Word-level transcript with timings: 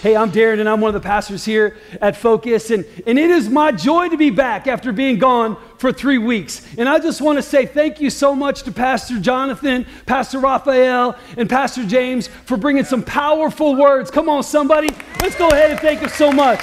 Hey, 0.00 0.14
I'm 0.14 0.30
Darren, 0.30 0.60
and 0.60 0.68
I'm 0.68 0.80
one 0.80 0.94
of 0.94 1.02
the 1.02 1.04
pastors 1.04 1.44
here 1.44 1.76
at 2.00 2.16
Focus. 2.16 2.70
And, 2.70 2.84
and 3.04 3.18
it 3.18 3.30
is 3.30 3.48
my 3.48 3.72
joy 3.72 4.08
to 4.08 4.16
be 4.16 4.30
back 4.30 4.68
after 4.68 4.92
being 4.92 5.18
gone 5.18 5.56
for 5.76 5.92
three 5.92 6.18
weeks. 6.18 6.64
And 6.78 6.88
I 6.88 7.00
just 7.00 7.20
want 7.20 7.36
to 7.36 7.42
say 7.42 7.66
thank 7.66 8.00
you 8.00 8.08
so 8.08 8.32
much 8.32 8.62
to 8.62 8.70
Pastor 8.70 9.18
Jonathan, 9.18 9.86
Pastor 10.06 10.38
Raphael, 10.38 11.18
and 11.36 11.50
Pastor 11.50 11.84
James 11.84 12.28
for 12.28 12.56
bringing 12.56 12.84
some 12.84 13.02
powerful 13.02 13.74
words. 13.74 14.08
Come 14.08 14.28
on, 14.28 14.44
somebody. 14.44 14.90
Let's 15.20 15.34
go 15.34 15.48
ahead 15.48 15.72
and 15.72 15.80
thank 15.80 16.00
you 16.00 16.08
so 16.08 16.30
much. 16.30 16.60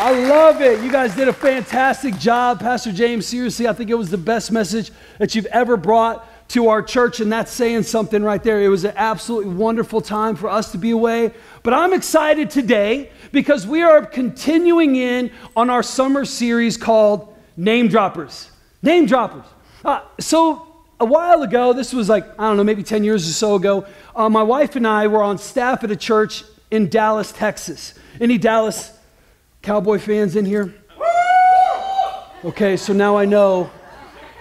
I 0.00 0.26
love 0.28 0.60
it. 0.60 0.82
You 0.82 0.90
guys 0.90 1.14
did 1.14 1.28
a 1.28 1.32
fantastic 1.32 2.18
job. 2.18 2.58
Pastor 2.58 2.90
James, 2.90 3.24
seriously, 3.24 3.68
I 3.68 3.72
think 3.72 3.88
it 3.90 3.94
was 3.94 4.10
the 4.10 4.18
best 4.18 4.50
message 4.50 4.90
that 5.18 5.36
you've 5.36 5.46
ever 5.46 5.76
brought 5.76 6.28
to 6.48 6.68
our 6.68 6.82
church, 6.82 7.20
and 7.20 7.30
that's 7.30 7.52
saying 7.52 7.82
something 7.82 8.22
right 8.22 8.42
there. 8.42 8.62
It 8.62 8.68
was 8.68 8.84
an 8.84 8.94
absolutely 8.96 9.54
wonderful 9.54 10.00
time 10.00 10.34
for 10.34 10.48
us 10.48 10.72
to 10.72 10.78
be 10.78 10.90
away. 10.90 11.32
But 11.62 11.74
I'm 11.74 11.92
excited 11.92 12.50
today 12.50 13.10
because 13.32 13.66
we 13.66 13.82
are 13.82 14.04
continuing 14.04 14.96
in 14.96 15.30
on 15.56 15.70
our 15.70 15.82
summer 15.82 16.24
series 16.24 16.76
called 16.76 17.34
Name 17.56 17.88
Droppers. 17.88 18.50
Name 18.82 19.06
Droppers. 19.06 19.44
Uh, 19.84 20.00
so, 20.20 20.66
a 21.00 21.04
while 21.04 21.42
ago, 21.42 21.72
this 21.72 21.92
was 21.92 22.08
like, 22.08 22.24
I 22.38 22.48
don't 22.48 22.56
know, 22.56 22.64
maybe 22.64 22.82
10 22.82 23.04
years 23.04 23.28
or 23.28 23.32
so 23.32 23.54
ago, 23.54 23.86
uh, 24.16 24.28
my 24.28 24.42
wife 24.42 24.76
and 24.76 24.86
I 24.86 25.06
were 25.06 25.22
on 25.22 25.38
staff 25.38 25.84
at 25.84 25.90
a 25.90 25.96
church 25.96 26.44
in 26.70 26.88
Dallas, 26.88 27.32
Texas. 27.32 27.94
Any 28.20 28.38
Dallas 28.38 28.92
Cowboy 29.62 29.98
fans 29.98 30.36
in 30.36 30.44
here? 30.44 30.74
Okay, 32.44 32.76
so 32.76 32.92
now 32.92 33.16
I 33.16 33.24
know. 33.24 33.70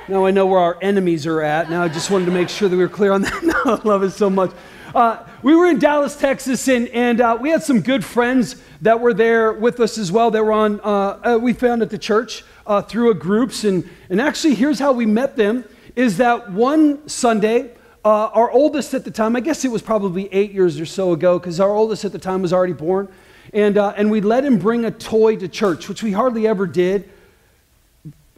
Now 0.07 0.25
I 0.25 0.31
know 0.31 0.45
where 0.45 0.59
our 0.59 0.77
enemies 0.81 1.25
are 1.25 1.41
at. 1.41 1.69
Now 1.69 1.83
I 1.83 1.89
just 1.89 2.11
wanted 2.11 2.25
to 2.25 2.31
make 2.31 2.47
sure 2.47 2.69
that 2.69 2.75
we 2.75 2.81
were 2.81 2.89
clear 2.89 3.11
on 3.11 3.23
that. 3.23 3.43
no, 3.65 3.73
I 3.73 3.81
love 3.83 4.03
it 4.03 4.11
so 4.11 4.29
much. 4.29 4.51
Uh, 4.97 5.23
we 5.43 5.55
were 5.55 5.67
in 5.67 5.77
Dallas, 5.77 6.15
Texas, 6.15 6.67
and, 6.67 6.87
and 6.87 7.21
uh, 7.21 7.37
we 7.39 7.51
had 7.51 7.61
some 7.61 7.81
good 7.81 8.03
friends 8.03 8.55
that 8.81 8.99
were 8.99 9.13
there 9.13 9.53
with 9.53 9.79
us 9.79 9.99
as 9.99 10.11
well. 10.11 10.31
That 10.31 10.43
were 10.43 10.51
on, 10.51 10.79
uh, 10.79 11.35
uh 11.35 11.39
we 11.39 11.53
found 11.53 11.83
at 11.83 11.91
the 11.91 11.99
church 11.99 12.43
uh, 12.65 12.81
through 12.81 13.11
a 13.11 13.13
groups. 13.13 13.63
And, 13.63 13.87
and 14.09 14.19
actually, 14.19 14.55
here's 14.55 14.79
how 14.79 14.93
we 14.93 15.05
met 15.05 15.35
them 15.35 15.65
is 15.95 16.17
that 16.17 16.51
one 16.51 17.07
Sunday, 17.07 17.75
uh, 18.03 18.29
our 18.33 18.49
oldest 18.49 18.95
at 18.95 19.05
the 19.05 19.11
time, 19.11 19.35
I 19.35 19.39
guess 19.39 19.63
it 19.63 19.71
was 19.71 19.83
probably 19.83 20.33
eight 20.33 20.51
years 20.51 20.79
or 20.79 20.85
so 20.87 21.13
ago, 21.13 21.37
because 21.37 21.59
our 21.59 21.75
oldest 21.75 22.03
at 22.03 22.11
the 22.11 22.17
time 22.17 22.41
was 22.41 22.51
already 22.51 22.73
born. 22.73 23.07
And, 23.53 23.77
and 23.77 24.09
we 24.09 24.19
let 24.19 24.43
him 24.43 24.57
bring 24.57 24.83
a 24.83 24.89
toy 24.89 25.35
to 25.35 25.47
church, 25.47 25.87
which 25.87 26.01
we 26.01 26.11
hardly 26.11 26.47
ever 26.47 26.65
did. 26.65 27.07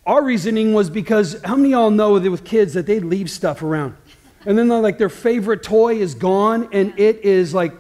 Our 0.05 0.21
reasoning 0.21 0.73
was 0.73 0.89
because 0.89 1.41
how 1.41 1.55
many 1.55 1.69
of 1.69 1.80
y'all 1.80 1.89
know 1.89 2.19
that 2.19 2.30
with 2.30 2.43
kids 2.43 2.73
that 2.73 2.85
they 2.85 2.99
leave 2.99 3.30
stuff 3.30 3.61
around? 3.61 3.95
And 4.45 4.57
then 4.57 4.69
like 4.69 4.97
their 4.97 5.09
favorite 5.09 5.63
toy 5.63 5.95
is 5.95 6.15
gone 6.15 6.69
and 6.71 6.97
it 6.99 7.25
is 7.25 7.53
like, 7.53 7.73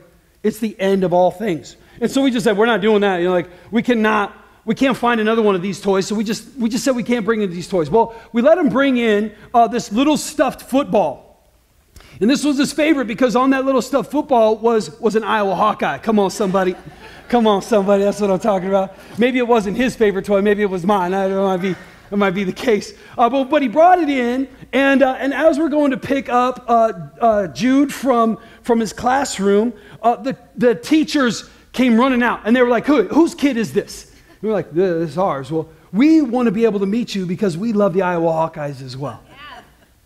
it's 0.43 0.59
the 0.59 0.79
end 0.79 1.03
of 1.03 1.13
all 1.13 1.31
things. 1.31 1.75
And 2.01 2.09
so 2.09 2.21
we 2.21 2.31
just 2.31 2.43
said, 2.43 2.57
we're 2.57 2.65
not 2.65 2.81
doing 2.81 3.01
that. 3.01 3.17
You 3.17 3.25
know, 3.25 3.31
like 3.33 3.49
we 3.71 3.81
cannot, 3.81 4.35
we 4.65 4.75
can't 4.75 4.95
find 4.95 5.19
another 5.19 5.41
one 5.41 5.55
of 5.55 5.61
these 5.61 5.81
toys. 5.81 6.07
So 6.07 6.15
we 6.15 6.23
just, 6.23 6.55
we 6.55 6.69
just 6.69 6.83
said 6.83 6.95
we 6.95 7.03
can't 7.03 7.25
bring 7.25 7.41
in 7.41 7.49
these 7.49 7.67
toys. 7.67 7.89
Well, 7.89 8.15
we 8.33 8.41
let 8.41 8.57
him 8.57 8.69
bring 8.69 8.97
in 8.97 9.33
uh, 9.53 9.67
this 9.67 9.91
little 9.91 10.17
stuffed 10.17 10.61
football. 10.61 11.25
And 12.21 12.29
this 12.29 12.43
was 12.43 12.57
his 12.57 12.73
favorite 12.73 13.05
because 13.05 13.35
on 13.35 13.51
that 13.51 13.65
little 13.65 13.81
stuffed 13.81 14.11
football 14.11 14.57
was, 14.57 14.99
was 14.99 15.15
an 15.15 15.23
Iowa 15.23 15.55
Hawkeye. 15.55 15.99
Come 15.99 16.19
on, 16.19 16.31
somebody. 16.31 16.75
Come 17.29 17.47
on, 17.47 17.61
somebody. 17.61 18.03
That's 18.03 18.19
what 18.19 18.29
I'm 18.29 18.39
talking 18.39 18.67
about. 18.67 18.97
Maybe 19.17 19.37
it 19.37 19.47
wasn't 19.47 19.77
his 19.77 19.95
favorite 19.95 20.25
toy. 20.25 20.41
Maybe 20.41 20.61
it 20.61 20.69
was 20.69 20.85
mine. 20.85 21.13
I 21.13 21.27
don't 21.27 21.61
know. 21.61 21.75
It 22.11 22.17
might 22.17 22.31
be 22.31 22.43
the 22.43 22.53
case. 22.53 22.93
Uh, 23.17 23.29
but, 23.29 23.45
but 23.45 23.61
he 23.61 23.67
brought 23.67 23.99
it 23.99 24.09
in. 24.09 24.47
And, 24.73 25.01
uh, 25.01 25.15
and 25.19 25.33
as 25.33 25.57
we're 25.59 25.69
going 25.69 25.91
to 25.91 25.97
pick 25.97 26.29
up 26.29 26.65
uh, 26.67 26.93
uh 27.19 27.47
Jude 27.47 27.93
from, 27.93 28.37
from 28.61 28.79
his 28.79 28.93
classroom, 28.93 29.73
uh, 30.01 30.15
the, 30.17 30.37
the 30.55 30.75
teachers 30.75 31.49
came 31.71 31.99
running 31.99 32.23
out. 32.23 32.41
And 32.45 32.55
they 32.55 32.61
were 32.61 32.69
like, 32.69 32.85
Who, 32.85 33.03
whose 33.07 33.35
kid 33.35 33.57
is 33.57 33.73
this? 33.73 34.13
we 34.41 34.49
were 34.49 34.55
like, 34.55 34.71
This 34.71 35.11
is 35.11 35.17
ours. 35.17 35.51
Well, 35.51 35.69
we 35.91 36.21
want 36.21 36.45
to 36.45 36.51
be 36.51 36.65
able 36.65 36.79
to 36.79 36.85
meet 36.85 37.15
you 37.15 37.25
because 37.25 37.57
we 37.57 37.73
love 37.73 37.93
the 37.93 38.03
Iowa 38.03 38.31
Hawkeyes 38.31 38.81
as 38.81 38.95
well. 38.95 39.23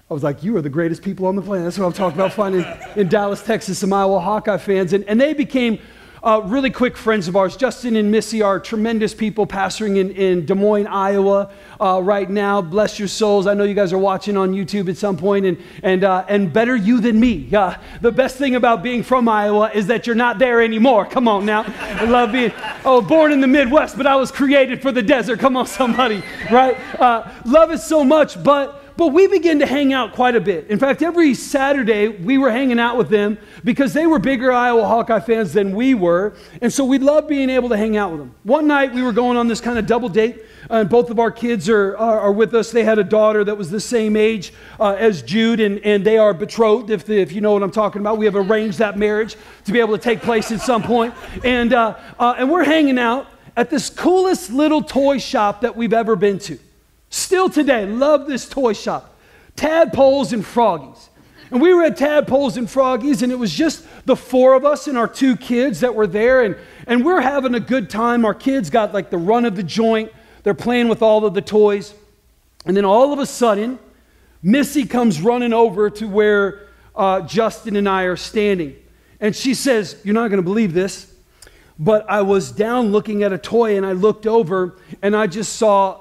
I 0.09 0.13
was 0.13 0.23
like, 0.23 0.43
you 0.43 0.55
are 0.57 0.61
the 0.61 0.69
greatest 0.69 1.01
people 1.01 1.25
on 1.25 1.35
the 1.35 1.41
planet. 1.41 1.65
That's 1.65 1.79
what 1.79 1.87
I'm 1.87 1.93
talking 1.93 2.19
about 2.19 2.33
finding 2.33 2.63
in 2.95 3.09
Dallas, 3.09 3.41
Texas, 3.41 3.79
some 3.79 3.91
Iowa 3.91 4.19
Hawkeye 4.19 4.57
fans. 4.57 4.93
And, 4.93 5.03
and 5.05 5.19
they 5.19 5.33
became 5.33 5.79
uh, 6.23 6.41
really 6.45 6.69
quick 6.69 6.95
friends 6.95 7.27
of 7.27 7.35
ours. 7.35 7.57
Justin 7.57 7.97
and 7.97 8.09
Missy 8.09 8.41
are 8.41 8.59
tremendous 8.59 9.13
people 9.13 9.45
pastoring 9.45 9.97
in, 9.97 10.11
in 10.11 10.45
Des 10.45 10.55
Moines, 10.55 10.87
Iowa 10.87 11.51
uh, 11.81 11.99
right 12.01 12.29
now. 12.29 12.61
Bless 12.61 12.97
your 12.97 13.09
souls. 13.09 13.45
I 13.45 13.53
know 13.53 13.65
you 13.65 13.73
guys 13.73 13.91
are 13.91 13.97
watching 13.97 14.37
on 14.37 14.53
YouTube 14.53 14.89
at 14.89 14.95
some 14.95 15.17
point, 15.17 15.45
and, 15.45 15.57
and, 15.83 16.05
uh, 16.05 16.25
and 16.29 16.53
better 16.53 16.75
you 16.75 17.01
than 17.01 17.19
me. 17.19 17.49
The 18.01 18.11
best 18.11 18.37
thing 18.37 18.55
about 18.55 18.81
being 18.81 19.03
from 19.03 19.27
Iowa 19.27 19.69
is 19.73 19.87
that 19.87 20.07
you're 20.07 20.15
not 20.15 20.39
there 20.39 20.61
anymore. 20.61 21.05
Come 21.05 21.27
on 21.27 21.45
now. 21.45 21.65
I 21.67 22.05
love 22.05 22.31
being, 22.31 22.53
oh, 22.85 23.01
born 23.01 23.33
in 23.33 23.41
the 23.41 23.47
Midwest, 23.47 23.97
but 23.97 24.07
I 24.07 24.15
was 24.15 24.31
created 24.31 24.81
for 24.81 24.93
the 24.93 25.03
desert. 25.03 25.39
Come 25.39 25.57
on, 25.57 25.67
somebody, 25.67 26.23
right? 26.49 26.77
Uh, 26.99 27.29
love 27.45 27.71
it 27.71 27.79
so 27.79 28.05
much, 28.05 28.41
but 28.41 28.82
but 28.95 29.07
we 29.07 29.27
began 29.27 29.59
to 29.59 29.65
hang 29.65 29.93
out 29.93 30.13
quite 30.13 30.35
a 30.35 30.41
bit. 30.41 30.67
In 30.67 30.77
fact, 30.77 31.01
every 31.01 31.33
Saturday 31.33 32.07
we 32.07 32.37
were 32.37 32.51
hanging 32.51 32.79
out 32.79 32.97
with 32.97 33.09
them 33.09 33.37
because 33.63 33.93
they 33.93 34.05
were 34.05 34.19
bigger 34.19 34.51
Iowa 34.51 34.87
Hawkeye 34.87 35.19
fans 35.19 35.53
than 35.53 35.75
we 35.75 35.93
were. 35.93 36.33
And 36.61 36.71
so 36.71 36.85
we 36.85 36.99
loved 36.99 37.27
being 37.27 37.49
able 37.49 37.69
to 37.69 37.77
hang 37.77 37.97
out 37.97 38.11
with 38.11 38.19
them. 38.19 38.35
One 38.43 38.67
night 38.67 38.93
we 38.93 39.01
were 39.01 39.11
going 39.11 39.37
on 39.37 39.47
this 39.47 39.61
kind 39.61 39.79
of 39.79 39.87
double 39.87 40.09
date, 40.09 40.43
and 40.69 40.89
both 40.89 41.09
of 41.09 41.19
our 41.19 41.31
kids 41.31 41.69
are, 41.69 41.97
are, 41.97 42.19
are, 42.19 42.31
with 42.31 42.53
us. 42.53 42.71
They 42.71 42.83
had 42.83 42.99
a 42.99 43.03
daughter 43.03 43.43
that 43.43 43.57
was 43.57 43.69
the 43.69 43.79
same 43.79 44.15
age 44.15 44.53
uh, 44.79 44.93
as 44.93 45.21
Jude, 45.21 45.59
and, 45.59 45.79
and 45.79 46.05
they 46.05 46.17
are 46.17 46.33
betrothed, 46.33 46.89
if, 46.89 47.05
the, 47.05 47.19
if 47.19 47.31
you 47.31 47.41
know 47.41 47.51
what 47.51 47.63
I'm 47.63 47.71
talking 47.71 48.01
about. 48.01 48.17
We 48.17 48.25
have 48.25 48.35
arranged 48.35 48.79
that 48.79 48.97
marriage 48.97 49.35
to 49.65 49.71
be 49.71 49.79
able 49.79 49.97
to 49.97 50.03
take 50.03 50.21
place 50.21 50.51
at 50.51 50.61
some 50.61 50.83
point. 50.83 51.13
And, 51.43 51.73
uh, 51.73 51.97
uh 52.19 52.35
and 52.37 52.49
we're 52.49 52.63
hanging 52.63 52.99
out 52.99 53.27
at 53.55 53.69
this 53.69 53.89
coolest 53.89 54.51
little 54.51 54.81
toy 54.81 55.19
shop 55.19 55.61
that 55.61 55.75
we've 55.75 55.93
ever 55.93 56.15
been 56.15 56.39
to. 56.39 56.57
Still 57.13 57.47
today, 57.47 57.85
love 57.85 58.25
this 58.25 58.49
toy 58.49 58.73
shop. 58.73 59.15
Tadpoles 59.55 60.33
and 60.33 60.43
Froggies. 60.43 61.09
And 61.51 61.61
we 61.61 61.71
were 61.71 61.83
at 61.83 61.95
Tadpoles 61.95 62.57
and 62.57 62.67
Froggies, 62.67 63.21
and 63.21 63.31
it 63.31 63.35
was 63.35 63.53
just 63.53 63.85
the 64.07 64.15
four 64.15 64.55
of 64.55 64.65
us 64.65 64.87
and 64.87 64.97
our 64.97 65.07
two 65.07 65.37
kids 65.37 65.81
that 65.81 65.93
were 65.93 66.07
there, 66.07 66.41
and, 66.41 66.55
and 66.87 67.05
we're 67.05 67.21
having 67.21 67.53
a 67.53 67.59
good 67.59 67.87
time. 67.87 68.25
Our 68.25 68.33
kids 68.33 68.71
got 68.71 68.95
like 68.95 69.11
the 69.11 69.19
run 69.19 69.45
of 69.45 69.55
the 69.55 69.61
joint, 69.61 70.11
they're 70.41 70.55
playing 70.55 70.87
with 70.87 71.03
all 71.03 71.23
of 71.23 71.35
the 71.35 71.41
toys. 71.43 71.93
And 72.65 72.75
then 72.75 72.83
all 72.83 73.13
of 73.13 73.19
a 73.19 73.27
sudden, 73.27 73.77
Missy 74.41 74.83
comes 74.83 75.21
running 75.21 75.53
over 75.53 75.91
to 75.91 76.07
where 76.07 76.67
uh, 76.95 77.21
Justin 77.21 77.75
and 77.75 77.87
I 77.87 78.05
are 78.05 78.17
standing. 78.17 78.75
And 79.19 79.35
she 79.35 79.53
says, 79.53 80.01
You're 80.03 80.15
not 80.15 80.29
going 80.29 80.37
to 80.37 80.41
believe 80.41 80.73
this, 80.73 81.13
but 81.77 82.09
I 82.09 82.23
was 82.23 82.51
down 82.51 82.91
looking 82.91 83.21
at 83.21 83.31
a 83.31 83.37
toy, 83.37 83.77
and 83.77 83.85
I 83.85 83.91
looked 83.91 84.25
over, 84.25 84.79
and 85.03 85.15
I 85.15 85.27
just 85.27 85.57
saw 85.57 85.99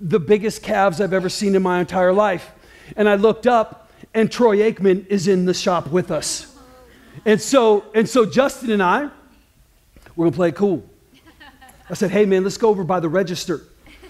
the 0.00 0.20
biggest 0.20 0.62
calves 0.62 1.00
I've 1.00 1.12
ever 1.12 1.28
seen 1.28 1.54
in 1.54 1.62
my 1.62 1.80
entire 1.80 2.12
life. 2.12 2.52
And 2.96 3.08
I 3.08 3.14
looked 3.14 3.46
up, 3.46 3.90
and 4.12 4.30
Troy 4.30 4.58
Aikman 4.58 5.06
is 5.08 5.28
in 5.28 5.44
the 5.44 5.54
shop 5.54 5.88
with 5.88 6.10
us. 6.10 6.56
And 7.24 7.40
so, 7.40 7.84
and 7.94 8.08
so 8.08 8.26
Justin 8.26 8.70
and 8.70 8.82
I, 8.82 9.08
we're 10.16 10.26
gonna 10.26 10.36
play 10.36 10.52
cool. 10.52 10.84
I 11.88 11.94
said, 11.94 12.10
hey 12.10 12.26
man, 12.26 12.44
let's 12.44 12.56
go 12.56 12.68
over 12.68 12.84
by 12.84 13.00
the 13.00 13.08
register. 13.08 13.62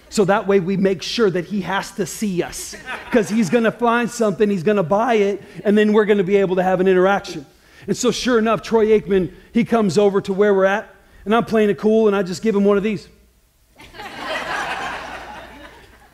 So 0.09 0.25
that 0.25 0.47
way 0.47 0.59
we 0.59 0.77
make 0.77 1.01
sure 1.01 1.29
that 1.29 1.45
he 1.45 1.61
has 1.61 1.91
to 1.91 2.05
see 2.05 2.41
us. 2.41 2.75
Because 3.05 3.29
he's 3.29 3.49
gonna 3.49 3.71
find 3.71 4.09
something, 4.09 4.49
he's 4.49 4.63
gonna 4.63 4.83
buy 4.83 5.15
it, 5.15 5.41
and 5.63 5.77
then 5.77 5.93
we're 5.93 6.05
gonna 6.05 6.23
be 6.23 6.37
able 6.37 6.55
to 6.55 6.63
have 6.63 6.79
an 6.79 6.87
interaction. 6.87 7.45
And 7.87 7.95
so 7.95 8.11
sure 8.11 8.39
enough, 8.39 8.61
Troy 8.61 8.87
Aikman, 8.87 9.33
he 9.53 9.63
comes 9.63 9.97
over 9.97 10.21
to 10.21 10.33
where 10.33 10.53
we're 10.53 10.65
at, 10.65 10.89
and 11.25 11.35
I'm 11.35 11.45
playing 11.45 11.69
it 11.69 11.77
cool, 11.77 12.07
and 12.07 12.15
I 12.15 12.23
just 12.23 12.41
give 12.41 12.55
him 12.55 12.65
one 12.65 12.77
of 12.77 12.83
these. 12.83 13.07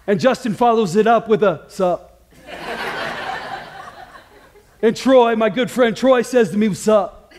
And 0.08 0.20
Justin 0.20 0.54
follows 0.54 0.96
it 0.96 1.08
up 1.08 1.28
with 1.28 1.44
a 1.44 1.66
sup. 1.68 2.24
and 4.82 4.96
Troy, 4.96 5.36
my 5.36 5.50
good 5.50 5.70
friend 5.70 5.96
Troy, 5.96 6.22
says 6.24 6.52
to 6.52 6.58
me, 6.58 6.74
Sup. 6.74 7.34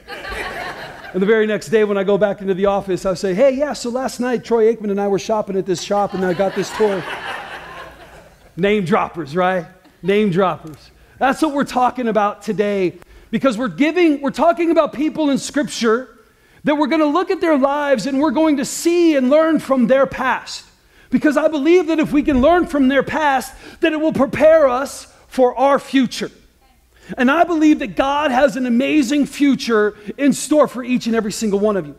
And 1.12 1.20
the 1.20 1.26
very 1.26 1.46
next 1.46 1.68
day, 1.68 1.84
when 1.84 1.98
I 1.98 2.04
go 2.04 2.16
back 2.16 2.40
into 2.40 2.54
the 2.54 2.66
office, 2.66 3.04
I 3.04 3.14
say, 3.14 3.34
Hey, 3.34 3.54
yeah, 3.54 3.74
so 3.74 3.90
last 3.90 4.20
night 4.20 4.44
Troy 4.44 4.72
Aikman 4.72 4.90
and 4.90 5.00
I 5.00 5.08
were 5.08 5.18
shopping 5.18 5.56
at 5.56 5.66
this 5.66 5.82
shop 5.82 6.14
and 6.14 6.24
I 6.24 6.32
got 6.32 6.54
this 6.54 6.70
toy. 6.70 7.02
Name 8.56 8.84
droppers, 8.84 9.34
right? 9.34 9.66
Name 10.02 10.30
droppers. 10.30 10.90
That's 11.18 11.42
what 11.42 11.52
we're 11.52 11.64
talking 11.64 12.08
about 12.08 12.42
today 12.42 12.98
because 13.30 13.58
we're 13.58 13.68
giving, 13.68 14.20
we're 14.20 14.30
talking 14.30 14.70
about 14.70 14.92
people 14.92 15.30
in 15.30 15.38
Scripture 15.38 16.18
that 16.64 16.76
we're 16.76 16.86
going 16.86 17.00
to 17.00 17.06
look 17.06 17.30
at 17.30 17.40
their 17.40 17.58
lives 17.58 18.06
and 18.06 18.20
we're 18.20 18.30
going 18.30 18.58
to 18.58 18.64
see 18.64 19.16
and 19.16 19.30
learn 19.30 19.58
from 19.58 19.86
their 19.86 20.06
past. 20.06 20.64
Because 21.12 21.36
I 21.36 21.46
believe 21.46 21.88
that 21.88 22.00
if 22.00 22.10
we 22.10 22.22
can 22.22 22.40
learn 22.40 22.66
from 22.66 22.88
their 22.88 23.02
past, 23.02 23.54
that 23.80 23.92
it 23.92 24.00
will 24.00 24.14
prepare 24.14 24.66
us 24.66 25.04
for 25.28 25.56
our 25.56 25.78
future. 25.78 26.30
And 27.18 27.30
I 27.30 27.44
believe 27.44 27.80
that 27.80 27.96
God 27.96 28.30
has 28.30 28.56
an 28.56 28.64
amazing 28.64 29.26
future 29.26 29.94
in 30.16 30.32
store 30.32 30.66
for 30.66 30.82
each 30.82 31.06
and 31.06 31.14
every 31.14 31.30
single 31.30 31.60
one 31.60 31.76
of 31.76 31.86
you. 31.86 31.96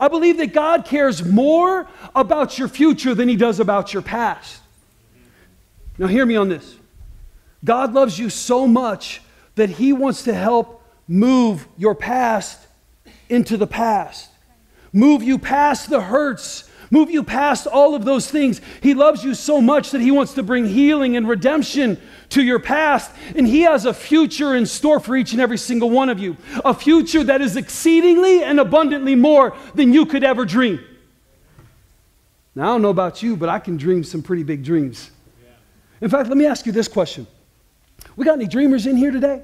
I 0.00 0.08
believe 0.08 0.38
that 0.38 0.52
God 0.52 0.84
cares 0.84 1.24
more 1.24 1.88
about 2.14 2.58
your 2.58 2.66
future 2.66 3.14
than 3.14 3.28
he 3.28 3.36
does 3.36 3.60
about 3.60 3.92
your 3.92 4.02
past. 4.02 4.60
Now, 5.96 6.08
hear 6.08 6.26
me 6.26 6.34
on 6.34 6.48
this. 6.48 6.76
God 7.64 7.92
loves 7.92 8.18
you 8.18 8.30
so 8.30 8.66
much 8.66 9.22
that 9.54 9.70
he 9.70 9.92
wants 9.92 10.24
to 10.24 10.34
help 10.34 10.82
move 11.06 11.68
your 11.78 11.94
past 11.94 12.66
into 13.28 13.56
the 13.56 13.66
past, 13.68 14.28
move 14.92 15.22
you 15.22 15.38
past 15.38 15.88
the 15.88 16.00
hurts, 16.00 16.68
move 16.94 17.10
you 17.10 17.24
past 17.24 17.66
all 17.66 17.94
of 17.94 18.04
those 18.04 18.30
things. 18.30 18.60
He 18.80 18.94
loves 18.94 19.24
you 19.24 19.34
so 19.34 19.60
much 19.60 19.90
that 19.90 20.00
He 20.00 20.12
wants 20.12 20.34
to 20.34 20.42
bring 20.42 20.66
healing 20.66 21.16
and 21.16 21.28
redemption 21.28 22.00
to 22.30 22.42
your 22.42 22.60
past. 22.60 23.10
And 23.34 23.46
He 23.46 23.62
has 23.62 23.84
a 23.84 23.92
future 23.92 24.54
in 24.54 24.64
store 24.64 25.00
for 25.00 25.16
each 25.16 25.32
and 25.32 25.40
every 25.40 25.58
single 25.58 25.90
one 25.90 26.08
of 26.08 26.18
you 26.18 26.36
a 26.64 26.72
future 26.72 27.24
that 27.24 27.40
is 27.40 27.56
exceedingly 27.56 28.44
and 28.44 28.60
abundantly 28.60 29.16
more 29.16 29.56
than 29.74 29.92
you 29.92 30.06
could 30.06 30.22
ever 30.22 30.44
dream. 30.44 30.80
Now, 32.54 32.62
I 32.62 32.66
don't 32.66 32.82
know 32.82 32.90
about 32.90 33.22
you, 33.22 33.36
but 33.36 33.48
I 33.48 33.58
can 33.58 33.76
dream 33.76 34.04
some 34.04 34.22
pretty 34.22 34.44
big 34.44 34.64
dreams. 34.64 35.10
In 36.00 36.08
fact, 36.08 36.28
let 36.28 36.38
me 36.38 36.46
ask 36.46 36.64
you 36.64 36.72
this 36.72 36.86
question 36.86 37.26
We 38.16 38.24
got 38.24 38.34
any 38.34 38.46
dreamers 38.46 38.86
in 38.86 38.96
here 38.96 39.10
today? 39.10 39.42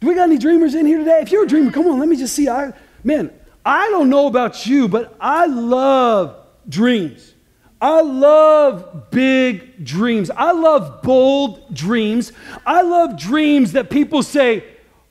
Do 0.00 0.06
we 0.06 0.14
got 0.14 0.28
any 0.28 0.38
dreamers 0.38 0.74
in 0.76 0.86
here 0.86 0.98
today? 0.98 1.20
If 1.22 1.32
you're 1.32 1.44
a 1.44 1.48
dreamer, 1.48 1.72
come 1.72 1.88
on, 1.88 1.98
let 1.98 2.08
me 2.08 2.16
just 2.16 2.34
see. 2.34 2.48
I, 2.48 2.72
man, 3.02 3.32
I 3.68 3.90
don't 3.90 4.08
know 4.08 4.28
about 4.28 4.64
you, 4.64 4.88
but 4.88 5.14
I 5.20 5.44
love 5.44 6.34
dreams. 6.66 7.34
I 7.82 8.00
love 8.00 9.10
big 9.10 9.84
dreams. 9.84 10.30
I 10.30 10.52
love 10.52 11.02
bold 11.02 11.74
dreams. 11.74 12.32
I 12.64 12.80
love 12.80 13.18
dreams 13.18 13.72
that 13.72 13.90
people 13.90 14.22
say, 14.22 14.64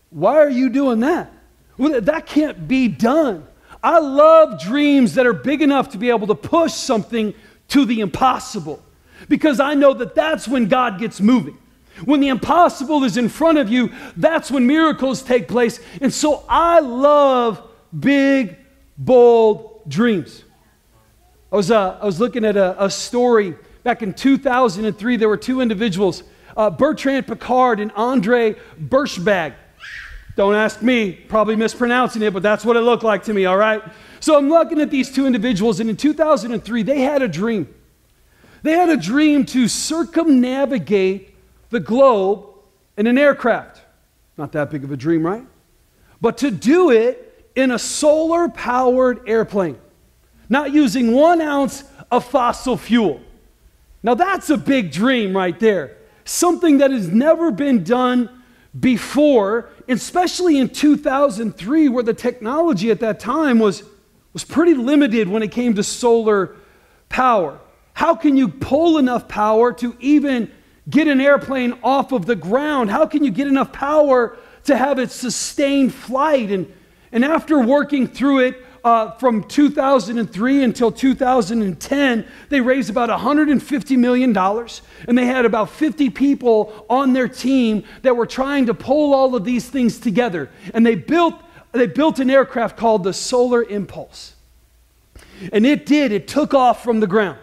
Why 0.10 0.38
are 0.38 0.50
you 0.50 0.72
doing 0.72 1.02
that? 1.02 1.32
Well, 1.78 2.02
that 2.02 2.26
can't 2.26 2.68
be 2.68 2.88
done. 2.88 3.48
I 3.84 4.00
love 4.00 4.60
dreams 4.60 5.14
that 5.14 5.28
are 5.28 5.34
big 5.34 5.62
enough 5.62 5.92
to 5.92 6.00
be 6.00 6.10
able 6.10 6.26
to 6.26 6.36
push 6.36 6.74
something 6.74 7.36
to 7.68 7.86
the 7.86 8.00
impossible 8.00 8.82
because 9.30 9.60
I 9.60 9.76
know 9.76 9.94
that 9.94 10.16
that's 10.16 10.48
when 10.48 10.68
God 10.68 10.98
gets 10.98 11.22
moving. 11.22 11.60
When 12.06 12.22
the 12.22 12.30
impossible 12.30 13.04
is 13.04 13.18
in 13.18 13.30
front 13.30 13.60
of 13.60 13.70
you, 13.70 13.92
that's 14.16 14.50
when 14.50 14.66
miracles 14.66 15.22
take 15.22 15.48
place. 15.48 15.80
And 16.02 16.12
so 16.12 16.44
I 16.50 16.80
love 16.80 17.67
big, 17.98 18.58
bold 18.98 19.82
dreams. 19.88 20.44
I 21.52 21.56
was, 21.56 21.72
uh, 21.72 21.98
I 22.02 22.06
was 22.06 22.20
looking 22.20 22.44
at 22.44 22.58
a, 22.58 22.84
a, 22.84 22.90
story 22.90 23.56
back 23.84 24.02
in 24.02 24.14
2003. 24.14 25.16
There 25.16 25.30
were 25.30 25.38
two 25.38 25.62
individuals, 25.62 26.24
uh, 26.58 26.70
Bertrand 26.70 27.26
Piccard 27.28 27.82
and 27.82 27.92
Andre 27.94 28.56
Birschbag. 28.80 29.54
Don't 30.36 30.56
ask 30.56 30.82
me, 30.82 31.14
probably 31.14 31.56
mispronouncing 31.56 32.22
it, 32.22 32.34
but 32.34 32.44
that's 32.44 32.66
what 32.66 32.76
it 32.76 32.82
looked 32.82 33.04
like 33.04 33.24
to 33.24 33.34
me, 33.34 33.46
all 33.46 33.58
right? 33.58 33.82
So 34.20 34.38
I'm 34.38 34.50
looking 34.50 34.82
at 34.82 34.92
these 34.92 35.12
two 35.12 35.26
individuals, 35.26 35.80
and 35.80 35.90
in 35.90 35.98
2003, 35.98 36.84
they 36.84 37.02
had 37.02 37.22
a 37.22 37.28
dream. 37.28 37.74
They 38.62 38.74
had 38.74 38.90
a 38.90 38.98
dream 38.98 39.46
to 39.48 39.68
circumnavigate 39.68 41.34
the 41.70 41.80
globe 41.80 42.46
in 42.98 43.08
an 43.08 43.18
aircraft. 43.18 43.82
Not 44.38 44.52
that 44.52 44.70
big 44.70 44.84
of 44.84 44.92
a 44.92 44.98
dream, 44.98 45.26
right? 45.26 45.46
But 46.20 46.38
to 46.40 46.52
do 46.52 46.92
it 46.92 47.27
in 47.58 47.72
a 47.72 47.80
solar 47.80 48.48
powered 48.48 49.28
airplane, 49.28 49.78
not 50.48 50.72
using 50.72 51.12
one 51.12 51.42
ounce 51.42 51.84
of 52.12 52.24
fossil 52.24 52.78
fuel. 52.78 53.20
Now, 54.04 54.14
that's 54.14 54.52
a 54.52 54.58
big 54.58 54.92
dream 54.92 55.36
right 55.36 55.60
there. 55.60 55.98
Something 56.24 56.78
that 56.78 56.92
has 56.92 57.08
never 57.08 57.50
been 57.50 57.84
done 57.84 58.44
before, 58.80 59.70
especially 59.88 60.60
in 60.60 60.70
2003, 60.70 61.90
where 61.90 62.04
the 62.04 62.14
technology 62.14 62.92
at 62.92 63.00
that 63.00 63.20
time 63.20 63.58
was, 63.58 63.82
was 64.34 64.44
pretty 64.44 64.76
limited 64.76 65.28
when 65.28 65.42
it 65.42 65.52
came 65.52 65.74
to 65.74 65.84
solar 65.84 66.56
power. 67.10 67.60
How 67.94 68.14
can 68.14 68.38
you 68.38 68.50
pull 68.50 69.00
enough 69.00 69.28
power 69.28 69.74
to 69.74 69.98
even 70.00 70.52
get 70.88 71.08
an 71.08 71.20
airplane 71.20 71.74
off 71.82 72.12
of 72.12 72.28
the 72.28 72.36
ground? 72.36 72.92
How 72.92 73.08
can 73.08 73.24
you 73.24 73.32
get 73.32 73.48
enough 73.48 73.74
power 73.74 74.38
to 74.66 74.78
have 74.78 75.00
it 75.00 75.10
sustain 75.10 75.90
flight? 75.90 76.52
And, 76.52 76.72
and 77.12 77.24
after 77.24 77.60
working 77.60 78.08
through 78.08 78.40
it 78.40 78.64
uh, 78.84 79.12
from 79.18 79.44
2003 79.44 80.64
until 80.64 80.92
2010, 80.92 82.28
they 82.50 82.62
raised 82.62 82.90
about 82.90 83.10
$150 83.10 83.98
million. 83.98 84.38
And 85.08 85.18
they 85.18 85.26
had 85.26 85.46
about 85.46 85.70
50 85.70 86.10
people 86.12 86.86
on 86.90 87.14
their 87.14 87.28
team 87.28 87.84
that 88.04 88.16
were 88.16 88.26
trying 88.26 88.68
to 88.68 88.74
pull 88.74 89.14
all 89.14 89.36
of 89.36 89.44
these 89.44 89.70
things 89.70 90.00
together. 90.00 90.50
And 90.74 90.86
they 90.86 90.96
built, 90.96 91.36
they 91.74 91.88
built 91.88 92.20
an 92.20 92.30
aircraft 92.30 92.78
called 92.78 93.04
the 93.04 93.14
Solar 93.14 93.64
Impulse. 93.64 94.36
And 95.52 95.66
it 95.66 95.86
did, 95.86 96.12
it 96.12 96.28
took 96.28 96.54
off 96.54 96.84
from 96.84 97.00
the 97.00 97.08
ground. 97.08 97.40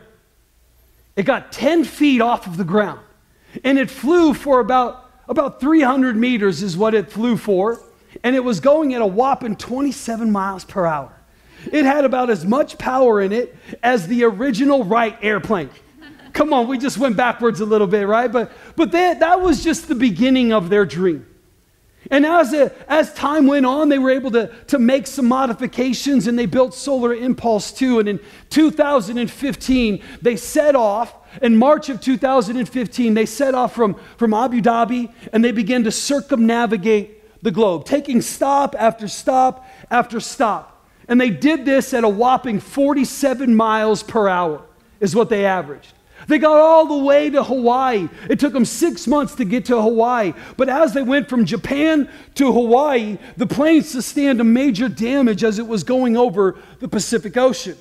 It 1.17 1.25
got 1.25 1.53
10 1.53 1.85
feet 1.85 2.21
off 2.21 2.47
of 2.47 2.57
the 2.57 2.65
ground. 2.65 3.01
And 3.63 3.79
it 3.79 3.91
flew 3.91 4.35
for 4.35 4.61
about, 4.61 5.11
about 5.29 5.61
300 5.61 6.17
meters, 6.17 6.63
is 6.63 6.77
what 6.77 6.95
it 6.95 7.13
flew 7.13 7.37
for. 7.37 7.81
And 8.23 8.37
it 8.37 8.45
was 8.45 8.61
going 8.61 8.95
at 8.95 9.03
a 9.03 9.07
whopping 9.07 9.57
27 9.57 10.31
miles 10.31 10.65
per 10.65 10.87
hour. 10.87 11.13
It 11.73 11.85
had 11.85 12.05
about 12.05 12.31
as 12.31 12.45
much 12.45 12.79
power 12.79 13.21
in 13.21 13.33
it 13.33 13.57
as 13.83 14.07
the 14.07 14.25
original 14.25 14.85
Wright 14.85 15.17
airplane. 15.23 15.71
Come 16.33 16.53
on, 16.53 16.67
we 16.67 16.79
just 16.79 16.99
went 16.99 17.17
backwards 17.17 17.61
a 17.61 17.65
little 17.65 17.87
bit, 17.87 18.07
right? 18.07 18.31
But, 18.31 18.53
but 18.77 18.91
that, 18.93 19.21
that 19.21 19.41
was 19.41 19.63
just 19.63 19.89
the 19.89 19.95
beginning 19.95 20.53
of 20.53 20.69
their 20.69 20.85
dream. 20.85 21.27
And 22.11 22.27
as, 22.27 22.53
a, 22.53 22.73
as 22.91 23.15
time 23.15 23.47
went 23.47 23.65
on, 23.65 23.89
they 23.89 23.99
were 23.99 24.11
able 24.11 24.31
to, 24.33 24.53
to 24.67 24.79
make 24.79 25.07
some 25.07 25.27
modifications 25.27 26.27
and 26.27 26.39
they 26.39 26.47
built 26.47 26.75
Solar 26.75 27.15
Impulse 27.15 27.73
2. 27.73 28.01
And 28.01 28.09
in 28.09 28.21
2015, 28.51 30.03
they 30.21 30.37
set 30.37 30.77
off. 30.77 31.15
In 31.41 31.57
March 31.57 31.89
of 31.89 32.01
2015, 32.01 33.15
they 33.15 33.27
set 33.27 33.55
off 33.55 33.75
from, 33.75 33.95
from 34.19 34.35
Abu 34.35 34.61
Dhabi 34.61 35.13
and 35.33 35.43
they 35.43 35.53
began 35.53 35.85
to 35.85 35.91
circumnavigate 35.91 37.24
the 37.45 37.51
globe, 37.51 37.85
taking 37.85 38.23
stop 38.23 38.75
after 38.77 39.07
stop 39.07 39.67
after 39.91 40.19
stop. 40.19 40.89
And 41.07 41.21
they 41.21 41.29
did 41.29 41.67
this 41.67 41.93
at 41.93 42.03
a 42.03 42.09
whopping 42.09 42.59
47 42.59 43.55
miles 43.55 44.03
per 44.03 44.29
hour, 44.29 44.63
is 44.99 45.15
what 45.15 45.29
they 45.29 45.45
averaged. 45.45 45.93
They 46.27 46.39
got 46.39 46.57
all 46.57 46.87
the 46.87 47.05
way 47.05 47.29
to 47.29 47.45
Hawaii. 47.45 48.09
It 48.31 48.41
took 48.41 48.55
them 48.55 48.65
six 48.65 49.07
months 49.07 49.35
to 49.35 49.45
get 49.45 49.67
to 49.67 49.81
Hawaii. 49.81 50.33
But 50.57 50.71
as 50.71 50.95
they 50.95 51.03
went 51.03 51.29
from 51.29 51.45
Japan 51.45 52.09
to 52.37 52.51
Hawaii, 52.51 53.19
the 53.37 53.47
plane 53.47 53.83
sustained 53.83 54.41
a 54.41 54.45
major 54.45 54.89
damage 54.89 55.45
as 55.45 55.59
it 55.59 55.67
was 55.67 55.85
going 55.85 56.17
over 56.17 56.57
the 56.81 56.89
Pacific 56.89 57.37
Ocean. 57.37 57.77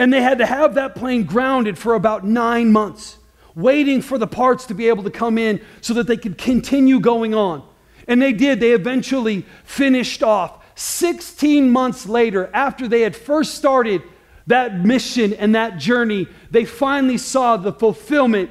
And 0.00 0.12
they 0.12 0.20
had 0.20 0.38
to 0.38 0.46
have 0.46 0.74
that 0.74 0.96
plane 0.96 1.22
grounded 1.22 1.78
for 1.78 1.94
about 1.94 2.24
nine 2.24 2.72
months, 2.72 3.18
waiting 3.54 4.02
for 4.02 4.18
the 4.18 4.26
parts 4.26 4.66
to 4.66 4.74
be 4.74 4.88
able 4.88 5.04
to 5.04 5.10
come 5.10 5.38
in 5.38 5.60
so 5.80 5.94
that 5.94 6.08
they 6.08 6.16
could 6.16 6.38
continue 6.38 6.98
going 6.98 7.36
on. 7.36 7.62
And 8.06 8.20
they 8.20 8.32
did. 8.32 8.60
They 8.60 8.72
eventually 8.72 9.44
finished 9.64 10.22
off. 10.22 10.64
16 10.76 11.70
months 11.70 12.06
later, 12.06 12.50
after 12.52 12.86
they 12.86 13.00
had 13.00 13.16
first 13.16 13.54
started 13.54 14.02
that 14.46 14.78
mission 14.84 15.32
and 15.32 15.54
that 15.54 15.78
journey, 15.78 16.28
they 16.50 16.64
finally 16.64 17.18
saw 17.18 17.56
the 17.56 17.72
fulfillment 17.72 18.50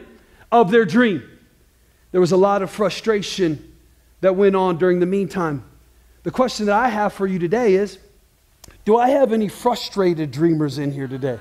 of 0.52 0.72
their 0.72 0.86
dream. 0.86 1.24
There 2.12 2.22
was 2.22 2.32
a 2.32 2.38
lot 2.38 2.62
of 2.62 2.72
frustration 2.72 3.74
that 4.22 4.36
went 4.36 4.56
on 4.56 4.78
during 4.78 5.00
the 5.00 5.06
meantime. 5.06 5.64
The 6.24 6.32
question 6.32 6.66
that 6.66 6.76
I 6.76 6.90
have 6.90 7.14
for 7.14 7.28
you 7.28 7.38
today 7.38 7.76
is 7.76 8.00
Do 8.86 8.98
I 8.98 9.10
have 9.10 9.32
any 9.32 9.48
frustrated 9.48 10.32
dreamers 10.32 10.80
in 10.80 10.92
here 10.92 11.08
today? 11.08 11.38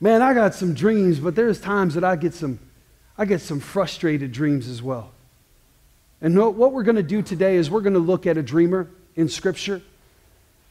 Man, 0.00 0.20
I 0.20 0.34
got 0.34 0.54
some 0.54 0.74
dreams, 0.74 1.18
but 1.18 1.34
there's 1.34 1.58
times 1.58 1.94
that 1.94 2.04
I 2.04 2.16
get 2.16 2.34
some, 2.34 2.58
I 3.16 3.24
get 3.24 3.40
some 3.40 3.58
frustrated 3.58 4.32
dreams 4.32 4.68
as 4.68 4.82
well. 4.82 5.13
And 6.24 6.38
what 6.38 6.72
we're 6.72 6.84
going 6.84 6.96
to 6.96 7.02
do 7.02 7.20
today 7.20 7.56
is 7.56 7.70
we're 7.70 7.82
going 7.82 7.92
to 7.92 7.98
look 7.98 8.26
at 8.26 8.38
a 8.38 8.42
dreamer 8.42 8.88
in 9.14 9.28
Scripture. 9.28 9.82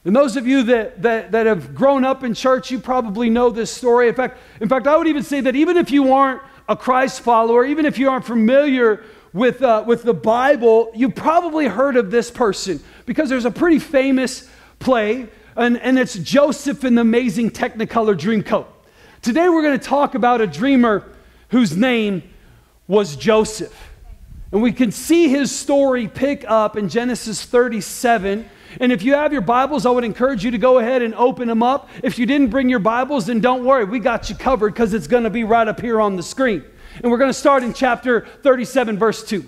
And 0.04 0.16
those 0.16 0.36
of 0.36 0.48
you 0.48 0.64
that, 0.64 1.04
that, 1.04 1.32
that 1.32 1.46
have 1.46 1.76
grown 1.76 2.04
up 2.04 2.24
in 2.24 2.34
church, 2.34 2.72
you 2.72 2.80
probably 2.80 3.30
know 3.30 3.52
this 3.52 3.70
story. 3.70 4.10
In 4.10 4.16
fact, 4.16 4.40
in 4.62 4.68
fact, 4.68 4.88
I 4.88 4.98
would 4.98 5.06
even 5.06 5.22
say 5.22 5.42
that 5.42 5.56
even 5.56 5.78
if 5.78 5.92
you 5.92 6.12
aren't 6.12 6.42
a 6.68 6.76
Christ 6.76 7.22
follower, 7.22 7.66
even 7.66 7.86
if 7.86 8.00
you 8.00 8.10
aren't 8.10 8.26
familiar 8.26 9.04
with, 9.32 9.62
uh, 9.62 9.84
with 9.86 10.02
the 10.02 10.14
Bible, 10.16 10.92
you 10.96 11.12
probably 11.12 11.68
heard 11.68 11.98
of 11.98 12.10
this 12.10 12.32
person 12.32 12.82
because 13.06 13.30
there's 13.30 13.46
a 13.46 13.52
pretty 13.52 13.78
famous 13.78 14.50
play, 14.80 15.28
and, 15.56 15.80
and 15.82 16.00
it's 16.00 16.16
Joseph 16.16 16.84
in 16.84 16.96
the 16.96 17.02
Amazing 17.02 17.52
Technicolor 17.52 18.18
Dreamcoat. 18.18 18.66
Today 19.22 19.48
we're 19.50 19.62
going 19.62 19.80
to 19.80 19.86
talk 19.86 20.16
about 20.16 20.42
a 20.42 20.48
dreamer 20.48 21.14
whose 21.50 21.78
name 21.78 22.24
was 22.88 23.16
Joseph. 23.16 23.93
And 24.54 24.62
we 24.62 24.72
can 24.72 24.94
see 24.94 25.28
his 25.28 25.54
story 25.54 26.08
pick 26.08 26.46
up 26.48 26.78
in 26.78 26.88
Genesis 26.88 27.44
37 27.44 28.50
and 28.80 28.92
if 28.92 29.04
you 29.04 29.14
have 29.14 29.32
your 29.32 29.42
Bibles, 29.42 29.86
I 29.86 29.92
would 29.92 30.04
encourage 30.04 30.44
you 30.44 30.52
to 30.52 30.58
go 30.58 30.80
ahead 30.80 31.02
and 31.02 31.14
open 31.16 31.48
them 31.48 31.62
up. 31.62 31.90
If 32.02 32.18
you 32.18 32.26
didn't 32.26 32.48
bring 32.48 32.70
your 32.70 32.80
Bibles, 32.80 33.28
then 33.28 33.40
don't 33.40 33.64
worry. 33.64 33.86
We 33.86 34.00
got 34.00 34.30
you 34.30 34.36
covered 34.36 34.74
because 34.74 34.94
it's 34.94 35.08
going 35.08 35.24
to 35.24 35.30
be 35.30 35.44
right 35.44 35.68
up 35.68 35.80
here 35.80 36.02
on 36.02 36.16
the 36.16 36.24
screen. 36.24 36.64
And 37.02 37.12
we're 37.12 37.18
going 37.18 37.30
to 37.30 37.38
start 37.38 37.64
in 37.64 37.74
chapter 37.74 38.26
37, 38.42 38.98
verse 38.98 39.24
2. 39.24 39.48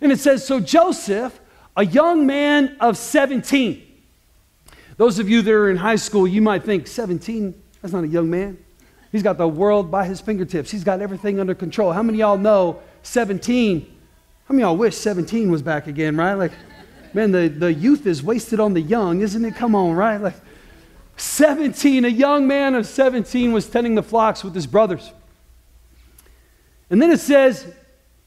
And 0.00 0.12
it 0.12 0.20
says 0.20 0.46
So 0.46 0.60
Joseph, 0.60 1.38
a 1.76 1.84
young 1.84 2.26
man 2.26 2.76
of 2.80 2.96
17. 2.96 3.84
Those 4.96 5.18
of 5.18 5.28
you 5.28 5.42
that 5.42 5.52
are 5.52 5.70
in 5.70 5.76
high 5.76 5.96
school, 5.96 6.26
you 6.26 6.42
might 6.42 6.64
think 6.64 6.86
17, 6.86 7.54
that's 7.80 7.94
not 7.94 8.04
a 8.04 8.08
young 8.08 8.28
man. 8.28 8.58
He's 9.12 9.22
got 9.22 9.38
the 9.38 9.48
world 9.48 9.90
by 9.90 10.04
his 10.04 10.20
fingertips. 10.20 10.70
He's 10.70 10.84
got 10.84 11.00
everything 11.00 11.40
under 11.40 11.54
control. 11.54 11.92
How 11.92 12.02
many 12.02 12.18
y'all 12.18 12.36
know 12.36 12.80
17? 13.04 13.97
How 14.48 14.54
many 14.54 14.62
y'all 14.62 14.76
wish 14.76 14.96
17 14.96 15.50
was 15.50 15.62
back 15.62 15.86
again, 15.86 16.16
right? 16.16 16.34
Like, 16.34 16.52
Man, 17.14 17.32
the, 17.32 17.48
the 17.48 17.72
youth 17.72 18.06
is 18.06 18.22
wasted 18.22 18.60
on 18.60 18.74
the 18.74 18.80
young, 18.80 19.22
isn't 19.22 19.44
it? 19.44 19.56
Come 19.56 19.74
on, 19.74 19.94
right? 19.94 20.20
Like 20.20 20.36
17, 21.16 22.04
a 22.04 22.08
young 22.08 22.46
man 22.46 22.74
of 22.74 22.86
17 22.86 23.52
was 23.52 23.66
tending 23.66 23.94
the 23.94 24.02
flocks 24.02 24.44
with 24.44 24.54
his 24.54 24.66
brothers. 24.66 25.12
And 26.90 27.00
then 27.00 27.10
it 27.10 27.20
says, 27.20 27.66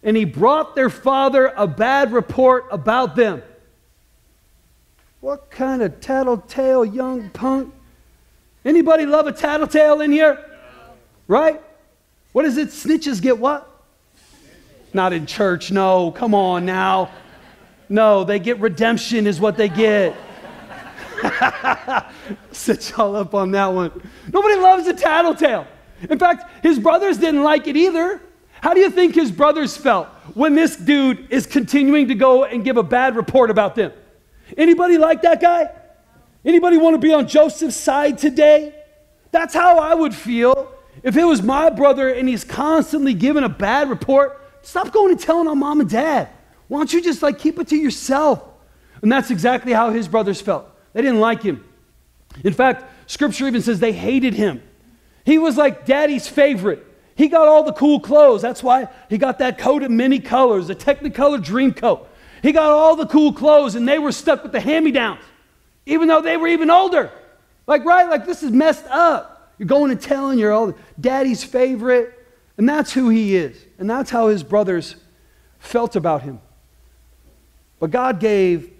and 0.04 0.18
he 0.18 0.26
brought 0.26 0.76
their 0.76 0.90
father 0.90 1.54
a 1.56 1.68
bad 1.68 2.12
report 2.12 2.66
about 2.72 3.16
them. 3.16 3.44
What 5.20 5.52
kind 5.52 5.84
of 5.84 6.02
tattletale 6.02 6.84
young 6.84 7.30
punk? 7.30 7.74
Anybody 8.66 9.06
love 9.06 9.28
a 9.28 9.32
tattletale 9.32 10.02
in 10.02 10.12
here? 10.12 10.44
Right? 11.28 11.62
What 12.32 12.46
is 12.46 12.58
it? 12.58 12.70
Snitches 12.70 13.22
get 13.22 13.38
what? 13.38 13.71
Not 14.94 15.14
in 15.14 15.26
church, 15.26 15.72
no. 15.72 16.12
Come 16.12 16.34
on 16.34 16.66
now. 16.66 17.12
No, 17.90 18.24
they 18.24 18.40
get 18.40 18.60
redemption, 18.60 19.28
is 19.28 19.40
what 19.40 19.58
they 19.58 19.70
get. 19.70 20.16
Set 22.52 22.90
y'all 22.92 23.16
up 23.16 23.34
on 23.34 23.52
that 23.52 23.68
one. 23.68 23.92
Nobody 24.32 24.56
loves 24.56 24.88
a 24.88 24.94
tattletale. 24.94 25.68
In 26.10 26.18
fact, 26.18 26.64
his 26.64 26.80
brothers 26.80 27.18
didn't 27.18 27.44
like 27.44 27.68
it 27.68 27.76
either. 27.76 28.22
How 28.62 28.74
do 28.74 28.80
you 28.80 28.90
think 28.90 29.16
his 29.16 29.32
brothers 29.32 29.76
felt 29.76 30.08
when 30.36 30.56
this 30.56 30.76
dude 30.76 31.32
is 31.32 31.46
continuing 31.46 32.08
to 32.10 32.16
go 32.16 32.46
and 32.46 32.64
give 32.64 32.78
a 32.78 32.84
bad 32.84 33.16
report 33.16 33.50
about 33.50 33.76
them? 33.76 33.92
Anybody 34.58 34.98
like 34.98 35.22
that 35.24 35.42
guy? 35.42 35.70
Anybody 36.44 36.78
want 36.78 36.96
to 36.96 37.00
be 37.00 37.14
on 37.14 37.28
Joseph's 37.28 37.76
side 37.76 38.18
today? 38.18 38.76
That's 39.32 39.54
how 39.54 39.80
I 39.80 39.94
would 39.94 40.14
feel 40.14 40.72
if 41.04 41.16
it 41.18 41.24
was 41.24 41.42
my 41.42 41.70
brother 41.70 42.10
and 42.10 42.28
he's 42.28 42.44
constantly 42.44 43.14
giving 43.14 43.44
a 43.44 43.50
bad 43.50 43.90
report. 43.90 44.41
Stop 44.62 44.92
going 44.92 45.12
and 45.12 45.20
telling 45.20 45.48
on 45.48 45.60
mom 45.60 45.80
and 45.80 45.90
dad. 45.90 46.30
Why 46.68 46.80
don't 46.80 46.94
you 46.94 47.02
just 47.02 47.22
like 47.22 47.40
keep 47.40 47.60
it 47.60 47.68
to 47.70 47.76
yourself? 47.76 48.44
And 49.02 49.12
that's 49.12 49.32
exactly 49.32 49.74
how 49.74 49.90
his 49.90 50.08
brothers 50.08 50.40
felt. 50.42 50.68
They 50.94 51.02
didn't 51.02 51.20
like 51.20 51.42
him. 51.42 51.64
In 52.44 52.54
fact, 52.54 52.86
scripture 53.10 53.48
even 53.48 53.62
says 53.62 53.80
they 53.80 53.92
hated 53.92 54.34
him. 54.34 54.62
He 55.26 55.38
was 55.38 55.58
like 55.58 55.86
daddy's 55.86 56.28
favorite. 56.28 56.86
He 57.16 57.28
got 57.28 57.48
all 57.48 57.64
the 57.64 57.74
cool 57.74 58.00
clothes. 58.00 58.42
That's 58.42 58.64
why 58.64 58.88
he 59.10 59.18
got 59.18 59.40
that 59.40 59.58
coat 59.58 59.84
of 59.84 59.92
many 59.92 60.20
colors, 60.20 60.68
the 60.68 60.76
Technicolor 60.76 61.44
dream 61.44 61.74
coat. 61.74 62.08
He 62.42 62.52
got 62.52 62.72
all 62.72 62.96
the 62.96 63.06
cool 63.06 63.34
clothes, 63.34 63.76
and 63.76 63.88
they 63.88 64.00
were 64.00 64.12
stuck 64.12 64.42
with 64.44 64.52
the 64.52 64.60
hand 64.60 64.86
me 64.86 64.92
downs, 64.92 65.22
even 65.86 66.08
though 66.08 66.22
they 66.22 66.38
were 66.38 66.48
even 66.48 66.72
older. 66.72 67.12
Like, 67.68 67.86
right? 67.86 68.10
Like, 68.10 68.26
this 68.26 68.42
is 68.42 68.52
messed 68.52 68.86
up. 68.88 69.54
You're 69.60 69.68
going 69.68 69.92
and 69.92 70.02
telling 70.02 70.40
your 70.40 70.52
old 70.52 70.74
daddy's 71.00 71.44
favorite, 71.44 72.21
and 72.58 72.68
that's 72.68 72.94
who 72.94 73.10
he 73.10 73.36
is. 73.36 73.58
And 73.78 73.90
that's 73.90 74.10
how 74.10 74.28
his 74.28 74.44
brothers 74.44 74.96
felt 75.60 75.96
about 75.96 76.22
him. 76.22 76.40
But 77.80 77.92
God 77.92 78.20
gave 78.20 78.72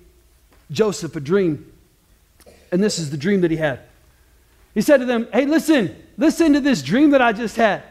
Joseph 0.70 1.16
a 1.16 1.20
dream, 1.20 1.72
and 2.72 2.84
this 2.84 3.00
is 3.00 3.10
the 3.10 3.18
dream 3.18 3.42
that 3.42 3.52
he 3.52 3.58
had. 3.58 3.80
He 4.74 4.82
said 4.82 4.98
to 4.98 5.06
them, 5.06 5.28
Hey, 5.34 5.46
listen, 5.46 5.96
listen 6.18 6.54
to 6.54 6.62
this 6.62 6.82
dream 6.82 7.12
that 7.12 7.22
I 7.22 7.34
just 7.34 7.56
had. 7.56 7.84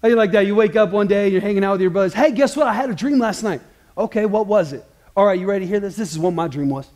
How 0.00 0.08
you 0.08 0.16
like 0.16 0.32
that? 0.32 0.46
You 0.46 0.54
wake 0.54 0.74
up 0.74 0.90
one 0.90 1.06
day, 1.06 1.28
you're 1.28 1.40
hanging 1.40 1.64
out 1.64 1.72
with 1.72 1.80
your 1.80 1.90
brothers. 1.90 2.14
Hey, 2.14 2.32
guess 2.32 2.56
what? 2.56 2.66
I 2.66 2.72
had 2.72 2.90
a 2.90 2.94
dream 2.94 3.18
last 3.18 3.42
night. 3.42 3.60
Okay, 3.96 4.26
what 4.26 4.46
was 4.46 4.72
it? 4.72 4.84
All 5.16 5.26
right, 5.26 5.38
you 5.38 5.46
ready 5.46 5.64
to 5.64 5.68
hear 5.68 5.80
this? 5.80 5.96
This 5.96 6.12
is 6.12 6.18
what 6.18 6.32
my 6.32 6.48
dream 6.48 6.70
was. 6.70 6.88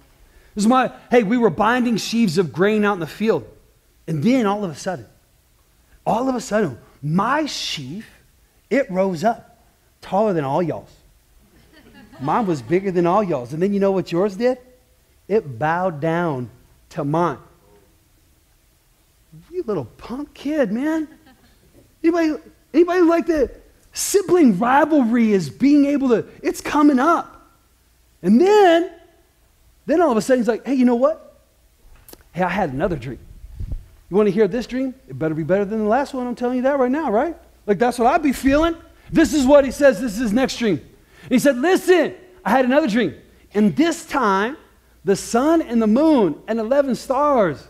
This 0.54 0.64
is 0.64 0.68
my, 0.68 0.90
hey, 1.10 1.22
we 1.22 1.36
were 1.36 1.50
binding 1.50 1.98
sheaves 1.98 2.38
of 2.38 2.52
grain 2.52 2.84
out 2.84 2.94
in 2.94 3.00
the 3.00 3.06
field. 3.06 3.46
And 4.08 4.22
then 4.22 4.46
all 4.46 4.64
of 4.64 4.70
a 4.70 4.74
sudden, 4.74 5.06
all 6.06 6.28
of 6.28 6.34
a 6.34 6.40
sudden, 6.40 6.78
my 7.14 7.46
sheaf, 7.46 8.08
it 8.70 8.90
rose 8.90 9.24
up 9.24 9.64
taller 10.00 10.32
than 10.32 10.44
all 10.44 10.62
y'all's. 10.62 10.94
Mine 12.20 12.46
was 12.46 12.62
bigger 12.62 12.90
than 12.90 13.06
all 13.06 13.22
y'all's. 13.22 13.52
And 13.52 13.62
then 13.62 13.74
you 13.74 13.80
know 13.80 13.92
what 13.92 14.10
yours 14.10 14.36
did? 14.36 14.58
It 15.28 15.58
bowed 15.58 16.00
down 16.00 16.50
to 16.90 17.04
mine. 17.04 17.38
You 19.50 19.62
little 19.66 19.84
punk 19.84 20.32
kid, 20.32 20.72
man. 20.72 21.08
Anybody, 22.02 22.34
anybody 22.72 23.00
like 23.02 23.26
that? 23.26 23.62
Sibling 23.92 24.58
rivalry 24.58 25.32
is 25.32 25.50
being 25.50 25.86
able 25.86 26.08
to, 26.10 26.26
it's 26.42 26.60
coming 26.60 26.98
up. 26.98 27.50
And 28.22 28.40
then, 28.40 28.90
then 29.86 30.00
all 30.00 30.10
of 30.10 30.16
a 30.16 30.22
sudden 30.22 30.40
he's 30.40 30.48
like, 30.48 30.64
hey, 30.64 30.74
you 30.74 30.84
know 30.84 30.94
what? 30.94 31.42
Hey, 32.32 32.42
I 32.42 32.48
had 32.48 32.72
another 32.72 32.96
dream. 32.96 33.18
You 34.08 34.16
want 34.16 34.28
to 34.28 34.32
hear 34.32 34.46
this 34.46 34.66
dream? 34.66 34.94
It 35.08 35.18
better 35.18 35.34
be 35.34 35.42
better 35.42 35.64
than 35.64 35.80
the 35.80 35.88
last 35.88 36.14
one. 36.14 36.26
I'm 36.26 36.34
telling 36.34 36.56
you 36.56 36.62
that 36.62 36.78
right 36.78 36.90
now, 36.90 37.10
right? 37.10 37.36
Like 37.66 37.78
that's 37.78 37.98
what 37.98 38.06
I'd 38.06 38.22
be 38.22 38.32
feeling. 38.32 38.76
This 39.10 39.34
is 39.34 39.44
what 39.46 39.64
he 39.64 39.70
says. 39.70 40.00
This 40.00 40.12
is 40.12 40.18
his 40.18 40.32
next 40.32 40.58
dream. 40.58 40.80
And 41.22 41.32
he 41.32 41.38
said, 41.38 41.58
Listen, 41.58 42.14
I 42.44 42.50
had 42.50 42.64
another 42.64 42.88
dream. 42.88 43.14
And 43.54 43.74
this 43.74 44.06
time, 44.06 44.56
the 45.04 45.16
sun 45.16 45.62
and 45.62 45.80
the 45.80 45.86
moon 45.86 46.40
and 46.46 46.58
11 46.58 46.94
stars 46.96 47.66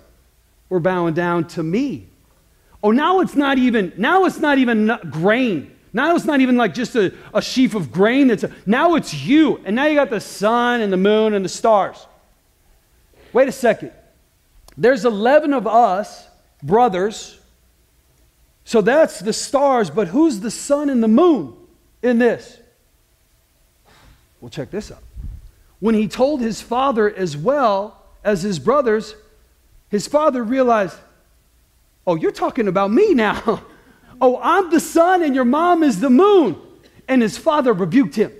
were 0.69 0.81
bowing 0.81 1.15
down 1.15 1.47
to 1.49 1.63
me. 1.63 2.09
Oh, 2.83 2.91
now 2.91 3.21
it's 3.21 3.35
not 3.35 3.59
even, 3.59 3.93
now 3.97 4.25
it's 4.25 4.39
not 4.39 4.59
even 4.59 4.99
grain. 5.11 5.77
Now 5.93 6.15
it's 6.15 6.25
not 6.25 6.41
even 6.41 6.57
like 6.57 6.75
just 6.75 6.95
a, 6.95 7.15
a 7.33 7.41
sheaf 7.41 7.75
of 7.75 7.91
grain. 7.91 8.29
That's 8.29 8.45
a, 8.45 8.53
now 8.67 8.97
it's 8.97 9.15
you. 9.15 9.61
And 9.65 9.75
now 9.77 9.87
you 9.87 9.95
got 9.95 10.11
the 10.11 10.21
sun 10.21 10.83
and 10.83 10.93
the 10.93 10.97
moon 10.99 11.33
and 11.35 11.45
the 11.45 11.49
stars. 11.49 12.07
Wait 13.33 13.49
a 13.49 13.53
second. 13.53 13.93
There's 14.77 15.05
11 15.05 15.53
of 15.55 15.67
us, 15.67 16.29
brothers. 16.63 17.39
So 18.65 18.81
that's 18.81 19.21
the 19.21 19.33
stars, 19.33 19.91
but 19.91 20.09
who's 20.09 20.41
the 20.41 20.51
sun 20.51 20.91
and 20.91 21.03
the 21.03 21.09
moon 21.09 21.55
in 22.03 22.19
this? 22.19 22.59
Well, 24.41 24.51
check 24.51 24.71
this 24.71 24.91
out. 24.91 25.03
When 25.81 25.95
he 25.95 26.09
told 26.09 26.41
his 26.41 26.61
father 26.61 27.09
as 27.15 27.37
well 27.37 28.03
as 28.25 28.43
his 28.43 28.59
brothers, 28.59 29.15
his 29.89 30.07
father 30.07 30.43
realized, 30.43 30.97
oh, 32.07 32.17
you're 32.17 32.33
talking 32.33 32.69
about 32.69 32.91
me 32.91 33.15
now. 33.15 33.63
Oh, 34.19 34.41
I'm 34.43 34.71
the 34.71 34.81
sun 34.81 35.23
and 35.23 35.35
your 35.35 35.45
mom 35.45 35.83
is 35.83 36.01
the 36.01 36.09
moon. 36.09 36.57
And 37.07 37.21
his 37.21 37.37
father 37.37 37.75
rebuked 37.75 38.15
him. 38.15 38.33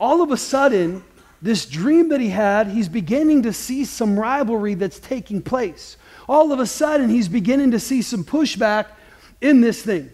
All 0.00 0.22
of 0.22 0.30
a 0.30 0.38
sudden, 0.38 1.04
this 1.42 1.66
dream 1.66 2.10
that 2.10 2.20
he 2.20 2.28
had, 2.28 2.68
he's 2.68 2.88
beginning 2.88 3.42
to 3.42 3.52
see 3.52 3.84
some 3.84 4.18
rivalry 4.18 4.74
that's 4.74 5.00
taking 5.00 5.42
place. 5.42 5.96
All 6.28 6.52
of 6.52 6.60
a 6.60 6.66
sudden, 6.66 7.10
he's 7.10 7.28
beginning 7.28 7.72
to 7.72 7.80
see 7.80 8.00
some 8.00 8.24
pushback 8.24 8.86
in 9.40 9.60
this 9.60 9.82
thing. 9.82 10.10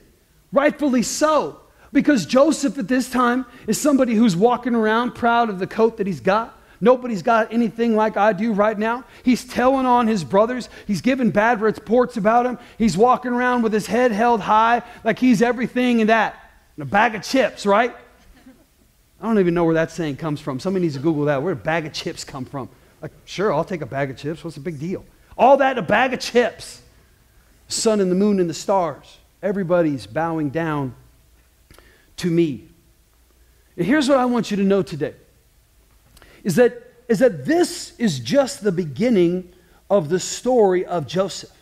Rightfully 0.53 1.03
so, 1.03 1.61
because 1.93 2.25
Joseph 2.25 2.79
at 2.79 2.89
this 2.89 3.11
time 3.11 3.45
is 3.67 3.79
somebody 3.79 4.15
who's 4.15 4.35
walking 4.35 4.75
around 4.75 5.15
proud 5.15 5.51
of 5.51 5.59
the 5.59 5.67
coat 5.67 5.99
that 5.99 6.07
he's 6.07 6.21
got. 6.21 6.59
Nobody's 6.81 7.23
got 7.23 7.53
anything 7.53 7.95
like 7.95 8.17
I 8.17 8.33
do 8.33 8.53
right 8.53 8.79
now. 8.79 9.05
He's 9.23 9.45
telling 9.45 9.85
on 9.85 10.07
his 10.07 10.25
brothers. 10.25 10.71
He's 10.87 11.03
giving 11.03 11.31
bad 11.31 11.61
reports 11.61 12.17
about 12.17 12.47
him. 12.47 12.59
He's 12.79 12.97
walking 12.97 13.33
around 13.33 13.63
with 13.63 13.73
his 13.73 13.87
head 13.87 14.13
held 14.13 14.41
high 14.41 14.83
like 15.05 15.19
he's 15.19 15.43
everything 15.43 16.01
and 16.01 16.09
that. 16.09 16.37
And 16.77 16.85
a 16.85 16.91
bag 16.91 17.15
of 17.17 17.23
chips, 17.23 17.67
right? 17.67 17.95
I 19.21 19.27
don't 19.27 19.39
even 19.39 19.55
know 19.55 19.65
where 19.65 19.75
that 19.75 19.91
saying 19.91 20.17
comes 20.17 20.41
from. 20.41 20.61
Somebody 20.61 20.85
needs 20.85 20.95
to 20.95 21.01
Google 21.01 21.25
that. 21.25 21.43
Where 21.43 21.55
did 21.55 21.61
a 21.61 21.65
bag 21.65 21.87
of 21.87 21.93
chips 21.93 22.23
come 22.23 22.45
from? 22.45 22.69
Like, 23.03 23.13
sure, 23.25 23.53
I'll 23.53 23.65
take 23.65 23.81
a 23.81 23.87
bag 23.87 24.11
of 24.11 24.17
chips. 24.17 24.45
What's 24.45 24.55
the 24.55 24.63
big 24.63 24.79
deal? 24.79 25.05
All 25.37 25.57
that 25.59 25.79
a 25.79 25.83
bag 25.83 26.15
of 26.15 26.21
chips. 26.21 26.83
Sun 27.69 28.01
and 28.01 28.11
the 28.11 28.15
moon 28.15 28.41
and 28.41 28.49
the 28.49 28.55
stars. 28.55 29.19
Everybody's 29.43 30.07
bowing 30.07 30.51
down 30.51 30.95
to 32.19 32.31
me. 32.31 32.69
And 33.77 33.87
here's 33.87 34.09
what 34.09 34.19
I 34.19 34.25
want 34.25 34.51
you 34.51 34.57
to 34.57 34.65
know 34.65 34.83
today 34.83 35.15
is 36.45 36.57
that, 36.57 36.95
is 37.09 37.19
that 37.19 37.45
this 37.45 37.95
is 37.99 38.21
just 38.21 38.63
the 38.63 38.73
beginning 38.73 39.53
of 39.91 40.09
the 40.09 40.21
story 40.21 40.85
of 40.85 41.07
Joseph. 41.07 41.53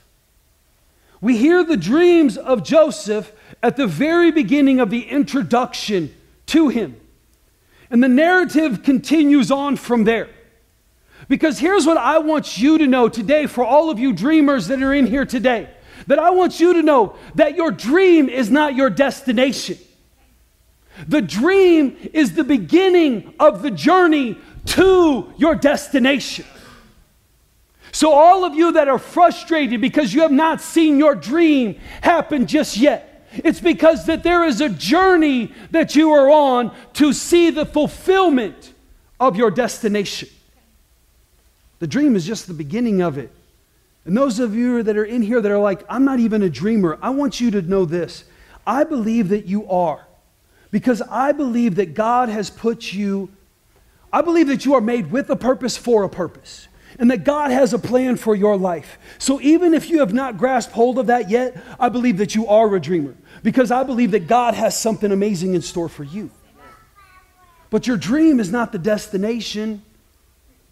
We 1.21 1.39
hear 1.39 1.65
the 1.65 1.77
dreams 1.77 2.37
of 2.37 2.63
Joseph 2.63 3.33
at 3.63 3.77
the 3.77 3.87
very 3.87 4.31
beginning 4.31 4.81
of 4.81 4.91
the 4.91 5.03
introduction 5.03 6.15
to 6.47 6.69
him. 6.69 7.01
And 7.91 8.03
the 8.03 8.09
narrative 8.09 8.83
continues 8.83 9.51
on 9.51 9.77
from 9.77 10.05
there. 10.05 10.29
Because 11.29 11.59
here's 11.59 11.87
what 11.87 11.97
I 11.97 12.19
want 12.19 12.59
you 12.59 12.79
to 12.79 12.87
know 12.87 13.09
today 13.09 13.47
for 13.47 13.65
all 13.65 13.91
of 13.91 13.99
you 13.99 14.13
dreamers 14.13 14.69
that 14.69 14.83
are 14.83 14.95
in 14.95 15.07
here 15.07 15.25
today 15.25 15.69
that 16.07 16.19
I 16.19 16.31
want 16.31 16.61
you 16.61 16.75
to 16.75 16.83
know 16.83 17.17
that 17.35 17.57
your 17.57 17.71
dream 17.71 18.29
is 18.29 18.51
not 18.51 18.75
your 18.75 18.91
destination. 18.91 19.79
The 21.09 21.21
dream 21.21 21.97
is 22.13 22.35
the 22.35 22.45
beginning 22.45 23.35
of 23.39 23.63
the 23.63 23.71
journey 23.71 24.39
to 24.67 25.33
your 25.37 25.55
destination. 25.55 26.47
So, 27.93 28.13
all 28.13 28.45
of 28.45 28.55
you 28.55 28.73
that 28.73 28.89
are 28.89 28.99
frustrated 28.99 29.81
because 29.81 30.13
you 30.13 30.23
have 30.23 30.33
not 30.33 30.61
seen 30.61 30.99
your 30.99 31.15
dream 31.15 31.79
happen 32.03 32.47
just 32.47 32.77
yet, 32.77 33.16
it's 33.45 33.61
because 33.61 34.07
that 34.07 34.23
there 34.23 34.45
is 34.45 34.61
a 34.61 34.69
journey 34.69 35.53
that 35.71 35.97
you 35.97 36.13
are 36.13 36.31
on 36.31 36.75
to 36.95 37.13
see 37.13 37.51
the 37.51 37.67
fulfillment 37.67 38.73
of 39.19 39.37
your 39.37 39.51
destination. 39.51 40.29
The 41.79 41.87
dream 41.87 42.17
is 42.17 42.27
just 42.27 42.47
the 42.47 42.55
beginning 42.55 43.03
of 43.03 43.19
it. 43.19 43.31
And 44.05 44.17
those 44.17 44.39
of 44.39 44.55
you 44.55 44.83
that 44.83 44.97
are 44.97 45.05
in 45.05 45.23
here 45.23 45.41
that 45.41 45.51
are 45.51 45.59
like, 45.59 45.85
I'm 45.89 46.05
not 46.05 46.21
even 46.21 46.43
a 46.43 46.51
dreamer, 46.51 46.99
I 47.03 47.11
want 47.11 47.41
you 47.41 47.51
to 47.53 47.63
know 47.63 47.85
this. 47.85 48.25
I 48.67 48.85
believe 48.85 49.29
that 49.29 49.47
you 49.47 49.69
are 49.69 50.07
because 50.71 51.03
I 51.03 51.33
believe 51.33 51.77
that 51.77 51.95
God 51.95 52.29
has 52.29 52.51
put 52.51 52.93
you 52.93 53.31
I 54.13 54.23
believe 54.23 54.47
that 54.49 54.65
you 54.65 54.75
are 54.75 54.81
made 54.81 55.11
with 55.11 55.29
a 55.29 55.37
purpose 55.37 55.77
for 55.77 56.03
a 56.03 56.09
purpose 56.09 56.69
and 56.99 57.11
that 57.11 57.25
God 57.25 57.51
has 57.51 57.75
a 57.75 57.79
plan 57.79 58.17
for 58.17 58.35
your 58.35 58.57
life. 58.57 58.99
So 59.19 59.41
even 59.43 59.75
if 59.75 59.91
you 59.91 59.99
have 60.01 60.15
not 60.15 60.39
grasped 60.39 60.73
hold 60.73 60.99
of 60.99 61.09
that 61.09 61.29
yet, 61.29 61.63
I 61.79 61.91
believe 61.91 62.17
that 62.19 62.35
you 62.35 62.47
are 62.47 62.75
a 62.75 62.81
dreamer 62.81 63.15
because 63.43 63.71
I 63.71 63.83
believe 63.83 64.13
that 64.13 64.27
God 64.27 64.55
has 64.55 64.77
something 64.79 65.13
amazing 65.13 65.55
in 65.55 65.63
store 65.63 65.89
for 65.89 66.05
you. 66.05 66.31
But 67.71 67.87
your 67.87 67.97
dream 67.97 68.41
is 68.41 68.51
not 68.51 68.73
the 68.73 68.79
destination, 68.79 69.83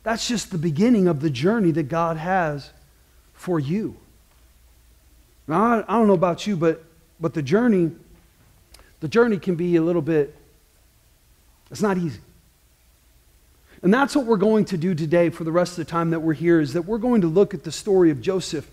that's 0.03 0.29
just 0.29 0.51
the 0.51 0.59
beginning 0.59 1.09
of 1.09 1.21
the 1.21 1.31
journey 1.31 1.71
that 1.73 1.85
God 1.85 2.17
has 2.17 2.71
for 3.33 3.59
you. 3.59 3.97
Now, 5.49 5.85
I, 5.89 5.93
don't 5.93 6.07
know 6.07 6.15
about 6.15 6.47
you, 6.47 6.57
but, 6.57 6.85
but 7.21 7.35
the 7.35 7.43
journey, 7.43 7.91
the 9.01 9.09
journey 9.09 9.39
can 9.39 9.57
be 9.57 9.77
a 9.77 9.83
little 9.83 10.03
bit, 10.03 10.35
it's 11.71 11.83
not 11.83 11.99
easy. 11.99 12.21
And 13.83 13.93
that's 13.93 14.17
what 14.17 14.25
we're 14.25 14.39
going 14.39 14.65
to 14.67 14.79
do 14.79 14.95
today 14.95 15.29
for 15.29 15.45
the 15.45 15.53
rest 15.53 15.73
of 15.73 15.85
the 15.85 15.91
time 15.91 16.11
that 16.11 16.21
we're 16.21 16.33
here 16.33 16.59
is 16.59 16.73
that 16.73 16.83
we're 16.83 16.99
going 16.99 17.21
to 17.21 17.27
look 17.27 17.53
at 17.53 17.65
the 17.65 17.73
story 17.73 18.11
of 18.11 18.23
Joseph 18.23 18.71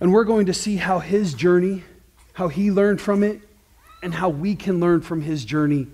and 0.00 0.12
we're 0.12 0.24
going 0.24 0.46
to 0.46 0.54
see 0.54 0.76
how 0.76 0.98
his 0.98 1.34
journey, 1.34 1.84
how 2.40 2.48
he 2.48 2.70
learned 2.70 2.98
from 2.98 3.22
it, 3.22 3.38
and 4.02 4.14
how 4.14 4.30
we 4.30 4.54
can 4.56 4.80
learn 4.80 5.02
from 5.02 5.20
his 5.20 5.44
journey 5.44 5.86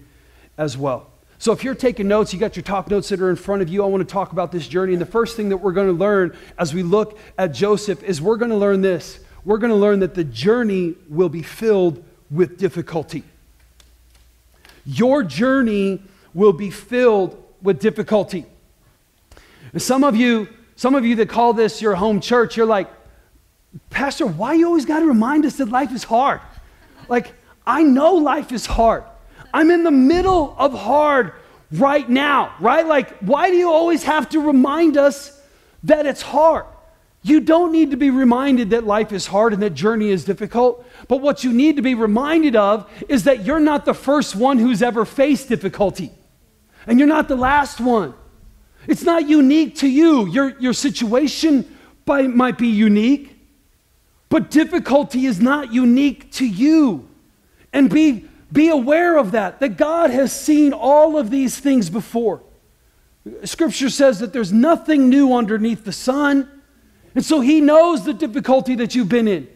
as 0.56 0.78
well. 0.78 1.10
So 1.40 1.50
if 1.50 1.64
you're 1.64 1.74
taking 1.74 2.06
notes, 2.06 2.32
you 2.32 2.38
got 2.38 2.54
your 2.54 2.62
top 2.62 2.88
notes 2.88 3.08
that 3.08 3.20
are 3.20 3.30
in 3.30 3.34
front 3.34 3.62
of 3.62 3.68
you. 3.68 3.82
I 3.82 3.86
want 3.88 4.08
to 4.08 4.12
talk 4.12 4.30
about 4.30 4.52
this 4.52 4.68
journey. 4.68 4.92
And 4.92 5.02
the 5.02 5.06
first 5.06 5.36
thing 5.36 5.48
that 5.48 5.56
we're 5.56 5.72
going 5.72 5.88
to 5.88 5.92
learn 5.92 6.36
as 6.56 6.72
we 6.72 6.84
look 6.84 7.18
at 7.36 7.48
Joseph 7.48 8.00
is 8.04 8.22
we're 8.22 8.36
going 8.36 8.52
to 8.52 8.56
learn 8.56 8.80
this. 8.80 9.18
We're 9.44 9.58
going 9.58 9.72
to 9.72 9.76
learn 9.76 9.98
that 9.98 10.14
the 10.14 10.22
journey 10.22 10.94
will 11.08 11.28
be 11.28 11.42
filled 11.42 12.04
with 12.30 12.58
difficulty. 12.58 13.24
Your 14.84 15.24
journey 15.24 16.00
will 16.32 16.52
be 16.52 16.70
filled 16.70 17.42
with 17.60 17.80
difficulty. 17.80 18.46
And 19.72 19.82
some 19.82 20.04
of 20.04 20.14
you, 20.14 20.46
some 20.76 20.94
of 20.94 21.04
you 21.04 21.16
that 21.16 21.28
call 21.28 21.54
this 21.54 21.82
your 21.82 21.96
home 21.96 22.20
church, 22.20 22.56
you're 22.56 22.66
like, 22.66 22.88
Pastor, 23.90 24.26
why 24.26 24.54
you 24.54 24.66
always 24.66 24.84
got 24.84 25.00
to 25.00 25.06
remind 25.06 25.44
us 25.44 25.56
that 25.56 25.68
life 25.68 25.92
is 25.92 26.04
hard? 26.04 26.40
Like, 27.08 27.34
I 27.66 27.82
know 27.82 28.14
life 28.14 28.52
is 28.52 28.66
hard. 28.66 29.04
I'm 29.52 29.70
in 29.70 29.84
the 29.84 29.90
middle 29.90 30.54
of 30.58 30.72
hard 30.72 31.32
right 31.72 32.08
now, 32.08 32.54
right? 32.60 32.86
Like, 32.86 33.18
why 33.18 33.50
do 33.50 33.56
you 33.56 33.70
always 33.70 34.04
have 34.04 34.28
to 34.30 34.40
remind 34.40 34.96
us 34.96 35.40
that 35.84 36.06
it's 36.06 36.22
hard? 36.22 36.66
You 37.22 37.40
don't 37.40 37.72
need 37.72 37.90
to 37.90 37.96
be 37.96 38.10
reminded 38.10 38.70
that 38.70 38.84
life 38.84 39.10
is 39.12 39.26
hard 39.26 39.52
and 39.52 39.60
that 39.62 39.74
journey 39.74 40.10
is 40.10 40.24
difficult. 40.24 40.86
But 41.08 41.20
what 41.20 41.42
you 41.42 41.52
need 41.52 41.74
to 41.74 41.82
be 41.82 41.94
reminded 41.94 42.54
of 42.54 42.88
is 43.08 43.24
that 43.24 43.44
you're 43.44 43.58
not 43.58 43.84
the 43.84 43.94
first 43.94 44.36
one 44.36 44.58
who's 44.58 44.80
ever 44.80 45.04
faced 45.04 45.48
difficulty. 45.48 46.12
And 46.86 47.00
you're 47.00 47.08
not 47.08 47.26
the 47.26 47.34
last 47.34 47.80
one. 47.80 48.14
It's 48.86 49.02
not 49.02 49.28
unique 49.28 49.76
to 49.78 49.88
you. 49.88 50.28
Your, 50.28 50.56
your 50.60 50.72
situation 50.72 51.76
by, 52.04 52.22
might 52.22 52.58
be 52.58 52.68
unique, 52.68 53.35
but 54.28 54.50
difficulty 54.50 55.26
is 55.26 55.40
not 55.40 55.72
unique 55.72 56.32
to 56.32 56.46
you. 56.46 57.08
And 57.72 57.90
be, 57.90 58.24
be 58.52 58.68
aware 58.68 59.16
of 59.16 59.32
that, 59.32 59.60
that 59.60 59.76
God 59.76 60.10
has 60.10 60.38
seen 60.38 60.72
all 60.72 61.18
of 61.18 61.30
these 61.30 61.58
things 61.58 61.90
before. 61.90 62.42
Scripture 63.44 63.90
says 63.90 64.20
that 64.20 64.32
there's 64.32 64.52
nothing 64.52 65.08
new 65.08 65.34
underneath 65.34 65.84
the 65.84 65.92
sun. 65.92 66.48
And 67.14 67.24
so 67.24 67.40
He 67.40 67.60
knows 67.60 68.04
the 68.04 68.14
difficulty 68.14 68.76
that 68.76 68.94
you've 68.94 69.08
been 69.08 69.28
in. 69.28 69.48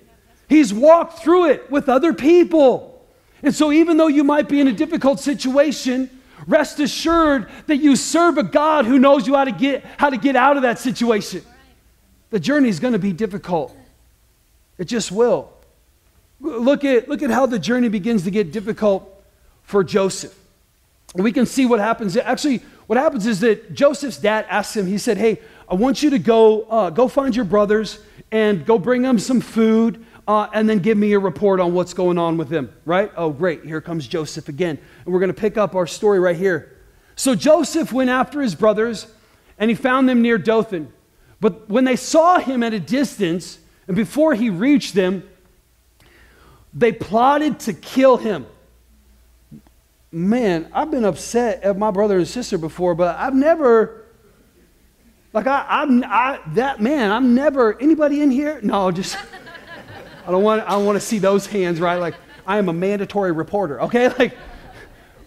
He's 0.49 0.75
walked 0.75 1.21
through 1.21 1.51
it 1.51 1.71
with 1.71 1.89
other 1.89 2.13
people. 2.13 3.07
And 3.43 3.55
so, 3.55 3.73
even 3.73 3.97
though 3.97 4.09
you 4.09 4.25
might 4.25 4.49
be 4.49 4.61
in 4.61 4.69
a 4.69 4.73
difficult 4.73 5.21
situation, 5.21 6.11
Rest 6.47 6.81
assured 6.81 7.49
that 7.67 7.77
you 7.77 7.97
serve 7.97 8.39
a 8.39 8.43
God 8.43 8.87
who 8.87 8.99
knows 8.99 9.27
you 9.27 9.35
how 9.35 9.45
to 9.45 9.53
get, 9.53 9.85
how 9.99 10.11
to 10.11 10.17
get 10.17 10.37
out 10.37 10.57
of 10.57 10.63
that 10.63 10.79
situation. 10.79 11.43
The 12.31 12.41
journey 12.41 12.69
is 12.69 12.81
going 12.81 12.93
to 12.93 12.99
be 12.99 13.13
difficult. 13.13 13.77
It 14.81 14.89
just 14.89 15.13
will. 15.13 15.53
Look 16.41 16.87
at, 16.87 17.07
look 17.07 17.23
at 17.23 17.31
how 17.31 17.45
the 17.45 17.59
journey 17.59 17.91
begins 17.91 18.25
to 18.25 18.31
get 18.31 18.51
difficult 18.51 19.23
for 19.63 19.85
Joseph. 19.85 20.35
We 21.15 21.33
can 21.33 21.45
see 21.45 21.67
what 21.67 21.81
happens. 21.81 22.17
Actually, 22.17 22.63
what 22.87 22.99
happens 22.99 23.27
is 23.27 23.41
that 23.41 23.75
Joseph's 23.75 24.17
dad 24.17 24.47
asks 24.49 24.75
him, 24.75 24.87
he 24.87 24.97
said, 24.97 25.19
Hey, 25.19 25.39
I 25.69 25.75
want 25.75 26.03
you 26.03 26.09
to 26.09 26.19
go, 26.19 26.63
uh, 26.63 26.89
go 26.89 27.09
find 27.09 27.37
your 27.37 27.45
brothers 27.45 27.99
and 28.33 28.65
go 28.65 28.79
bring 28.79 29.03
them 29.03 29.19
some 29.19 29.43
food 29.43 30.03
uh, 30.27 30.49
and 30.55 30.67
then 30.67 30.79
give 30.79 30.97
me 30.97 31.13
a 31.13 31.19
report 31.19 31.61
on 31.61 31.75
what's 31.75 31.93
going 31.93 32.17
on 32.17 32.39
with 32.39 32.49
them, 32.49 32.73
right? 32.87 33.13
Oh, 33.19 33.31
great. 33.31 33.67
Here 33.67 33.83
comes 33.83 34.09
Joseph 34.09 34.49
again. 34.49 34.79
And 35.05 35.13
we're 35.13 35.21
going 35.21 35.33
to 35.33 35.39
pick 35.39 35.59
up 35.59 35.75
our 35.75 35.87
story 35.87 36.21
right 36.21 36.37
here. 36.37 36.79
So 37.17 37.35
Joseph 37.35 37.93
went 37.93 38.09
after 38.09 38.41
his 38.41 38.55
brothers, 38.55 39.09
and 39.59 39.69
he 39.71 39.75
found 39.75 40.09
them 40.09 40.23
near 40.23 40.39
Dothan. 40.39 40.91
But 41.39 41.69
when 41.69 41.85
they 41.85 41.97
saw 41.97 42.39
him 42.39 42.63
at 42.63 42.73
a 42.73 42.81
distance, 42.81 43.59
and 43.91 43.97
before 43.97 44.35
he 44.35 44.51
reached 44.51 44.95
them, 44.95 45.29
they 46.73 46.93
plotted 46.93 47.59
to 47.59 47.73
kill 47.73 48.19
him. 48.19 48.47
Man, 50.13 50.71
I've 50.73 50.93
been 50.93 51.05
upset 51.05 51.65
at 51.65 51.77
my 51.77 51.91
brother 51.91 52.19
and 52.19 52.29
sister 52.29 52.57
before, 52.57 52.95
but 52.95 53.17
I've 53.17 53.35
never, 53.35 54.05
like, 55.33 55.49
I, 55.49 55.67
I'm, 55.69 56.05
I, 56.05 56.39
that 56.55 56.81
man, 56.81 57.11
I'm 57.11 57.35
never, 57.35 57.77
anybody 57.83 58.23
in 58.23 58.31
here? 58.31 58.61
No, 58.63 58.93
just. 58.93 59.19
I 60.25 60.31
don't 60.31 60.45
want, 60.45 60.63
I 60.63 60.71
don't 60.71 60.87
want 60.87 60.95
to 60.95 61.05
see 61.05 61.19
those 61.19 61.49
hands, 61.49 61.81
right? 61.81 61.97
Like, 61.97 62.15
I 62.47 62.59
am 62.59 62.69
a 62.69 62.73
mandatory 62.73 63.33
reporter, 63.33 63.81
okay? 63.83 64.09
Like, 64.21 64.37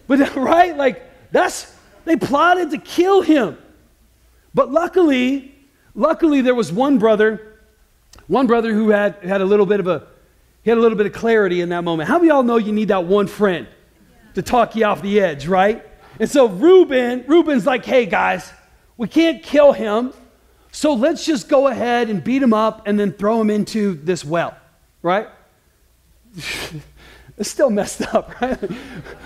but, 0.07 0.35
right? 0.37 0.77
Like, 0.77 1.03
that's, 1.33 1.75
they 2.05 2.15
plotted 2.15 2.71
to 2.71 2.77
kill 2.77 3.23
him. 3.23 3.57
But 4.53 4.71
luckily, 4.71 5.53
luckily 5.95 6.39
there 6.39 6.55
was 6.55 6.71
one 6.71 6.97
brother, 6.97 7.52
one 8.27 8.47
brother 8.47 8.73
who 8.73 8.89
had, 8.89 9.15
had 9.23 9.41
a 9.41 9.45
little 9.45 9.65
bit 9.65 9.79
of 9.79 9.87
a, 9.87 10.07
he 10.63 10.69
had 10.69 10.77
a 10.77 10.81
little 10.81 10.97
bit 10.97 11.05
of 11.05 11.13
clarity 11.13 11.61
in 11.61 11.69
that 11.69 11.83
moment. 11.83 12.07
How 12.07 12.17
of 12.17 12.23
y'all 12.23 12.43
know 12.43 12.57
you 12.57 12.71
need 12.71 12.89
that 12.89 13.05
one 13.05 13.27
friend 13.27 13.67
to 14.35 14.41
talk 14.41 14.75
you 14.75 14.85
off 14.85 15.01
the 15.01 15.19
edge, 15.19 15.47
right? 15.47 15.85
And 16.19 16.29
so 16.29 16.47
Reuben, 16.47 17.25
Reuben's 17.27 17.65
like, 17.65 17.85
hey 17.85 18.05
guys, 18.05 18.51
we 18.97 19.07
can't 19.07 19.43
kill 19.43 19.73
him. 19.73 20.13
So 20.71 20.93
let's 20.93 21.25
just 21.25 21.49
go 21.49 21.67
ahead 21.67 22.09
and 22.09 22.23
beat 22.23 22.41
him 22.41 22.53
up 22.53 22.87
and 22.87 22.99
then 22.99 23.11
throw 23.11 23.39
him 23.39 23.49
into 23.49 23.95
this 23.95 24.23
well 24.25 24.55
right? 25.03 25.27
it's 27.37 27.49
still 27.49 27.69
messed 27.69 28.01
up, 28.13 28.33
right? 28.41 28.57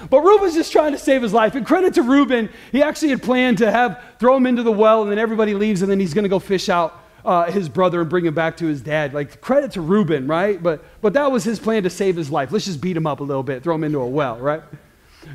but 0.09 0.19
Reuben's 0.19 0.55
just 0.55 0.73
trying 0.73 0.91
to 0.91 0.97
save 0.97 1.21
his 1.21 1.31
life. 1.31 1.55
And 1.55 1.65
credit 1.65 1.93
to 1.93 2.01
Reuben, 2.01 2.49
he 2.73 2.83
actually 2.83 3.09
had 3.09 3.23
planned 3.23 3.59
to 3.59 3.71
have 3.71 4.03
throw 4.19 4.35
him 4.35 4.45
into 4.45 4.63
the 4.63 4.71
well, 4.71 5.03
and 5.03 5.11
then 5.11 5.19
everybody 5.19 5.53
leaves, 5.53 5.81
and 5.81 5.89
then 5.89 6.01
he's 6.01 6.13
going 6.13 6.23
to 6.23 6.29
go 6.29 6.39
fish 6.39 6.67
out 6.67 7.01
uh, 7.27 7.51
his 7.51 7.67
brother 7.67 7.99
and 7.99 8.09
bring 8.09 8.25
him 8.25 8.33
back 8.33 8.55
to 8.57 8.65
his 8.65 8.79
dad. 8.81 9.13
Like 9.13 9.41
credit 9.41 9.73
to 9.73 9.81
Reuben, 9.81 10.27
right? 10.27 10.63
But 10.63 10.83
but 11.01 11.13
that 11.13 11.29
was 11.29 11.43
his 11.43 11.59
plan 11.59 11.83
to 11.83 11.89
save 11.89 12.15
his 12.15 12.31
life. 12.31 12.51
Let's 12.51 12.65
just 12.65 12.79
beat 12.79 12.95
him 12.95 13.05
up 13.05 13.19
a 13.19 13.23
little 13.23 13.43
bit, 13.43 13.63
throw 13.63 13.75
him 13.75 13.83
into 13.83 13.99
a 13.99 14.07
well, 14.07 14.37
right? 14.37 14.63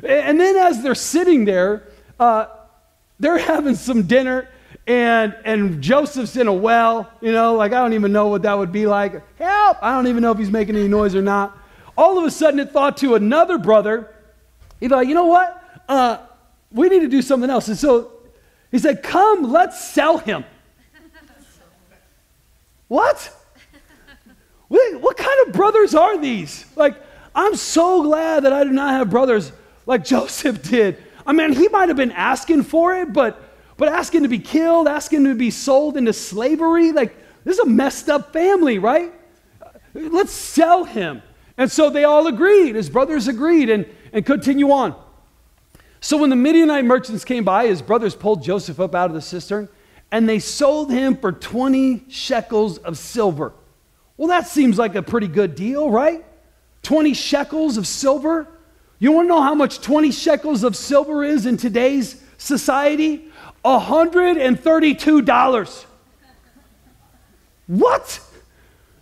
And 0.03 0.39
then 0.39 0.57
as 0.57 0.81
they're 0.81 0.95
sitting 0.95 1.45
there, 1.45 1.83
uh, 2.19 2.47
they're 3.19 3.37
having 3.37 3.75
some 3.75 4.03
dinner 4.03 4.49
and 4.87 5.35
and 5.45 5.83
Joseph's 5.83 6.35
in 6.35 6.47
a 6.47 6.53
well, 6.53 7.11
you 7.21 7.31
know, 7.31 7.53
like 7.53 7.73
I 7.73 7.75
don't 7.75 7.93
even 7.93 8.11
know 8.11 8.27
what 8.27 8.41
that 8.41 8.57
would 8.57 8.71
be 8.71 8.87
like. 8.87 9.13
Help! 9.37 9.77
I 9.81 9.95
don't 9.95 10.07
even 10.07 10.23
know 10.23 10.31
if 10.31 10.39
he's 10.39 10.51
making 10.51 10.75
any 10.75 10.87
noise 10.87 11.13
or 11.13 11.21
not. 11.21 11.55
All 11.95 12.17
of 12.17 12.23
a 12.23 12.31
sudden, 12.31 12.59
it 12.59 12.71
thought 12.71 12.97
to 12.97 13.13
another 13.13 13.59
brother, 13.59 14.11
be 14.79 14.87
like, 14.87 15.07
you 15.07 15.13
know 15.13 15.27
what? 15.27 15.81
Uh, 15.87 16.17
we 16.71 16.89
need 16.89 17.01
to 17.01 17.07
do 17.07 17.21
something 17.21 17.51
else. 17.51 17.67
And 17.67 17.77
so 17.77 18.13
he 18.71 18.79
said, 18.79 19.03
Come, 19.03 19.51
let's 19.51 19.79
sell 19.79 20.17
him. 20.17 20.43
What? 22.93 23.35
what? 24.67 25.17
Kind 25.17 25.47
of 25.47 25.53
brothers 25.53 25.95
are 25.95 26.15
these? 26.15 26.63
Like, 26.75 26.95
I'm 27.33 27.55
so 27.55 28.03
glad 28.03 28.43
that 28.43 28.53
I 28.53 28.63
do 28.63 28.69
not 28.69 28.91
have 28.91 29.09
brothers 29.09 29.51
like 29.87 30.05
Joseph 30.13 30.61
did. 30.61 31.01
I 31.25 31.31
mean, 31.31 31.53
he 31.53 31.67
might 31.69 31.87
have 31.87 31.97
been 31.97 32.11
asking 32.11 32.63
for 32.63 32.95
it, 32.95 33.11
but 33.11 33.41
but 33.77 33.89
asking 33.89 34.21
to 34.21 34.29
be 34.29 34.37
killed, 34.37 34.87
asking 34.87 35.23
to 35.23 35.33
be 35.33 35.49
sold 35.49 35.97
into 35.97 36.13
slavery, 36.13 36.91
like 36.91 37.15
this 37.43 37.57
is 37.57 37.65
a 37.65 37.67
messed 37.67 38.09
up 38.09 38.31
family, 38.31 38.77
right? 38.77 39.11
Let's 39.95 40.31
sell 40.31 40.83
him. 40.83 41.23
And 41.57 41.71
so 41.71 41.89
they 41.89 42.03
all 42.03 42.27
agreed. 42.27 42.75
His 42.75 42.91
brothers 42.91 43.27
agreed 43.27 43.71
and, 43.71 43.87
and 44.11 44.23
continue 44.23 44.69
on. 44.69 44.95
So 45.99 46.17
when 46.17 46.29
the 46.29 46.35
Midianite 46.35 46.85
merchants 46.85 47.25
came 47.25 47.43
by, 47.43 47.65
his 47.65 47.81
brothers 47.81 48.13
pulled 48.13 48.43
Joseph 48.43 48.79
up 48.79 48.93
out 48.93 49.09
of 49.09 49.15
the 49.15 49.21
cistern 49.21 49.67
and 50.13 50.29
they 50.29 50.39
sold 50.39 50.91
him 50.91 51.17
for 51.17 51.31
20 51.31 52.03
shekels 52.07 52.77
of 52.77 52.99
silver. 52.99 53.51
Well, 54.15 54.27
that 54.27 54.45
seems 54.45 54.77
like 54.77 54.93
a 54.93 55.01
pretty 55.01 55.27
good 55.27 55.55
deal, 55.55 55.89
right? 55.89 56.23
20 56.83 57.15
shekels 57.15 57.77
of 57.77 57.87
silver. 57.87 58.47
You 58.99 59.11
want 59.11 59.25
to 59.25 59.29
know 59.29 59.41
how 59.41 59.55
much 59.55 59.81
20 59.81 60.11
shekels 60.11 60.63
of 60.63 60.75
silver 60.75 61.23
is 61.23 61.47
in 61.47 61.57
today's 61.57 62.21
society? 62.37 63.31
$132. 63.65 65.85
What? 67.65 68.19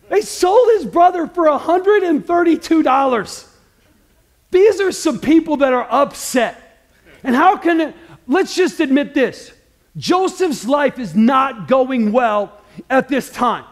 They 0.08 0.22
sold 0.22 0.70
his 0.78 0.86
brother 0.86 1.28
for 1.28 1.48
$132. 1.48 3.48
These 4.50 4.80
are 4.80 4.94
some 4.94 5.20
people 5.20 5.58
that 5.58 5.74
are 5.74 5.92
upset. 5.92 6.88
And 7.22 7.36
how 7.36 7.58
can 7.58 7.94
let's 8.28 8.56
just 8.56 8.80
admit 8.80 9.14
this 9.14 9.52
Joseph's 9.98 10.66
life 10.66 11.00
is 11.00 11.16
not 11.16 11.68
going 11.68 12.12
well 12.12 12.58
at 12.90 13.10
this 13.10 13.30
time. 13.30 13.66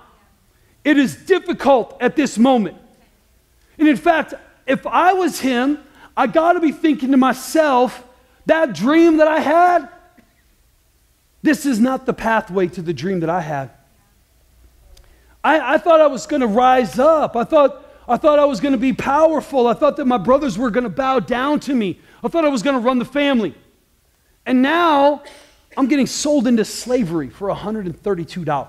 It 0.83 0.97
is 0.97 1.15
difficult 1.15 1.97
at 2.01 2.15
this 2.15 2.37
moment. 2.37 2.77
And 3.77 3.87
in 3.87 3.97
fact, 3.97 4.33
if 4.67 4.85
I 4.85 5.13
was 5.13 5.39
him, 5.39 5.79
I 6.15 6.27
got 6.27 6.53
to 6.53 6.59
be 6.59 6.71
thinking 6.71 7.11
to 7.11 7.17
myself, 7.17 8.03
that 8.45 8.73
dream 8.73 9.17
that 9.17 9.27
I 9.27 9.39
had, 9.39 9.89
this 11.41 11.65
is 11.65 11.79
not 11.79 12.05
the 12.05 12.13
pathway 12.13 12.67
to 12.67 12.81
the 12.81 12.93
dream 12.93 13.21
that 13.21 13.29
I 13.29 13.41
had. 13.41 13.71
I, 15.43 15.75
I 15.75 15.77
thought 15.77 16.01
I 16.01 16.07
was 16.07 16.27
going 16.27 16.41
to 16.41 16.47
rise 16.47 16.99
up. 16.99 17.35
I 17.37 17.45
thought, 17.45 17.85
I 18.07 18.17
thought 18.17 18.39
I 18.39 18.45
was 18.45 18.59
going 18.59 18.73
to 18.73 18.77
be 18.77 18.91
powerful. 18.91 19.67
I 19.67 19.73
thought 19.73 19.95
that 19.97 20.05
my 20.05 20.17
brothers 20.17 20.57
were 20.57 20.69
going 20.69 20.83
to 20.83 20.89
bow 20.89 21.19
down 21.19 21.61
to 21.61 21.73
me. 21.73 21.99
I 22.23 22.27
thought 22.27 22.43
I 22.43 22.49
was 22.49 22.63
going 22.63 22.75
to 22.75 22.81
run 22.81 22.99
the 22.99 23.05
family. 23.05 23.55
And 24.45 24.61
now 24.61 25.23
I'm 25.77 25.87
getting 25.87 26.07
sold 26.07 26.47
into 26.47 26.65
slavery 26.65 27.29
for 27.29 27.49
$132. 27.49 28.67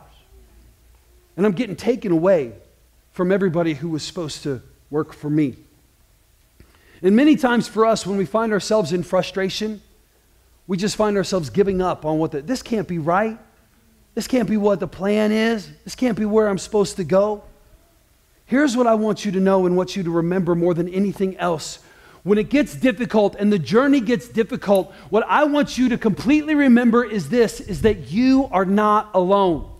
And 1.37 1.47
I'm 1.47 1.53
getting 1.53 1.77
taken 1.77 2.13
away 2.13 2.53
from 3.13 3.33
everybody 3.33 3.75
who 3.75 3.89
was 3.89 4.03
supposed 4.03 4.43
to 4.43 4.63
work 4.91 5.13
for 5.13 5.31
me. 5.31 5.57
And 7.03 7.17
many 7.17 7.37
times 7.37 7.67
for 7.67 7.87
us, 7.87 8.07
when 8.07 8.19
we 8.19 8.27
find 8.27 8.53
ourselves 8.53 8.93
in 8.93 9.03
frustration, 9.03 9.81
we 10.67 10.77
just 10.77 10.97
find 10.97 11.17
ourselves 11.17 11.51
giving 11.51 11.81
up 11.81 12.05
on 12.05 12.19
what 12.19 12.33
the, 12.33 12.43
this 12.43 12.63
can't 12.63 12.87
be 12.87 12.99
right. 12.99 13.39
This 14.15 14.27
can't 14.27 14.49
be 14.49 14.57
what 14.57 14.81
the 14.81 14.87
plan 14.87 15.33
is. 15.33 15.71
This 15.85 15.95
can't 15.95 16.19
be 16.19 16.25
where 16.25 16.49
I'm 16.49 16.59
supposed 16.59 16.97
to 16.97 17.05
go. 17.05 17.43
Here's 18.45 18.77
what 18.77 18.87
I 18.87 18.95
want 18.95 19.25
you 19.25 19.33
to 19.33 19.41
know 19.41 19.67
and 19.67 19.77
want 19.77 19.97
you 19.97 20.03
to 20.03 20.11
remember 20.11 20.55
more 20.55 20.75
than 20.75 20.89
anything 20.89 21.37
else. 21.39 21.79
When 22.23 22.37
it 22.37 22.51
gets 22.51 22.75
difficult 22.75 23.35
and 23.39 23.53
the 23.53 23.59
journey 23.59 24.01
gets 24.01 24.29
difficult, 24.29 24.93
what 25.09 25.25
I 25.27 25.45
want 25.45 25.79
you 25.79 25.89
to 25.89 25.99
completely 25.99 26.55
remember 26.55 27.03
is 27.03 27.29
this 27.31 27.61
is 27.61 27.83
that 27.83 28.11
you 28.11 28.49
are 28.53 28.67
not 28.67 29.11
alone. 29.15 29.71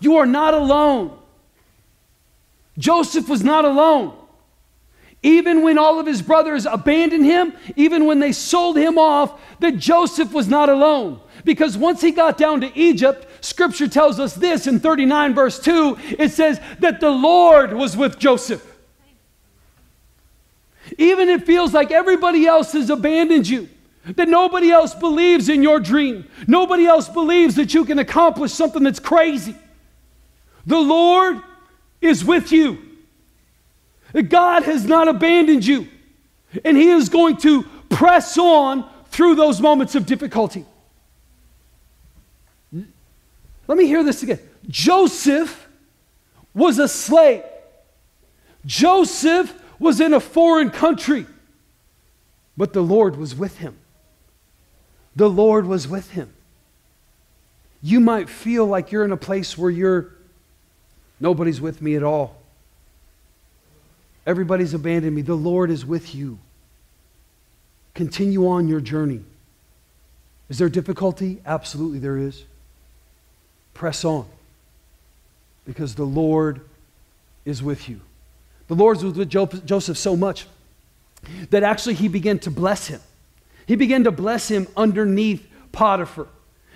You 0.00 0.16
are 0.16 0.26
not 0.26 0.54
alone. 0.54 1.18
Joseph 2.78 3.28
was 3.28 3.44
not 3.44 3.64
alone. 3.64 4.16
Even 5.22 5.62
when 5.62 5.78
all 5.78 6.00
of 6.00 6.06
his 6.06 6.20
brothers 6.20 6.66
abandoned 6.66 7.24
him, 7.24 7.52
even 7.76 8.06
when 8.06 8.18
they 8.18 8.32
sold 8.32 8.76
him 8.76 8.98
off, 8.98 9.40
that 9.60 9.76
Joseph 9.76 10.32
was 10.32 10.48
not 10.48 10.68
alone. 10.68 11.20
Because 11.44 11.76
once 11.76 12.00
he 12.00 12.10
got 12.10 12.38
down 12.38 12.62
to 12.62 12.76
Egypt, 12.76 13.26
scripture 13.44 13.86
tells 13.86 14.18
us 14.18 14.34
this 14.34 14.66
in 14.66 14.80
39 14.80 15.34
verse 15.34 15.60
2, 15.60 15.98
it 16.18 16.32
says 16.32 16.60
that 16.80 16.98
the 16.98 17.10
Lord 17.10 17.72
was 17.72 17.96
with 17.96 18.18
Joseph. 18.18 18.71
Even 20.98 21.28
it 21.28 21.44
feels 21.44 21.72
like 21.72 21.90
everybody 21.90 22.46
else 22.46 22.72
has 22.72 22.90
abandoned 22.90 23.48
you, 23.48 23.68
that 24.04 24.28
nobody 24.28 24.70
else 24.70 24.94
believes 24.94 25.48
in 25.48 25.62
your 25.62 25.80
dream, 25.80 26.28
nobody 26.46 26.86
else 26.86 27.08
believes 27.08 27.54
that 27.54 27.72
you 27.72 27.84
can 27.84 27.98
accomplish 27.98 28.52
something 28.52 28.82
that's 28.82 28.98
crazy. 29.00 29.54
The 30.66 30.78
Lord 30.78 31.40
is 32.00 32.24
with 32.24 32.52
you. 32.52 32.78
God 34.28 34.64
has 34.64 34.84
not 34.84 35.08
abandoned 35.08 35.64
you, 35.64 35.88
and 36.64 36.76
He 36.76 36.90
is 36.90 37.08
going 37.08 37.38
to 37.38 37.62
press 37.88 38.36
on 38.36 38.88
through 39.06 39.36
those 39.36 39.60
moments 39.60 39.94
of 39.94 40.06
difficulty. 40.06 40.64
Let 42.72 43.78
me 43.78 43.86
hear 43.86 44.02
this 44.02 44.22
again. 44.22 44.40
Joseph 44.68 45.68
was 46.52 46.78
a 46.78 46.88
slave. 46.88 47.44
Joseph 48.66 49.54
was 49.82 50.00
in 50.00 50.14
a 50.14 50.20
foreign 50.20 50.70
country, 50.70 51.26
but 52.56 52.72
the 52.72 52.82
Lord 52.82 53.16
was 53.16 53.34
with 53.34 53.58
him. 53.58 53.76
The 55.14 55.28
Lord 55.28 55.66
was 55.66 55.86
with 55.86 56.10
him. 56.10 56.32
You 57.82 58.00
might 58.00 58.28
feel 58.28 58.64
like 58.64 58.92
you're 58.92 59.04
in 59.04 59.12
a 59.12 59.16
place 59.16 59.58
where 59.58 59.70
you're 59.70 60.12
nobody's 61.20 61.60
with 61.60 61.82
me 61.82 61.96
at 61.96 62.02
all. 62.02 62.36
Everybody's 64.26 64.72
abandoned 64.72 65.14
me. 65.14 65.22
The 65.22 65.34
Lord 65.34 65.70
is 65.70 65.84
with 65.84 66.14
you. 66.14 66.38
Continue 67.94 68.48
on 68.48 68.68
your 68.68 68.80
journey. 68.80 69.22
Is 70.48 70.58
there 70.58 70.68
difficulty? 70.68 71.40
Absolutely, 71.44 71.98
there 71.98 72.16
is. 72.16 72.44
Press 73.74 74.04
on 74.04 74.26
because 75.66 75.94
the 75.94 76.04
Lord 76.04 76.60
is 77.44 77.62
with 77.62 77.88
you. 77.88 78.00
The 78.72 78.78
Lord 78.78 79.02
was 79.02 79.18
with 79.18 79.28
Joseph 79.28 79.98
so 79.98 80.16
much 80.16 80.46
that 81.50 81.62
actually 81.62 81.92
he 81.92 82.08
began 82.08 82.38
to 82.38 82.50
bless 82.50 82.86
him. 82.86 83.02
He 83.66 83.76
began 83.76 84.04
to 84.04 84.10
bless 84.10 84.48
him 84.48 84.66
underneath 84.78 85.46
Potiphar. 85.72 86.26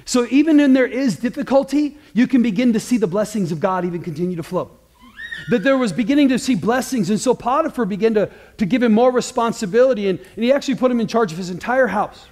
So 0.04 0.26
even 0.30 0.58
when 0.58 0.74
there 0.74 0.86
is 0.86 1.16
difficulty, 1.16 1.96
you 2.12 2.26
can 2.26 2.42
begin 2.42 2.74
to 2.74 2.80
see 2.80 2.98
the 2.98 3.06
blessings 3.06 3.50
of 3.50 3.60
God 3.60 3.86
even 3.86 4.02
continue 4.02 4.36
to 4.36 4.42
flow. 4.42 4.72
That 5.48 5.62
there 5.62 5.78
was 5.78 5.90
beginning 5.90 6.28
to 6.28 6.38
see 6.38 6.54
blessings, 6.54 7.08
and 7.08 7.18
so 7.18 7.32
Potiphar 7.32 7.86
began 7.86 8.12
to, 8.12 8.30
to 8.58 8.66
give 8.66 8.82
him 8.82 8.92
more 8.92 9.10
responsibility, 9.10 10.10
and, 10.10 10.18
and 10.18 10.44
he 10.44 10.52
actually 10.52 10.74
put 10.74 10.90
him 10.90 11.00
in 11.00 11.06
charge 11.06 11.32
of 11.32 11.38
his 11.38 11.48
entire 11.48 11.86
house. 11.86 12.26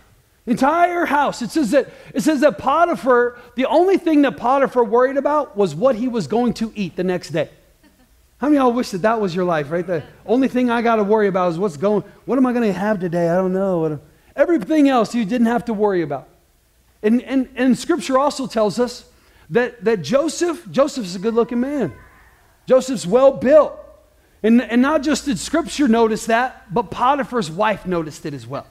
Entire 0.46 1.07
house. 1.07 1.40
It 1.40 1.50
says 1.50 1.70
that 1.70 1.88
it 2.12 2.20
says 2.20 2.42
that 2.42 2.59
Potiphar, 2.59 3.38
the 3.55 3.64
only 3.64 3.96
thing 3.96 4.20
that 4.22 4.37
Potiphar 4.37 4.85
worried 4.85 5.16
about 5.16 5.57
was 5.57 5.74
what 5.74 5.96
he 5.96 6.07
was 6.07 6.27
going 6.27 6.53
to 6.53 6.70
eat 6.74 6.96
the 6.96 7.05
next 7.05 7.31
day. 7.31 7.48
How 8.44 8.50
many 8.50 8.59
y'all 8.59 8.72
wish 8.74 8.90
that 8.90 9.00
that 9.00 9.22
was 9.22 9.35
your 9.35 9.46
life, 9.46 9.70
right? 9.70 9.87
The 9.87 10.02
only 10.26 10.48
thing 10.48 10.68
I 10.68 10.83
got 10.83 10.96
to 10.96 11.02
worry 11.02 11.28
about 11.28 11.52
is 11.52 11.59
what's 11.59 11.78
going, 11.78 12.04
what 12.26 12.37
am 12.37 12.44
I 12.44 12.52
going 12.52 12.70
to 12.70 12.78
have 12.78 13.00
today? 13.00 13.30
I 13.30 13.37
don't 13.37 13.54
know. 13.54 13.98
Everything 14.37 14.87
else 14.87 15.14
you 15.14 15.24
didn't 15.24 15.46
have 15.46 15.64
to 15.64 15.72
worry 15.72 16.02
about. 16.02 16.28
And, 17.02 17.22
and, 17.22 17.48
and 17.57 17.78
scripture 17.78 18.18
also 18.18 18.46
tells 18.46 18.78
us 18.78 19.09
that, 19.48 19.83
that 19.87 20.02
Joseph, 20.02 20.70
Joseph's 20.70 21.14
a 21.14 21.18
good 21.20 21.33
looking 21.33 21.59
man. 21.59 21.94
Joseph's 22.66 23.07
well 23.07 23.33
built. 23.33 23.78
And, 24.42 24.61
and 24.61 24.83
not 24.83 25.02
just 25.02 25.24
did 25.24 25.38
scripture 25.38 25.88
notice 25.88 26.26
that, 26.26 26.66
but 26.70 26.90
Potiphar's 26.90 27.50
wife 27.50 27.87
noticed 27.87 28.26
it 28.26 28.35
as 28.35 28.46
well. 28.46 28.66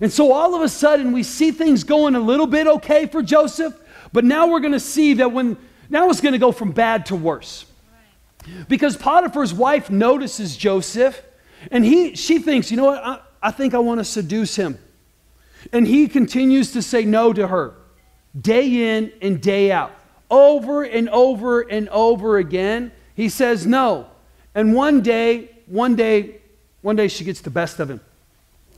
And 0.00 0.10
so 0.10 0.32
all 0.32 0.54
of 0.54 0.62
a 0.62 0.70
sudden 0.70 1.12
we 1.12 1.24
see 1.24 1.50
things 1.50 1.84
going 1.84 2.14
a 2.14 2.20
little 2.20 2.46
bit 2.46 2.68
okay 2.68 3.04
for 3.04 3.22
Joseph, 3.22 3.78
but 4.14 4.24
now 4.24 4.46
we're 4.46 4.60
going 4.60 4.72
to 4.72 4.80
see 4.80 5.12
that 5.12 5.30
when, 5.30 5.58
now 5.90 6.08
it's 6.08 6.22
going 6.22 6.32
to 6.32 6.38
go 6.38 6.52
from 6.52 6.72
bad 6.72 7.04
to 7.04 7.14
worse. 7.14 7.66
Because 8.68 8.96
Potiphar's 8.96 9.54
wife 9.54 9.90
notices 9.90 10.56
Joseph, 10.56 11.22
and 11.70 11.84
he, 11.84 12.14
she 12.14 12.38
thinks, 12.38 12.70
you 12.70 12.76
know 12.76 12.84
what, 12.84 13.04
I, 13.04 13.20
I 13.42 13.50
think 13.50 13.74
I 13.74 13.78
want 13.78 14.00
to 14.00 14.04
seduce 14.04 14.56
him. 14.56 14.78
And 15.72 15.86
he 15.86 16.08
continues 16.08 16.72
to 16.72 16.82
say 16.82 17.04
no 17.04 17.32
to 17.32 17.48
her 17.48 17.74
day 18.38 18.96
in 18.96 19.12
and 19.22 19.40
day 19.40 19.72
out. 19.72 19.92
Over 20.30 20.82
and 20.82 21.08
over 21.08 21.62
and 21.62 21.88
over 21.88 22.38
again, 22.38 22.92
he 23.14 23.28
says 23.28 23.66
no. 23.66 24.08
And 24.54 24.74
one 24.74 25.02
day, 25.02 25.50
one 25.66 25.96
day, 25.96 26.40
one 26.82 26.96
day 26.96 27.08
she 27.08 27.24
gets 27.24 27.40
the 27.40 27.50
best 27.50 27.80
of 27.80 27.90
him. 27.90 28.00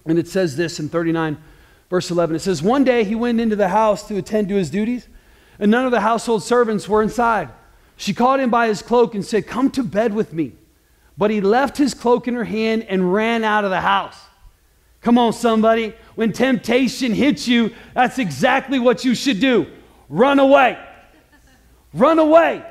And 0.06 0.18
it 0.18 0.28
says 0.28 0.56
this 0.56 0.80
in 0.80 0.88
39, 0.88 1.37
verse 1.88 2.11
11. 2.11 2.37
It 2.37 2.40
says, 2.40 2.62
One 2.62 2.85
day 2.85 3.04
he 3.04 3.14
went 3.14 3.40
into 3.40 3.56
the 3.56 3.68
house 3.68 4.06
to 4.09 4.16
attend 4.16 4.48
to 4.48 4.54
his 4.54 4.70
duties, 4.70 5.09
and 5.59 5.70
none 5.70 5.85
of 5.85 5.90
the 5.90 6.00
household 6.00 6.42
servants 6.42 6.88
were 6.88 7.02
inside. 7.02 7.50
She 8.00 8.14
caught 8.14 8.40
him 8.40 8.48
by 8.48 8.68
his 8.68 8.80
cloak 8.80 9.14
and 9.14 9.22
said, 9.22 9.46
Come 9.46 9.70
to 9.72 9.82
bed 9.82 10.14
with 10.14 10.32
me. 10.32 10.52
But 11.18 11.30
he 11.30 11.42
left 11.42 11.76
his 11.76 11.92
cloak 11.92 12.26
in 12.26 12.34
her 12.34 12.44
hand 12.44 12.84
and 12.84 13.12
ran 13.12 13.44
out 13.44 13.64
of 13.64 13.70
the 13.70 13.82
house. 13.82 14.18
Come 15.02 15.18
on, 15.18 15.34
somebody. 15.34 15.94
When 16.14 16.32
temptation 16.32 17.12
hits 17.12 17.46
you, 17.46 17.74
that's 17.92 18.18
exactly 18.18 18.78
what 18.78 19.04
you 19.04 19.14
should 19.14 19.38
do 19.38 19.66
run 20.08 20.38
away. 20.38 20.78
run 21.92 22.18
away. 22.18 22.64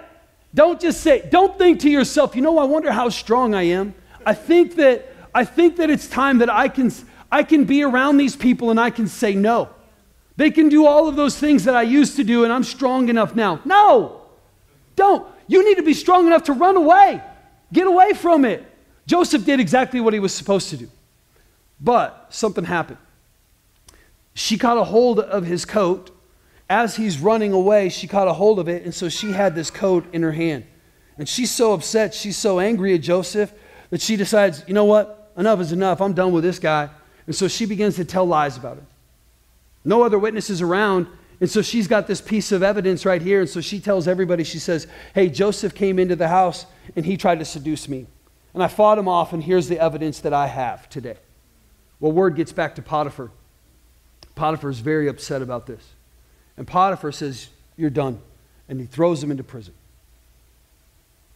Don't 0.56 0.82
just 0.82 1.02
say, 1.02 1.30
don't 1.30 1.56
think 1.60 1.82
to 1.82 1.92
yourself, 1.92 2.36
you 2.36 2.42
know, 2.42 2.58
I 2.58 2.64
wonder 2.64 2.92
how 2.92 3.10
strong 3.10 3.54
I 3.54 3.64
am. 3.64 3.94
I 4.26 4.34
think 4.34 4.78
that 4.78 5.14
I 5.36 5.46
think 5.46 5.76
that 5.76 5.92
it's 5.92 6.08
time 6.08 6.40
that 6.40 6.50
I 6.50 6.70
can 6.70 6.92
I 7.32 7.44
can 7.44 7.66
be 7.66 7.84
around 7.84 8.18
these 8.18 8.36
people 8.36 8.72
and 8.72 8.80
I 8.80 8.90
can 8.90 9.08
say 9.08 9.36
no. 9.36 9.70
They 10.38 10.50
can 10.50 10.70
do 10.70 10.88
all 10.88 11.08
of 11.08 11.16
those 11.16 11.38
things 11.38 11.66
that 11.66 11.76
I 11.76 11.84
used 11.84 12.16
to 12.16 12.24
do 12.24 12.46
and 12.46 12.52
I'm 12.52 12.64
strong 12.64 13.10
enough 13.10 13.36
now. 13.36 13.62
No. 13.64 14.19
Don't. 15.00 15.26
You 15.48 15.64
need 15.64 15.76
to 15.76 15.84
be 15.84 15.94
strong 15.94 16.28
enough 16.28 16.44
to 16.44 16.54
run 16.54 16.76
away. 16.76 17.24
Get 17.72 17.88
away 17.88 18.12
from 18.12 18.44
it. 18.44 18.66
Joseph 19.08 19.46
did 19.46 19.62
exactly 19.62 20.02
what 20.02 20.14
he 20.14 20.20
was 20.20 20.34
supposed 20.34 20.70
to 20.72 20.78
do. 20.78 20.90
But 21.80 22.28
something 22.30 22.66
happened. 22.66 22.98
She 24.34 24.58
caught 24.58 24.78
a 24.78 24.84
hold 24.84 25.22
of 25.22 25.46
his 25.46 25.64
coat. 25.64 26.12
As 26.70 26.98
he's 26.98 27.18
running 27.18 27.54
away, 27.54 27.88
she 27.88 28.08
caught 28.08 28.28
a 28.28 28.34
hold 28.34 28.60
of 28.60 28.68
it, 28.68 28.84
and 28.84 28.94
so 28.94 29.08
she 29.08 29.32
had 29.32 29.56
this 29.56 29.72
coat 29.72 30.06
in 30.14 30.22
her 30.22 30.34
hand. 30.34 30.66
And 31.18 31.28
she's 31.28 31.50
so 31.50 31.72
upset, 31.72 32.14
she's 32.14 32.38
so 32.38 32.60
angry 32.60 32.94
at 32.94 33.02
Joseph 33.02 33.54
that 33.92 34.02
she 34.02 34.18
decides, 34.18 34.66
you 34.68 34.74
know 34.74 34.86
what? 34.86 35.32
Enough 35.38 35.62
is 35.62 35.72
enough. 35.72 36.02
I'm 36.02 36.14
done 36.14 36.34
with 36.34 36.44
this 36.44 36.60
guy. 36.60 36.90
And 37.26 37.34
so 37.34 37.48
she 37.48 37.66
begins 37.66 37.96
to 37.96 38.04
tell 38.04 38.26
lies 38.26 38.58
about 38.58 38.78
him. 38.78 38.88
No 39.86 40.04
other 40.04 40.20
witnesses 40.20 40.62
around, 40.62 41.08
and 41.42 41.50
so 41.50 41.62
she's 41.62 41.88
got 41.88 42.08
this 42.08 42.20
piece 42.20 42.52
of 42.52 42.62
evidence 42.62 43.06
right 43.06 43.22
here. 43.22 43.42
And 43.42 43.50
so 43.50 43.62
she 43.62 43.80
tells 43.80 44.08
everybody, 44.08 44.44
she 44.44 44.60
says, 44.60 44.88
Hey, 45.14 45.30
Joseph 45.30 45.74
came 45.74 45.98
into 45.98 46.16
the 46.16 46.28
house 46.28 46.66
and 46.96 47.06
he 47.06 47.16
tried 47.16 47.40
to 47.40 47.46
seduce 47.46 47.88
me. 47.88 48.08
And 48.54 48.64
I 48.64 48.68
fought 48.68 48.98
him 48.98 49.08
off, 49.08 49.32
and 49.32 49.44
here's 49.44 49.68
the 49.68 49.80
evidence 49.80 50.20
that 50.22 50.34
I 50.34 50.48
have 50.48 50.90
today. 50.90 51.18
Well, 52.00 52.12
word 52.12 52.36
gets 52.36 52.52
back 52.52 52.76
to 52.76 52.82
Potiphar. 52.82 53.32
Potiphar 54.36 54.70
is 54.70 54.80
very 54.80 55.08
upset 55.08 55.42
about 55.42 55.68
this. 55.68 55.86
And 56.58 56.68
Potiphar 56.68 57.12
says, 57.12 57.50
You're 57.78 57.90
done. 57.90 58.20
And 58.68 58.80
he 58.80 58.86
throws 58.86 59.24
him 59.24 59.32
into 59.32 59.44
prison. 59.44 59.74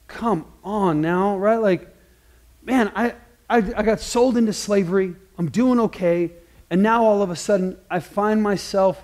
Come 0.07 0.45
on 0.63 1.01
now, 1.01 1.37
right? 1.37 1.57
Like, 1.57 1.87
man, 2.61 2.91
I, 2.95 3.15
I, 3.49 3.57
I 3.57 3.83
got 3.83 3.99
sold 3.99 4.37
into 4.37 4.53
slavery. 4.53 5.15
I'm 5.37 5.49
doing 5.49 5.79
okay. 5.79 6.31
And 6.69 6.83
now 6.83 7.03
all 7.03 7.21
of 7.21 7.29
a 7.29 7.35
sudden, 7.35 7.77
I 7.89 7.99
find 7.99 8.43
myself 8.43 9.03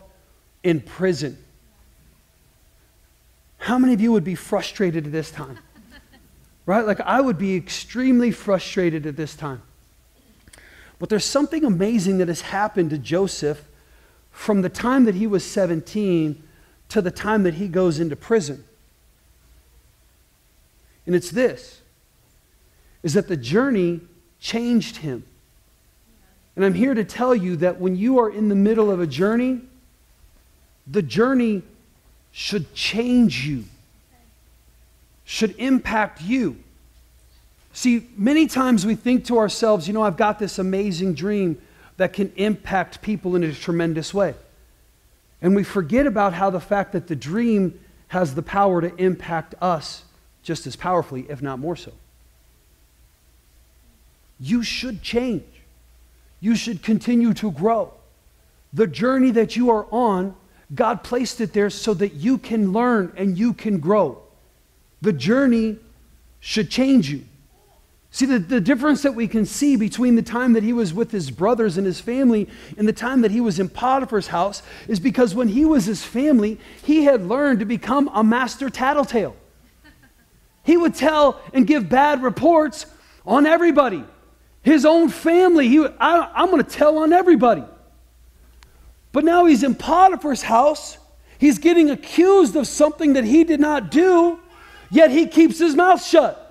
in 0.63 0.81
prison. 0.81 1.37
How 3.57 3.77
many 3.77 3.93
of 3.93 4.01
you 4.01 4.11
would 4.11 4.23
be 4.23 4.35
frustrated 4.35 5.05
at 5.05 5.11
this 5.11 5.31
time? 5.31 5.59
right? 6.65 6.85
Like, 6.85 7.01
I 7.01 7.21
would 7.21 7.37
be 7.37 7.55
extremely 7.55 8.31
frustrated 8.31 9.05
at 9.05 9.15
this 9.15 9.35
time. 9.35 9.61
But 10.99 11.09
there's 11.09 11.25
something 11.25 11.63
amazing 11.63 12.17
that 12.17 12.27
has 12.27 12.41
happened 12.41 12.89
to 12.91 12.97
Joseph 12.97 13.67
from 14.31 14.61
the 14.61 14.69
time 14.69 15.05
that 15.05 15.15
he 15.15 15.27
was 15.27 15.43
17 15.43 16.43
to 16.89 17.01
the 17.01 17.11
time 17.11 17.43
that 17.43 17.55
he 17.55 17.67
goes 17.67 17.99
into 17.99 18.15
prison. 18.15 18.63
And 21.05 21.15
it's 21.15 21.31
this 21.31 21.81
is 23.01 23.13
that 23.13 23.27
the 23.27 23.37
journey 23.37 24.01
changed 24.39 24.97
him. 24.97 25.23
And 26.55 26.65
I'm 26.65 26.73
here 26.73 26.93
to 26.93 27.05
tell 27.05 27.33
you 27.33 27.55
that 27.57 27.79
when 27.79 27.95
you 27.95 28.19
are 28.19 28.29
in 28.29 28.49
the 28.49 28.55
middle 28.55 28.91
of 28.91 28.99
a 28.99 29.07
journey, 29.07 29.61
the 30.87 31.01
journey 31.01 31.63
should 32.31 32.73
change 32.73 33.45
you, 33.45 33.65
should 35.25 35.55
impact 35.57 36.21
you. 36.21 36.57
See, 37.73 38.07
many 38.17 38.47
times 38.47 38.85
we 38.85 38.95
think 38.95 39.25
to 39.25 39.37
ourselves, 39.37 39.87
you 39.87 39.93
know, 39.93 40.01
I've 40.01 40.17
got 40.17 40.39
this 40.39 40.59
amazing 40.59 41.13
dream 41.13 41.61
that 41.97 42.13
can 42.13 42.31
impact 42.35 43.01
people 43.01 43.35
in 43.35 43.43
a 43.43 43.53
tremendous 43.53 44.13
way. 44.13 44.33
And 45.41 45.55
we 45.55 45.63
forget 45.63 46.05
about 46.05 46.33
how 46.33 46.49
the 46.49 46.59
fact 46.59 46.93
that 46.93 47.07
the 47.07 47.15
dream 47.15 47.79
has 48.09 48.35
the 48.35 48.41
power 48.41 48.81
to 48.81 48.95
impact 48.95 49.55
us 49.61 50.03
just 50.43 50.65
as 50.65 50.75
powerfully, 50.75 51.25
if 51.29 51.41
not 51.41 51.59
more 51.59 51.75
so. 51.75 51.91
You 54.39 54.63
should 54.63 55.01
change. 55.01 55.43
You 56.39 56.55
should 56.55 56.81
continue 56.81 57.33
to 57.35 57.51
grow. 57.51 57.93
The 58.73 58.87
journey 58.87 59.31
that 59.31 59.55
you 59.55 59.69
are 59.69 59.85
on, 59.91 60.35
God 60.73 61.03
placed 61.03 61.41
it 61.41 61.53
there 61.53 61.69
so 61.69 61.93
that 61.95 62.13
you 62.13 62.37
can 62.37 62.71
learn 62.71 63.13
and 63.17 63.37
you 63.37 63.53
can 63.53 63.79
grow. 63.79 64.21
The 65.01 65.13
journey 65.13 65.77
should 66.39 66.69
change 66.69 67.09
you. 67.09 67.25
See, 68.11 68.25
the, 68.25 68.39
the 68.39 68.59
difference 68.59 69.03
that 69.03 69.13
we 69.13 69.27
can 69.27 69.45
see 69.45 69.75
between 69.75 70.15
the 70.15 70.23
time 70.23 70.53
that 70.53 70.63
he 70.63 70.73
was 70.73 70.93
with 70.93 71.11
his 71.11 71.29
brothers 71.29 71.77
and 71.77 71.85
his 71.85 72.01
family 72.01 72.49
and 72.77 72.87
the 72.87 72.93
time 72.93 73.21
that 73.21 73.31
he 73.31 73.39
was 73.39 73.59
in 73.59 73.69
Potiphar's 73.69 74.27
house 74.27 74.63
is 74.87 74.99
because 74.99 75.35
when 75.35 75.47
he 75.47 75.63
was 75.63 75.85
his 75.85 76.03
family, 76.03 76.59
he 76.83 77.03
had 77.03 77.25
learned 77.25 77.59
to 77.59 77.65
become 77.65 78.09
a 78.13 78.23
master 78.23 78.69
tattletale. 78.69 79.35
He 80.63 80.75
would 80.75 80.95
tell 80.95 81.39
and 81.53 81.67
give 81.67 81.87
bad 81.87 82.23
reports 82.23 82.87
on 83.25 83.45
everybody. 83.45 84.03
His 84.63 84.85
own 84.85 85.09
family, 85.09 85.67
he, 85.67 85.85
I, 85.99 86.31
I'm 86.33 86.49
going 86.49 86.63
to 86.63 86.69
tell 86.69 86.97
on 86.97 87.13
everybody. 87.13 87.63
But 89.11 89.23
now 89.23 89.45
he's 89.45 89.63
in 89.63 89.75
Potiphar's 89.75 90.43
house. 90.43 90.97
He's 91.37 91.57
getting 91.57 91.89
accused 91.89 92.55
of 92.55 92.67
something 92.67 93.13
that 93.13 93.23
he 93.23 93.43
did 93.43 93.59
not 93.59 93.91
do, 93.91 94.39
yet 94.91 95.09
he 95.09 95.25
keeps 95.25 95.57
his 95.57 95.75
mouth 95.75 96.03
shut. 96.03 96.45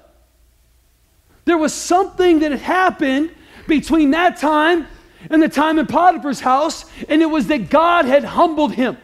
There 1.44 1.58
was 1.58 1.72
something 1.72 2.40
that 2.40 2.50
had 2.50 2.60
happened 2.60 3.30
between 3.66 4.10
that 4.10 4.38
time 4.38 4.86
and 5.30 5.42
the 5.42 5.48
time 5.48 5.78
in 5.78 5.86
Potiphar's 5.86 6.40
house, 6.40 6.84
and 7.08 7.22
it 7.22 7.26
was 7.26 7.46
that 7.48 7.70
God 7.70 8.04
had 8.04 8.24
humbled 8.24 8.72
him. 8.72 8.96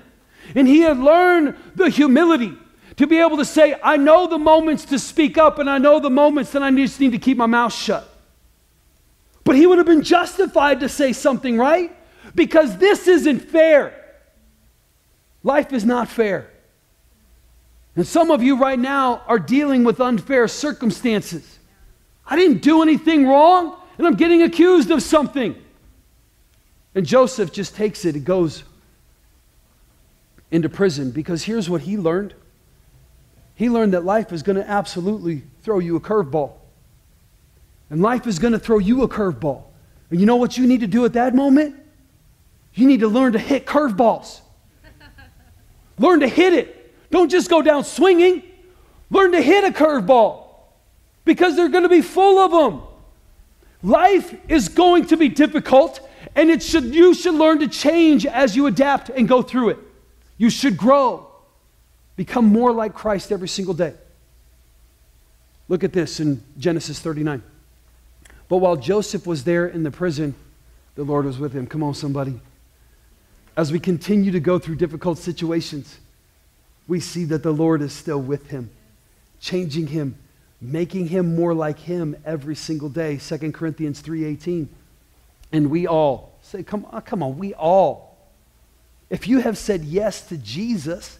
And 0.55 0.69
he 0.69 0.81
had 0.81 0.99
learned 0.99 1.57
the 1.75 1.89
humility 1.89 2.53
to 2.97 3.07
be 3.07 3.19
able 3.19 3.37
to 3.39 3.45
say, 3.45 3.75
I 3.83 3.97
know 3.97 4.27
the 4.27 4.39
moments 4.39 4.85
to 4.87 4.99
speak 4.99 5.37
up, 5.37 5.59
and 5.59 5.69
I 5.69 5.79
know 5.79 6.01
the 6.01 6.11
moments 6.11 6.53
that 6.53 6.63
I 6.63 6.71
just 6.71 7.01
need 7.01 7.13
to 7.13 7.19
keep 7.19 7.37
my 7.37 7.47
mouth 7.47 7.73
shut. 7.73 8.09
But 9.43 9.57
he 9.57 9.67
would 9.67 9.79
have 9.79 9.87
been 9.87 10.03
justified 10.03 10.81
to 10.81 10.89
say 10.89 11.13
something, 11.13 11.59
right? 11.59 11.95
Because 12.35 12.79
this 12.79 13.07
isn't 13.07 13.41
fair. 13.41 14.01
Life 15.43 15.73
is 15.73 15.85
not 15.85 16.09
fair. 16.09 16.51
And 17.97 18.07
some 18.07 18.31
of 18.31 18.43
you 18.43 18.57
right 18.57 18.79
now 18.79 19.23
are 19.29 19.39
dealing 19.39 19.85
with 19.85 20.01
unfair 20.01 20.49
circumstances. 20.49 21.59
I 22.27 22.37
didn't 22.37 22.63
do 22.63 22.83
anything 22.83 23.27
wrong, 23.27 23.77
and 23.99 24.07
I'm 24.07 24.17
getting 24.17 24.43
accused 24.43 24.91
of 24.91 25.03
something. 25.03 25.55
And 26.95 27.07
Joseph 27.07 27.53
just 27.53 27.77
takes 27.77 28.05
it 28.05 28.17
and 28.17 28.25
goes 28.25 28.65
into 30.51 30.69
prison 30.69 31.11
because 31.11 31.45
here's 31.45 31.69
what 31.69 31.83
he 31.83 31.97
learned 31.97 32.35
he 33.55 33.71
learned 33.71 33.95
that 33.95 34.05
life 34.05 34.33
is 34.33 34.43
going 34.43 34.57
to 34.57 34.69
absolutely 34.69 35.45
throw 35.63 35.79
you 35.79 35.97
a 35.97 36.01
curveball. 36.01 36.53
And 37.89 38.03
life 38.03 38.27
is 38.27 38.39
going 38.39 38.53
to 38.53 38.59
throw 38.59 38.79
you 38.79 39.03
a 39.03 39.09
curveball. 39.09 39.63
And 40.11 40.19
you 40.19 40.27
know 40.27 40.37
what 40.37 40.59
you 40.59 40.67
need 40.67 40.81
to 40.81 40.87
do 40.87 41.05
at 41.05 41.13
that 41.13 41.35
moment? 41.35 41.77
You 42.75 42.87
need 42.87 43.01
to 43.01 43.09
learn 43.09 43.33
to 43.33 43.39
hit 43.39 43.67
curveballs. 43.67 44.41
learn 45.99 46.21
to 46.21 46.29
hit 46.29 46.53
it. 46.53 47.11
Don't 47.11 47.31
just 47.31 47.49
go 47.49 47.63
down 47.63 47.85
swinging. 47.85 48.43
Learn 49.11 49.33
to 49.33 49.41
hit 49.41 49.65
a 49.65 49.71
curveball 49.71 50.45
because 51.25 51.57
they're 51.57 51.69
going 51.69 51.85
to 51.85 51.89
be 51.89 52.03
full 52.03 52.39
of 52.39 52.51
them. 52.51 52.83
Life 53.83 54.35
is 54.49 54.69
going 54.69 55.07
to 55.07 55.17
be 55.17 55.29
difficult, 55.29 56.01
and 56.35 56.51
it 56.51 56.63
should, 56.63 56.95
you 56.95 57.15
should 57.15 57.35
learn 57.35 57.61
to 57.61 57.69
change 57.69 58.27
as 58.27 58.57
you 58.57 58.67
adapt 58.67 59.11
and 59.11 59.29
go 59.29 59.43
through 59.43 59.71
it. 59.71 59.79
You 60.37 60.51
should 60.51 60.77
grow, 60.77 61.29
become 62.17 62.47
more 62.47 62.73
like 62.73 62.95
Christ 62.95 63.31
every 63.31 63.49
single 63.49 63.75
day. 63.75 63.95
Look 65.69 65.85
at 65.85 65.93
this 65.93 66.19
in 66.19 66.43
Genesis 66.59 66.99
39. 66.99 67.43
But 68.49 68.57
while 68.57 68.77
Joseph 68.77 69.27
was 69.27 69.45
there 69.45 69.67
in 69.67 69.83
the 69.83 69.91
prison, 69.91 70.35
the 70.95 71.05
Lord 71.05 71.25
was 71.25 71.39
with 71.39 71.53
him. 71.53 71.67
Come 71.67 71.83
on, 71.83 71.95
somebody. 71.95 72.41
As 73.57 73.71
we 73.71 73.79
continue 73.79 74.33
to 74.33 74.41
go 74.41 74.59
through 74.59 74.77
difficult 74.77 75.19
situations, 75.19 75.99
we 76.89 77.01
see 77.01 77.25
that 77.27 77.43
the 77.43 77.53
Lord 77.53 77.83
is 77.83 77.93
still 77.93 78.21
with 78.21 78.49
him, 78.49 78.71
changing 79.41 79.89
him, 79.89 80.17
making 80.61 81.09
him 81.09 81.37
more 81.37 81.55
like 81.55 81.79
him 81.79 82.17
every 82.25 82.57
single 82.57 82.89
day. 82.89 83.17
2 83.17 83.53
corinthians 83.53 84.03
3.18 84.03 84.69
and 85.55 85.71
we 85.71 85.87
all 85.87 86.33
say 86.43 86.65
come 86.65 86.85
on 86.91 87.01
come 87.03 87.23
on 87.23 87.39
we 87.39 87.55
all. 87.55 88.17
If 89.09 89.29
you 89.29 89.39
have 89.39 89.57
said 89.57 89.85
yes 89.85 90.27
to 90.29 90.37
jesus 90.37 91.19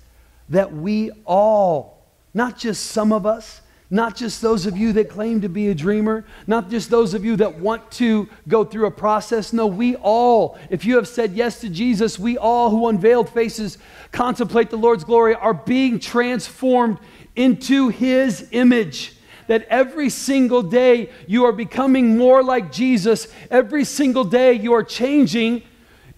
that 0.49 0.73
we 0.73 1.13
all 1.25 2.03
not 2.35 2.59
just 2.59 2.87
some 2.87 3.13
of 3.13 3.25
us 3.25 3.61
not 3.91 4.17
just 4.17 4.43
those 4.43 4.67
of 4.67 4.77
you 4.77 4.93
that 4.95 5.09
claim 5.09 5.41
to 5.43 5.49
be 5.49 5.69
a 5.69 5.75
dreamer, 5.75 6.25
not 6.47 6.71
just 6.71 6.91
those 6.91 7.15
of 7.15 7.25
you 7.25 7.37
that 7.37 7.59
want 7.59 7.91
to 7.93 8.29
go 8.49 8.65
through 8.65 8.87
a 8.87 8.91
process. 8.91 9.53
No, 9.53 9.67
we 9.67 9.97
all, 9.97 10.59
if 10.71 10.85
you 10.85 10.97
have 10.97 11.07
said 11.07 11.33
yes 11.33 11.61
to 11.61 11.69
Jesus, 11.69 12.19
we 12.19 12.39
all 12.39 12.71
who 12.71 12.89
unveiled 12.89 13.29
faces 13.29 13.79
contemplate 14.11 14.71
the 14.71 14.77
Lord's 14.77 15.05
glory 15.05 15.35
are 15.35 15.55
being 15.55 15.99
transformed 15.99 16.99
into 17.37 17.89
his 17.89 18.49
image 18.53 19.15
that 19.47 19.67
every 19.69 20.09
single 20.09 20.63
day 20.63 21.11
you 21.27 21.45
are 21.45 21.53
becoming 21.53 22.17
more 22.17 22.43
like 22.43 22.73
Jesus. 22.73 23.29
Every 23.51 23.85
single 23.85 24.25
day 24.25 24.55
you 24.55 24.73
are 24.75 24.83
changing 24.83 25.63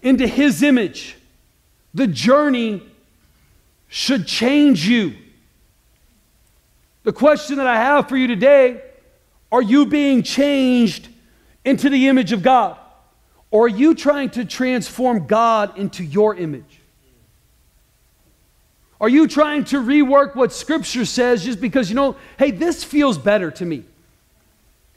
into 0.01 0.27
His 0.27 0.63
image. 0.63 1.17
The 1.93 2.07
journey 2.07 2.83
should 3.87 4.27
change 4.27 4.87
you. 4.87 5.15
The 7.07 7.13
question 7.13 7.55
that 7.55 7.67
I 7.67 7.77
have 7.77 8.09
for 8.09 8.17
you 8.17 8.27
today 8.27 8.81
are 9.49 9.61
you 9.61 9.85
being 9.85 10.23
changed 10.23 11.07
into 11.63 11.89
the 11.89 12.09
image 12.09 12.33
of 12.33 12.43
God? 12.43 12.77
Or 13.49 13.63
are 13.63 13.69
you 13.69 13.95
trying 13.95 14.31
to 14.31 14.43
transform 14.43 15.25
God 15.25 15.77
into 15.77 16.03
your 16.03 16.35
image? 16.35 16.81
Are 18.99 19.07
you 19.07 19.25
trying 19.29 19.63
to 19.65 19.81
rework 19.81 20.35
what 20.35 20.51
Scripture 20.51 21.05
says 21.05 21.45
just 21.45 21.61
because, 21.61 21.87
you 21.87 21.95
know, 21.95 22.17
hey, 22.37 22.51
this 22.51 22.83
feels 22.83 23.17
better 23.17 23.51
to 23.51 23.65
me? 23.65 23.85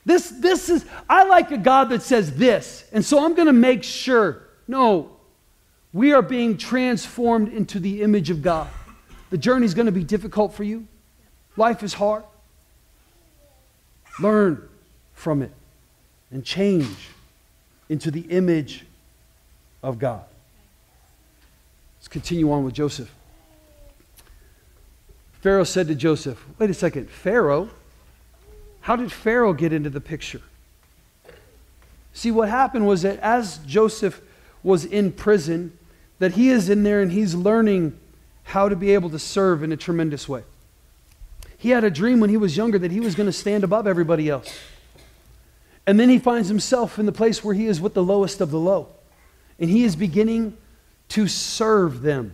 This, 0.04 0.30
this 0.30 0.68
is, 0.68 0.84
I 1.08 1.22
like 1.26 1.52
a 1.52 1.58
God 1.58 1.90
that 1.90 2.02
says 2.02 2.34
this, 2.34 2.86
and 2.92 3.04
so 3.04 3.24
I'm 3.24 3.34
going 3.34 3.46
to 3.46 3.52
make 3.52 3.84
sure. 3.84 4.48
No, 4.66 5.12
we 5.92 6.12
are 6.12 6.22
being 6.22 6.56
transformed 6.56 7.52
into 7.52 7.78
the 7.78 8.02
image 8.02 8.30
of 8.30 8.42
God. 8.42 8.66
The 9.30 9.38
journey 9.38 9.64
is 9.64 9.74
going 9.74 9.86
to 9.86 9.92
be 9.92 10.02
difficult 10.02 10.54
for 10.54 10.64
you, 10.64 10.88
life 11.60 11.82
is 11.82 11.94
hard. 11.94 12.24
Learn 14.18 14.68
from 15.12 15.42
it 15.42 15.52
and 16.32 16.44
change 16.44 17.10
into 17.88 18.10
the 18.10 18.22
image 18.22 18.86
of 19.82 19.98
God. 19.98 20.24
Let's 21.98 22.08
continue 22.08 22.50
on 22.50 22.64
with 22.64 22.74
Joseph. 22.74 23.12
Pharaoh 25.42 25.64
said 25.64 25.86
to 25.88 25.94
Joseph, 25.94 26.44
Wait 26.58 26.70
a 26.70 26.74
second, 26.74 27.10
Pharaoh? 27.10 27.70
How 28.80 28.96
did 28.96 29.12
Pharaoh 29.12 29.52
get 29.52 29.72
into 29.72 29.90
the 29.90 30.00
picture? 30.00 30.40
See, 32.14 32.30
what 32.30 32.48
happened 32.48 32.86
was 32.86 33.02
that 33.02 33.18
as 33.20 33.58
Joseph 33.58 34.20
was 34.62 34.84
in 34.84 35.12
prison, 35.12 35.76
that 36.18 36.32
he 36.32 36.48
is 36.48 36.70
in 36.70 36.82
there 36.82 37.02
and 37.02 37.12
he's 37.12 37.34
learning 37.34 37.98
how 38.44 38.68
to 38.68 38.76
be 38.76 38.92
able 38.94 39.10
to 39.10 39.18
serve 39.18 39.62
in 39.62 39.72
a 39.72 39.76
tremendous 39.76 40.28
way. 40.28 40.42
He 41.60 41.68
had 41.68 41.84
a 41.84 41.90
dream 41.90 42.20
when 42.20 42.30
he 42.30 42.38
was 42.38 42.56
younger 42.56 42.78
that 42.78 42.90
he 42.90 43.00
was 43.00 43.14
going 43.14 43.26
to 43.26 43.34
stand 43.34 43.64
above 43.64 43.86
everybody 43.86 44.30
else. 44.30 44.50
And 45.86 46.00
then 46.00 46.08
he 46.08 46.18
finds 46.18 46.48
himself 46.48 46.98
in 46.98 47.04
the 47.04 47.12
place 47.12 47.44
where 47.44 47.54
he 47.54 47.66
is 47.66 47.82
with 47.82 47.92
the 47.92 48.02
lowest 48.02 48.40
of 48.40 48.50
the 48.50 48.58
low. 48.58 48.88
And 49.58 49.68
he 49.68 49.84
is 49.84 49.94
beginning 49.94 50.56
to 51.10 51.28
serve 51.28 52.00
them. 52.00 52.32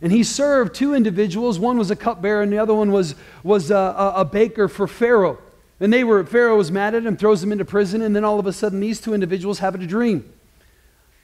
And 0.00 0.10
he 0.10 0.22
served 0.22 0.74
two 0.74 0.94
individuals. 0.94 1.58
One 1.58 1.76
was 1.76 1.90
a 1.90 1.96
cupbearer, 1.96 2.40
and 2.40 2.50
the 2.50 2.56
other 2.56 2.74
one 2.74 2.90
was, 2.90 3.14
was 3.42 3.70
a, 3.70 3.76
a, 3.76 4.12
a 4.20 4.24
baker 4.24 4.66
for 4.66 4.86
Pharaoh. 4.86 5.38
And 5.80 5.92
they 5.92 6.04
were, 6.04 6.24
Pharaoh 6.24 6.56
was 6.56 6.72
mad 6.72 6.94
at 6.94 7.04
him, 7.04 7.18
throws 7.18 7.42
him 7.42 7.52
into 7.52 7.66
prison, 7.66 8.00
and 8.00 8.16
then 8.16 8.24
all 8.24 8.40
of 8.40 8.46
a 8.46 8.54
sudden, 8.54 8.80
these 8.80 9.02
two 9.02 9.12
individuals 9.12 9.58
have 9.58 9.74
a 9.74 9.78
dream. 9.78 10.32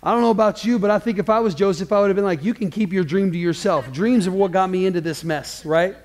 I 0.03 0.13
don't 0.13 0.21
know 0.21 0.31
about 0.31 0.65
you, 0.65 0.79
but 0.79 0.91
I 0.91 0.99
think 0.99 1.19
if 1.19 1.29
I 1.29 1.41
was 1.41 1.55
Joseph, 1.55 1.91
I 1.91 2.01
would 2.01 2.09
have 2.09 2.17
been 2.17 2.25
like, 2.25 2.45
You 2.45 2.55
can 2.55 2.71
keep 2.71 2.93
your 2.93 3.05
dream 3.05 3.33
to 3.33 3.39
yourself. 3.39 3.93
Dreams 3.93 4.27
are 4.27 4.31
what 4.31 4.53
got 4.53 4.71
me 4.71 4.87
into 4.87 5.01
this 5.01 5.25
mess, 5.25 5.65
right? 5.65 5.97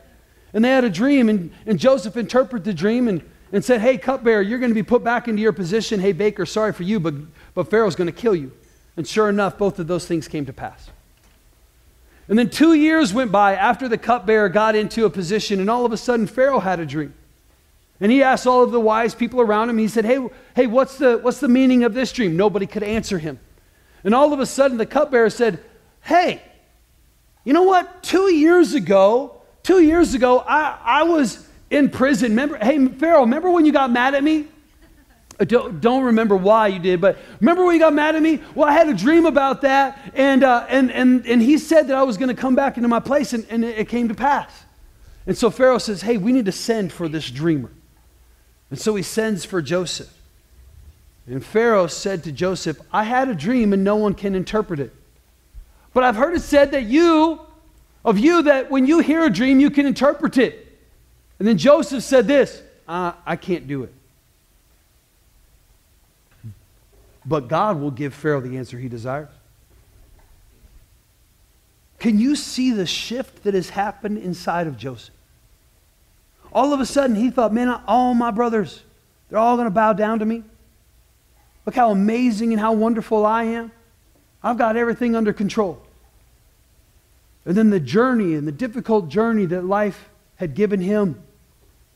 And 0.53 0.63
they 0.63 0.69
had 0.69 0.84
a 0.84 0.89
dream, 0.89 1.29
and, 1.29 1.51
and 1.65 1.79
Joseph 1.79 2.17
interpreted 2.17 2.63
the 2.63 2.73
dream 2.73 3.08
and, 3.08 3.23
and 3.51 3.63
said, 3.63 3.82
Hey, 3.82 3.97
cupbearer, 3.97 4.41
you're 4.41 4.60
going 4.60 4.71
to 4.71 4.75
be 4.75 4.84
put 4.84 5.03
back 5.03 5.27
into 5.27 5.41
your 5.41 5.53
position. 5.53 5.99
Hey, 5.99 6.12
baker, 6.12 6.45
sorry 6.45 6.73
for 6.73 6.84
you, 6.84 6.99
but, 6.99 7.13
but 7.53 7.69
Pharaoh's 7.69 7.95
going 7.95 8.12
to 8.12 8.19
kill 8.19 8.36
you. 8.36 8.51
And 8.97 9.08
sure 9.08 9.29
enough, 9.29 9.58
both 9.58 9.79
of 9.79 9.88
those 9.88 10.08
things 10.08 10.27
came 10.27 10.45
to 10.45 10.53
pass. 10.53 10.89
And 12.27 12.39
then 12.39 12.49
two 12.49 12.73
years 12.73 13.13
went 13.13 13.32
by 13.32 13.56
after 13.56 13.88
the 13.88 13.97
cupbearer 13.97 14.49
got 14.49 14.75
into 14.75 15.06
a 15.06 15.10
position, 15.10 15.60
and 15.60 15.69
all 15.69 15.86
of 15.86 15.91
a 15.91 15.97
sudden, 15.97 16.25
Pharaoh 16.25 16.60
had 16.60 16.79
a 16.79 16.86
dream. 16.86 17.13
And 17.99 18.12
he 18.12 18.23
asked 18.23 18.47
all 18.47 18.63
of 18.63 18.71
the 18.71 18.79
wise 18.79 19.13
people 19.13 19.39
around 19.39 19.69
him, 19.69 19.77
he 19.77 19.88
said, 19.88 20.06
Hey, 20.06 20.27
hey 20.56 20.67
what's, 20.67 20.97
the, 20.97 21.19
what's 21.19 21.39
the 21.39 21.47
meaning 21.47 21.84
of 21.84 21.93
this 21.93 22.12
dream? 22.12 22.36
Nobody 22.36 22.65
could 22.65 22.84
answer 22.84 23.19
him. 23.19 23.39
And 24.03 24.13
all 24.13 24.33
of 24.33 24.39
a 24.39 24.45
sudden, 24.45 24.77
the 24.77 24.85
cupbearer 24.85 25.29
said, 25.29 25.59
Hey, 26.01 26.41
you 27.45 27.53
know 27.53 27.63
what? 27.63 28.03
Two 28.03 28.33
years 28.33 28.73
ago, 28.73 29.41
two 29.63 29.81
years 29.81 30.13
ago, 30.13 30.39
I, 30.39 30.79
I 30.83 31.03
was 31.03 31.47
in 31.69 31.89
prison. 31.89 32.31
Remember, 32.31 32.57
hey, 32.57 32.87
Pharaoh, 32.87 33.21
remember 33.21 33.49
when 33.49 33.65
you 33.65 33.71
got 33.71 33.91
mad 33.91 34.13
at 34.13 34.23
me? 34.23 34.47
I 35.39 35.45
don't, 35.45 35.81
don't 35.81 36.03
remember 36.03 36.35
why 36.35 36.67
you 36.67 36.79
did, 36.79 37.01
but 37.01 37.17
remember 37.39 37.65
when 37.65 37.73
you 37.73 37.79
got 37.79 37.93
mad 37.93 38.15
at 38.15 38.21
me? 38.21 38.41
Well, 38.53 38.69
I 38.69 38.71
had 38.71 38.87
a 38.87 38.93
dream 38.93 39.25
about 39.25 39.61
that, 39.61 40.11
and, 40.13 40.43
uh, 40.43 40.67
and, 40.69 40.91
and, 40.91 41.25
and 41.25 41.41
he 41.41 41.57
said 41.57 41.87
that 41.87 41.97
I 41.97 42.03
was 42.03 42.17
going 42.17 42.33
to 42.33 42.39
come 42.39 42.55
back 42.55 42.77
into 42.77 42.87
my 42.87 42.99
place, 42.99 43.33
and, 43.33 43.45
and 43.49 43.65
it 43.65 43.89
came 43.89 44.09
to 44.09 44.13
pass. 44.13 44.51
And 45.25 45.35
so 45.37 45.49
Pharaoh 45.49 45.79
says, 45.79 46.01
Hey, 46.01 46.17
we 46.17 46.31
need 46.31 46.45
to 46.45 46.51
send 46.51 46.93
for 46.93 47.09
this 47.09 47.29
dreamer. 47.31 47.71
And 48.69 48.79
so 48.79 48.95
he 48.95 49.03
sends 49.03 49.43
for 49.43 49.61
Joseph. 49.61 50.13
And 51.25 51.43
Pharaoh 51.43 51.88
said 51.88 52.23
to 52.25 52.31
Joseph, 52.31 52.79
I 52.91 53.03
had 53.03 53.29
a 53.29 53.36
dream 53.36 53.71
and 53.73 53.83
no 53.83 53.95
one 53.95 54.13
can 54.13 54.36
interpret 54.36 54.79
it. 54.79 54.93
But 55.93 56.03
I've 56.03 56.15
heard 56.15 56.36
it 56.36 56.41
said 56.41 56.71
that 56.71 56.83
you, 56.83 57.39
of 58.03 58.19
you, 58.19 58.43
that 58.43 58.69
when 58.69 58.86
you 58.86 58.99
hear 58.99 59.23
a 59.23 59.29
dream, 59.29 59.59
you 59.59 59.69
can 59.69 59.86
interpret 59.86 60.38
it. 60.38 60.77
And 61.39 61.47
then 61.47 61.57
Joseph 61.57 62.03
said 62.03 62.27
this 62.27 62.62
uh, 62.88 63.13
I 63.25 63.36
can't 63.36 63.67
do 63.67 63.83
it. 63.83 63.93
But 67.25 67.47
God 67.47 67.79
will 67.79 67.91
give 67.91 68.13
Pharaoh 68.13 68.41
the 68.41 68.57
answer 68.57 68.77
he 68.77 68.89
desires. 68.89 69.29
Can 71.99 72.19
you 72.19 72.36
see 72.36 72.71
the 72.71 72.86
shift 72.86 73.43
that 73.43 73.53
has 73.53 73.69
happened 73.69 74.17
inside 74.17 74.67
of 74.67 74.75
Joseph? 74.75 75.15
All 76.51 76.73
of 76.73 76.81
a 76.81 76.86
sudden, 76.86 77.15
he 77.15 77.31
thought, 77.31 77.53
man, 77.53 77.69
all 77.88 78.13
my 78.13 78.29
brothers, 78.29 78.83
they're 79.29 79.39
all 79.39 79.55
going 79.55 79.67
to 79.67 79.71
bow 79.71 79.93
down 79.93 80.19
to 80.19 80.25
me. 80.25 80.43
Look 81.65 81.76
how 81.76 81.91
amazing 81.91 82.52
and 82.52 82.60
how 82.60 82.73
wonderful 82.73 83.26
I 83.26 83.43
am. 83.43 83.71
I've 84.43 84.58
got 84.58 84.76
everything 84.76 85.15
under 85.15 85.32
control. 85.32 85.82
And 87.45 87.56
then 87.56 87.69
the 87.69 87.80
journey 87.80 88.36
and 88.36 88.47
the 88.47 88.52
difficult 88.52 89.10
journey 89.10 89.45
that 89.47 89.63
life 89.63 90.10
had 90.36 90.56
given 90.56 90.82
him 90.82 91.21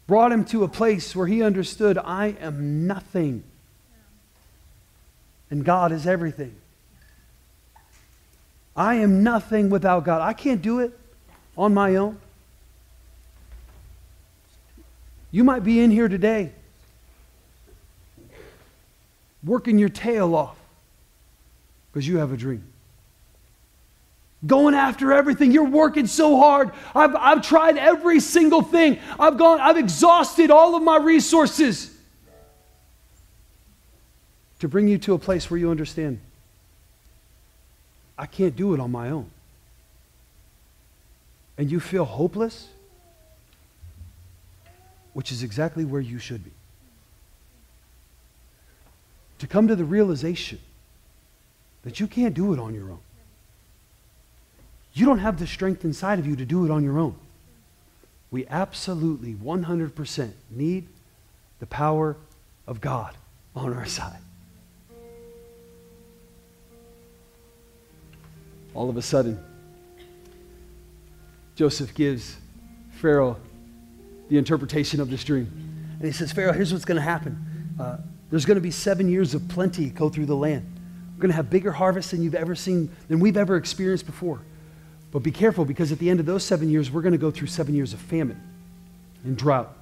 brought 0.05 0.31
him 0.31 0.45
to 0.45 0.63
a 0.63 0.67
place 0.67 1.15
where 1.15 1.27
he 1.27 1.43
understood 1.43 1.97
I 1.97 2.35
am 2.39 2.87
nothing. 2.87 3.43
And 5.49 5.63
God 5.65 5.91
is 5.91 6.07
everything. 6.07 6.55
I 8.75 8.95
am 8.95 9.23
nothing 9.23 9.69
without 9.69 10.05
God. 10.05 10.21
I 10.21 10.33
can't 10.33 10.61
do 10.61 10.79
it 10.79 10.97
on 11.57 11.73
my 11.73 11.95
own. 11.95 12.19
You 15.31 15.43
might 15.43 15.63
be 15.63 15.79
in 15.79 15.91
here 15.91 16.07
today 16.07 16.53
working 19.43 19.77
your 19.77 19.89
tail 19.89 20.35
off 20.35 20.57
because 21.91 22.07
you 22.07 22.17
have 22.17 22.31
a 22.31 22.37
dream. 22.37 22.63
Going 24.45 24.75
after 24.75 25.11
everything. 25.13 25.51
You're 25.51 25.65
working 25.65 26.05
so 26.05 26.37
hard. 26.37 26.71
I've, 26.93 27.15
I've 27.15 27.41
tried 27.41 27.77
every 27.77 28.19
single 28.19 28.61
thing. 28.61 28.99
I've 29.19 29.37
gone, 29.37 29.59
I've 29.59 29.77
exhausted 29.77 30.51
all 30.51 30.75
of 30.75 30.83
my 30.83 30.97
resources 30.97 31.91
to 34.59 34.67
bring 34.67 34.87
you 34.87 34.97
to 34.99 35.13
a 35.13 35.19
place 35.19 35.49
where 35.49 35.59
you 35.59 35.71
understand 35.71 36.19
I 38.17 38.25
can't 38.25 38.55
do 38.55 38.73
it 38.73 38.79
on 38.79 38.91
my 38.91 39.09
own. 39.09 39.29
And 41.57 41.71
you 41.71 41.79
feel 41.79 42.05
hopeless, 42.05 42.67
which 45.13 45.31
is 45.31 45.43
exactly 45.43 45.85
where 45.85 46.01
you 46.01 46.17
should 46.17 46.43
be 46.43 46.51
to 49.39 49.47
come 49.47 49.67
to 49.67 49.75
the 49.75 49.85
realization 49.85 50.59
that 51.83 51.99
you 51.99 52.07
can't 52.07 52.33
do 52.33 52.53
it 52.53 52.59
on 52.59 52.73
your 52.73 52.89
own. 52.89 52.99
You 54.93 55.05
don't 55.05 55.19
have 55.19 55.37
the 55.37 55.47
strength 55.47 55.85
inside 55.85 56.19
of 56.19 56.25
you 56.25 56.35
to 56.35 56.45
do 56.45 56.65
it 56.65 56.71
on 56.71 56.83
your 56.83 56.97
own. 56.97 57.15
We 58.31 58.47
absolutely 58.47 59.33
100% 59.33 60.31
need 60.49 60.87
the 61.59 61.67
power 61.67 62.17
of 62.65 62.81
God 62.81 63.15
on 63.55 63.73
our 63.73 63.85
side. 63.85 64.19
All 68.73 68.89
of 68.89 68.97
a 68.97 69.01
sudden, 69.01 69.39
Joseph 71.55 71.93
gives 71.95 72.37
Pharaoh 72.91 73.37
the 74.29 74.37
interpretation 74.37 74.99
of 74.99 75.09
this 75.09 75.23
dream. 75.23 75.49
And 75.97 76.05
he 76.05 76.11
says, 76.11 76.31
Pharaoh, 76.31 76.53
here's 76.53 76.73
what's 76.73 76.85
going 76.85 76.97
to 76.97 77.01
happen. 77.01 77.73
Uh, 77.79 77.97
there's 78.29 78.45
going 78.45 78.55
to 78.55 78.61
be 78.61 78.71
seven 78.71 79.09
years 79.09 79.33
of 79.33 79.47
plenty 79.47 79.89
go 79.89 80.09
through 80.09 80.25
the 80.25 80.35
land. 80.35 80.65
We're 81.15 81.21
going 81.21 81.31
to 81.31 81.35
have 81.35 81.49
bigger 81.49 81.71
harvests 81.71 82.11
than 82.11 82.21
you've 82.21 82.35
ever 82.35 82.55
seen, 82.55 82.89
than 83.07 83.19
we've 83.19 83.37
ever 83.37 83.55
experienced 83.55 84.05
before. 84.05 84.41
But 85.11 85.19
be 85.19 85.31
careful 85.31 85.65
because 85.65 85.91
at 85.91 85.99
the 85.99 86.09
end 86.09 86.19
of 86.19 86.25
those 86.25 86.43
seven 86.43 86.69
years, 86.69 86.91
we're 86.91 87.01
going 87.01 87.13
to 87.13 87.17
go 87.17 87.31
through 87.31 87.47
seven 87.47 87.73
years 87.73 87.93
of 87.93 87.99
famine 87.99 88.39
and 89.23 89.37
drought. 89.37 89.73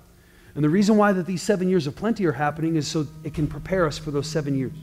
And 0.53 0.63
the 0.63 0.69
reason 0.69 0.95
why 0.95 1.11
that 1.11 1.25
these 1.25 1.41
seven 1.41 1.67
years 1.67 1.87
of 1.87 1.95
plenty 1.95 2.25
are 2.25 2.31
happening 2.31 2.75
is 2.77 2.87
so 2.87 3.07
it 3.23 3.33
can 3.33 3.47
prepare 3.47 3.85
us 3.85 3.97
for 3.97 4.11
those 4.11 4.27
seven 4.27 4.57
years. 4.57 4.73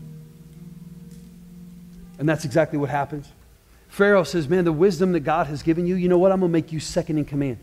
And 2.18 2.28
that's 2.28 2.44
exactly 2.44 2.78
what 2.78 2.90
happens. 2.90 3.28
Pharaoh 3.88 4.24
says, 4.24 4.48
Man, 4.48 4.64
the 4.64 4.72
wisdom 4.72 5.12
that 5.12 5.20
God 5.20 5.46
has 5.46 5.62
given 5.62 5.86
you, 5.86 5.94
you 5.94 6.08
know 6.08 6.18
what? 6.18 6.32
I'm 6.32 6.40
going 6.40 6.50
to 6.50 6.52
make 6.52 6.72
you 6.72 6.80
second 6.80 7.18
in 7.18 7.24
command 7.24 7.58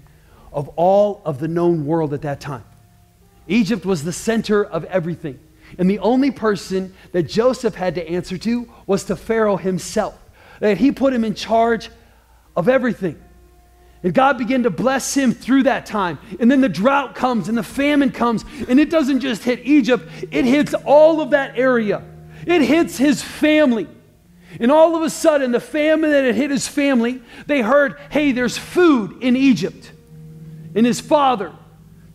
of 0.51 0.69
all 0.69 1.21
of 1.25 1.39
the 1.39 1.47
known 1.47 1.85
world 1.85 2.13
at 2.13 2.23
that 2.23 2.39
time. 2.39 2.63
Egypt 3.47 3.85
was 3.85 4.03
the 4.03 4.13
center 4.13 4.63
of 4.63 4.83
everything. 4.85 5.39
And 5.77 5.89
the 5.89 5.99
only 5.99 6.31
person 6.31 6.93
that 7.11 7.23
Joseph 7.23 7.75
had 7.75 7.95
to 7.95 8.09
answer 8.09 8.37
to 8.39 8.71
was 8.87 9.03
to 9.05 9.15
Pharaoh 9.15 9.57
himself. 9.57 10.17
That 10.59 10.77
he 10.77 10.91
put 10.91 11.13
him 11.13 11.23
in 11.23 11.35
charge 11.35 11.89
of 12.55 12.67
everything. 12.67 13.21
And 14.01 14.13
God 14.13 14.37
began 14.37 14.63
to 14.63 14.69
bless 14.69 15.13
him 15.13 15.33
through 15.33 15.63
that 15.63 15.85
time. 15.85 16.19
And 16.39 16.49
then 16.49 16.61
the 16.61 16.69
drought 16.69 17.15
comes 17.15 17.49
and 17.49 17.57
the 17.57 17.63
famine 17.63 18.11
comes. 18.11 18.45
And 18.67 18.79
it 18.79 18.89
doesn't 18.89 19.19
just 19.19 19.43
hit 19.43 19.59
Egypt, 19.65 20.09
it 20.31 20.45
hits 20.45 20.73
all 20.73 21.21
of 21.21 21.31
that 21.31 21.57
area. 21.57 22.03
It 22.45 22.61
hits 22.61 22.97
his 22.97 23.21
family. 23.21 23.87
And 24.59 24.71
all 24.71 24.95
of 24.95 25.03
a 25.03 25.09
sudden, 25.09 25.51
the 25.51 25.59
famine 25.59 26.09
that 26.09 26.23
had 26.23 26.35
hit 26.35 26.49
his 26.49 26.67
family, 26.67 27.21
they 27.45 27.61
heard, 27.61 27.99
hey, 28.09 28.31
there's 28.31 28.57
food 28.57 29.21
in 29.21 29.35
Egypt. 29.35 29.91
And 30.73 30.85
his 30.85 30.99
father 30.99 31.53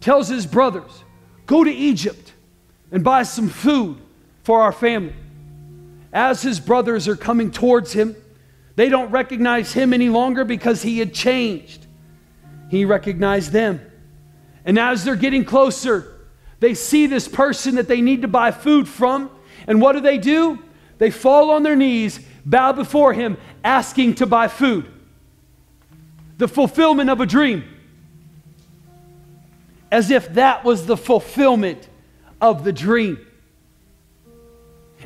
tells 0.00 0.28
his 0.28 0.46
brothers, 0.46 1.04
go 1.46 1.62
to 1.62 1.70
Egypt 1.70 2.23
and 2.94 3.02
buy 3.02 3.24
some 3.24 3.48
food 3.48 4.00
for 4.44 4.62
our 4.62 4.70
family. 4.70 5.12
As 6.12 6.42
his 6.42 6.60
brothers 6.60 7.08
are 7.08 7.16
coming 7.16 7.50
towards 7.50 7.92
him, 7.92 8.14
they 8.76 8.88
don't 8.88 9.10
recognize 9.10 9.72
him 9.72 9.92
any 9.92 10.08
longer 10.08 10.44
because 10.44 10.80
he 10.80 11.00
had 11.00 11.12
changed. 11.12 11.88
He 12.70 12.84
recognized 12.84 13.50
them. 13.50 13.80
And 14.64 14.78
as 14.78 15.02
they're 15.02 15.16
getting 15.16 15.44
closer, 15.44 16.20
they 16.60 16.74
see 16.74 17.08
this 17.08 17.26
person 17.26 17.74
that 17.74 17.88
they 17.88 18.00
need 18.00 18.22
to 18.22 18.28
buy 18.28 18.52
food 18.52 18.88
from. 18.88 19.28
And 19.66 19.80
what 19.80 19.94
do 19.94 20.00
they 20.00 20.16
do? 20.16 20.62
They 20.98 21.10
fall 21.10 21.50
on 21.50 21.64
their 21.64 21.74
knees, 21.74 22.20
bow 22.46 22.74
before 22.74 23.12
him, 23.12 23.38
asking 23.64 24.14
to 24.16 24.26
buy 24.26 24.46
food. 24.46 24.88
The 26.38 26.46
fulfillment 26.46 27.10
of 27.10 27.20
a 27.20 27.26
dream. 27.26 27.64
As 29.90 30.12
if 30.12 30.32
that 30.34 30.62
was 30.62 30.86
the 30.86 30.96
fulfillment 30.96 31.88
of 32.44 32.62
the 32.62 32.72
dream. 32.72 33.18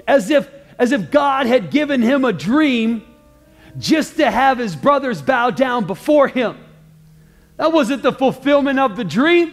as 0.06 0.30
if, 0.30 0.50
as 0.78 0.92
if 0.92 1.10
God 1.10 1.46
had 1.46 1.70
given 1.70 2.02
him 2.02 2.24
a 2.24 2.32
dream 2.32 3.04
just 3.78 4.16
to 4.16 4.30
have 4.30 4.58
his 4.58 4.74
brothers 4.76 5.22
bow 5.22 5.50
down 5.50 5.86
before 5.86 6.28
him. 6.28 6.56
That 7.56 7.72
wasn't 7.72 8.02
the 8.02 8.12
fulfillment 8.12 8.78
of 8.78 8.96
the 8.96 9.04
dream. 9.04 9.52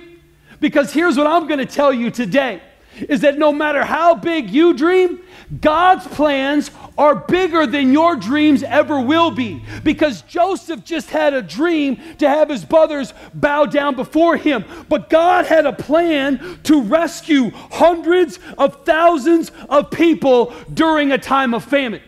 Because 0.59 0.93
here's 0.93 1.17
what 1.17 1.27
I'm 1.27 1.47
going 1.47 1.59
to 1.59 1.65
tell 1.65 1.93
you 1.93 2.09
today 2.09 2.61
is 2.97 3.21
that 3.21 3.37
no 3.37 3.51
matter 3.51 3.83
how 3.83 4.15
big 4.15 4.49
you 4.49 4.73
dream, 4.73 5.19
God's 5.61 6.07
plans 6.07 6.71
are 6.97 7.15
bigger 7.15 7.67
than 7.67 7.91
your 7.91 8.15
dreams 8.15 8.63
ever 8.63 8.99
will 8.99 9.31
be. 9.31 9.63
Because 9.83 10.21
Joseph 10.23 10.83
just 10.83 11.09
had 11.09 11.33
a 11.33 11.41
dream 11.41 11.99
to 12.17 12.27
have 12.27 12.49
his 12.49 12.65
brothers 12.65 13.13
bow 13.33 13.65
down 13.65 13.95
before 13.95 14.37
him. 14.37 14.65
But 14.89 15.09
God 15.09 15.45
had 15.45 15.65
a 15.65 15.73
plan 15.73 16.59
to 16.63 16.81
rescue 16.81 17.51
hundreds 17.51 18.39
of 18.57 18.85
thousands 18.85 19.51
of 19.69 19.91
people 19.91 20.53
during 20.73 21.11
a 21.11 21.17
time 21.17 21.53
of 21.53 21.63
famine. 21.63 22.01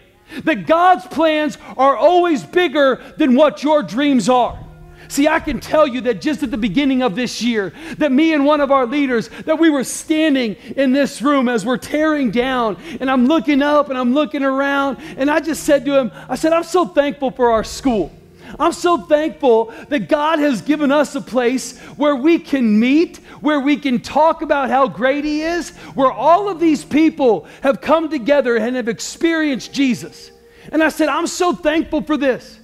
That 0.43 0.65
God's 0.65 1.05
plans 1.07 1.57
are 1.77 1.95
always 1.95 2.43
bigger 2.43 3.01
than 3.17 3.35
what 3.35 3.63
your 3.63 3.83
dreams 3.83 4.29
are. 4.29 4.66
See, 5.09 5.27
I 5.27 5.39
can 5.39 5.59
tell 5.59 5.87
you 5.87 6.01
that 6.01 6.21
just 6.21 6.43
at 6.43 6.51
the 6.51 6.57
beginning 6.57 7.01
of 7.01 7.15
this 7.15 7.41
year, 7.41 7.73
that 7.97 8.11
me 8.11 8.33
and 8.33 8.45
one 8.45 8.61
of 8.61 8.71
our 8.71 8.85
leaders, 8.85 9.29
that 9.45 9.59
we 9.59 9.69
were 9.69 9.83
standing 9.83 10.55
in 10.75 10.91
this 10.91 11.21
room 11.21 11.47
as 11.47 11.65
we're 11.65 11.77
tearing 11.77 12.31
down, 12.31 12.77
and 12.99 13.09
I'm 13.09 13.27
looking 13.27 13.61
up 13.61 13.89
and 13.89 13.97
I'm 13.97 14.13
looking 14.13 14.43
around, 14.43 14.97
and 15.17 15.29
I 15.29 15.39
just 15.39 15.63
said 15.63 15.85
to 15.85 15.97
him, 15.97 16.11
I 16.27 16.35
said, 16.35 16.53
I'm 16.53 16.63
so 16.63 16.85
thankful 16.85 17.31
for 17.31 17.51
our 17.51 17.63
school. 17.63 18.11
I'm 18.59 18.71
so 18.71 18.97
thankful 18.97 19.73
that 19.89 20.07
God 20.07 20.39
has 20.39 20.61
given 20.61 20.91
us 20.91 21.15
a 21.15 21.21
place 21.21 21.77
where 21.97 22.15
we 22.15 22.39
can 22.39 22.79
meet, 22.79 23.17
where 23.41 23.59
we 23.59 23.77
can 23.77 23.99
talk 23.99 24.41
about 24.41 24.69
how 24.69 24.87
great 24.87 25.25
He 25.25 25.41
is, 25.41 25.75
where 25.95 26.11
all 26.11 26.49
of 26.49 26.59
these 26.59 26.85
people 26.85 27.45
have 27.61 27.81
come 27.81 28.09
together 28.09 28.55
and 28.57 28.75
have 28.75 28.87
experienced 28.87 29.73
Jesus. 29.73 30.31
And 30.71 30.83
I 30.83 30.89
said, 30.89 31.09
I'm 31.09 31.27
so 31.27 31.53
thankful 31.53 32.01
for 32.03 32.17
this. 32.17 32.56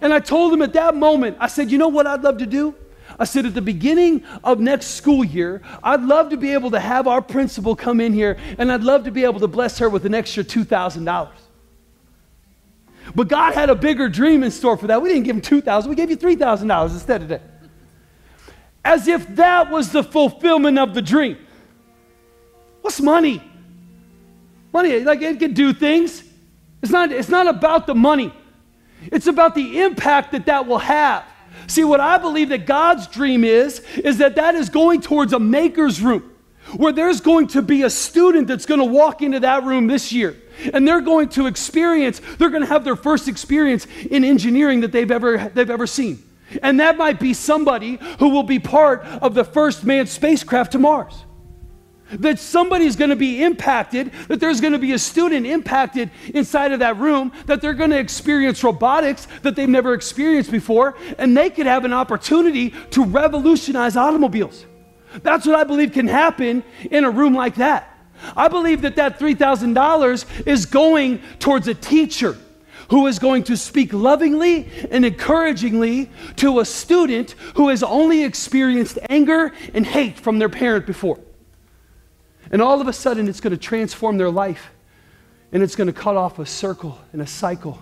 And 0.00 0.12
I 0.12 0.20
told 0.20 0.52
him 0.52 0.62
at 0.62 0.72
that 0.74 0.94
moment, 0.94 1.36
I 1.40 1.46
said, 1.46 1.70
you 1.70 1.78
know 1.78 1.88
what 1.88 2.06
I'd 2.06 2.22
love 2.22 2.38
to 2.38 2.46
do? 2.46 2.74
I 3.18 3.24
said, 3.24 3.46
at 3.46 3.54
the 3.54 3.62
beginning 3.62 4.24
of 4.44 4.60
next 4.60 4.88
school 4.88 5.24
year, 5.24 5.62
I'd 5.82 6.02
love 6.02 6.30
to 6.30 6.36
be 6.36 6.52
able 6.52 6.70
to 6.72 6.80
have 6.80 7.06
our 7.06 7.22
principal 7.22 7.74
come 7.76 8.00
in 8.00 8.12
here 8.12 8.36
and 8.58 8.70
I'd 8.70 8.82
love 8.82 9.04
to 9.04 9.10
be 9.10 9.24
able 9.24 9.40
to 9.40 9.46
bless 9.46 9.78
her 9.78 9.88
with 9.88 10.04
an 10.04 10.14
extra 10.14 10.44
$2,000. 10.44 11.28
But 13.14 13.28
God 13.28 13.54
had 13.54 13.70
a 13.70 13.74
bigger 13.74 14.08
dream 14.08 14.42
in 14.42 14.50
store 14.50 14.76
for 14.76 14.88
that. 14.88 15.00
We 15.00 15.08
didn't 15.08 15.24
give 15.24 15.36
him 15.36 15.42
2000 15.42 15.88
we 15.88 15.96
gave 15.96 16.10
you 16.10 16.16
$3,000 16.16 16.92
instead 16.92 17.22
of 17.22 17.28
that. 17.28 17.42
As 18.84 19.08
if 19.08 19.26
that 19.36 19.70
was 19.70 19.92
the 19.92 20.02
fulfillment 20.02 20.78
of 20.78 20.94
the 20.94 21.02
dream. 21.02 21.38
What's 22.82 23.00
money? 23.00 23.42
Money, 24.72 25.00
like 25.00 25.22
it 25.22 25.38
can 25.38 25.54
do 25.54 25.72
things. 25.72 26.22
It's 26.82 26.92
not, 26.92 27.10
it's 27.10 27.28
not 27.28 27.46
about 27.46 27.86
the 27.86 27.94
money. 27.94 28.32
It's 29.02 29.26
about 29.26 29.54
the 29.54 29.80
impact 29.80 30.32
that 30.32 30.46
that 30.46 30.66
will 30.66 30.78
have. 30.78 31.24
See, 31.66 31.84
what 31.84 32.00
I 32.00 32.18
believe 32.18 32.50
that 32.50 32.66
God's 32.66 33.06
dream 33.06 33.44
is, 33.44 33.80
is 33.96 34.18
that 34.18 34.36
that 34.36 34.54
is 34.54 34.68
going 34.68 35.00
towards 35.00 35.32
a 35.32 35.38
maker's 35.38 36.00
room 36.00 36.32
where 36.76 36.92
there's 36.92 37.20
going 37.20 37.46
to 37.48 37.62
be 37.62 37.82
a 37.82 37.90
student 37.90 38.48
that's 38.48 38.66
going 38.66 38.80
to 38.80 38.86
walk 38.86 39.22
into 39.22 39.40
that 39.40 39.64
room 39.64 39.86
this 39.86 40.12
year 40.12 40.36
and 40.72 40.86
they're 40.86 41.00
going 41.00 41.28
to 41.28 41.46
experience 41.46 42.20
they're 42.38 42.50
going 42.50 42.62
to 42.62 42.68
have 42.68 42.82
their 42.82 42.96
first 42.96 43.28
experience 43.28 43.86
in 44.10 44.24
engineering 44.24 44.80
that 44.80 44.90
they've 44.90 45.10
ever 45.10 45.50
they've 45.54 45.70
ever 45.70 45.86
seen 45.86 46.20
and 46.62 46.80
that 46.80 46.96
might 46.96 47.20
be 47.20 47.32
somebody 47.34 47.98
who 48.18 48.30
will 48.30 48.42
be 48.42 48.58
part 48.58 49.04
of 49.22 49.34
the 49.34 49.44
first 49.44 49.84
manned 49.84 50.08
spacecraft 50.08 50.72
to 50.72 50.78
mars 50.78 51.25
that 52.10 52.38
somebody's 52.38 52.96
going 52.96 53.10
to 53.10 53.16
be 53.16 53.42
impacted, 53.42 54.12
that 54.28 54.40
there's 54.40 54.60
going 54.60 54.72
to 54.72 54.78
be 54.78 54.92
a 54.92 54.98
student 54.98 55.46
impacted 55.46 56.10
inside 56.34 56.72
of 56.72 56.80
that 56.80 56.96
room, 56.98 57.32
that 57.46 57.60
they're 57.60 57.74
going 57.74 57.90
to 57.90 57.98
experience 57.98 58.62
robotics 58.62 59.26
that 59.42 59.56
they've 59.56 59.68
never 59.68 59.94
experienced 59.94 60.50
before, 60.50 60.96
and 61.18 61.36
they 61.36 61.50
could 61.50 61.66
have 61.66 61.84
an 61.84 61.92
opportunity 61.92 62.70
to 62.90 63.04
revolutionize 63.04 63.96
automobiles. 63.96 64.66
That's 65.22 65.46
what 65.46 65.56
I 65.56 65.64
believe 65.64 65.92
can 65.92 66.08
happen 66.08 66.62
in 66.90 67.04
a 67.04 67.10
room 67.10 67.34
like 67.34 67.56
that. 67.56 67.92
I 68.36 68.48
believe 68.48 68.82
that 68.82 68.96
that 68.96 69.18
$3,000 69.18 70.46
is 70.46 70.66
going 70.66 71.20
towards 71.38 71.68
a 71.68 71.74
teacher 71.74 72.36
who 72.88 73.06
is 73.06 73.18
going 73.18 73.42
to 73.44 73.56
speak 73.56 73.92
lovingly 73.92 74.68
and 74.90 75.04
encouragingly 75.04 76.10
to 76.36 76.60
a 76.60 76.64
student 76.64 77.32
who 77.56 77.68
has 77.68 77.82
only 77.82 78.24
experienced 78.24 78.98
anger 79.08 79.52
and 79.74 79.84
hate 79.86 80.18
from 80.18 80.38
their 80.38 80.48
parent 80.48 80.86
before. 80.86 81.18
And 82.50 82.62
all 82.62 82.80
of 82.80 82.88
a 82.88 82.92
sudden, 82.92 83.28
it's 83.28 83.40
going 83.40 83.52
to 83.52 83.56
transform 83.56 84.18
their 84.18 84.30
life. 84.30 84.70
And 85.52 85.62
it's 85.62 85.76
going 85.76 85.86
to 85.86 85.92
cut 85.92 86.16
off 86.16 86.38
a 86.38 86.46
circle 86.46 86.98
and 87.12 87.22
a 87.22 87.26
cycle 87.26 87.80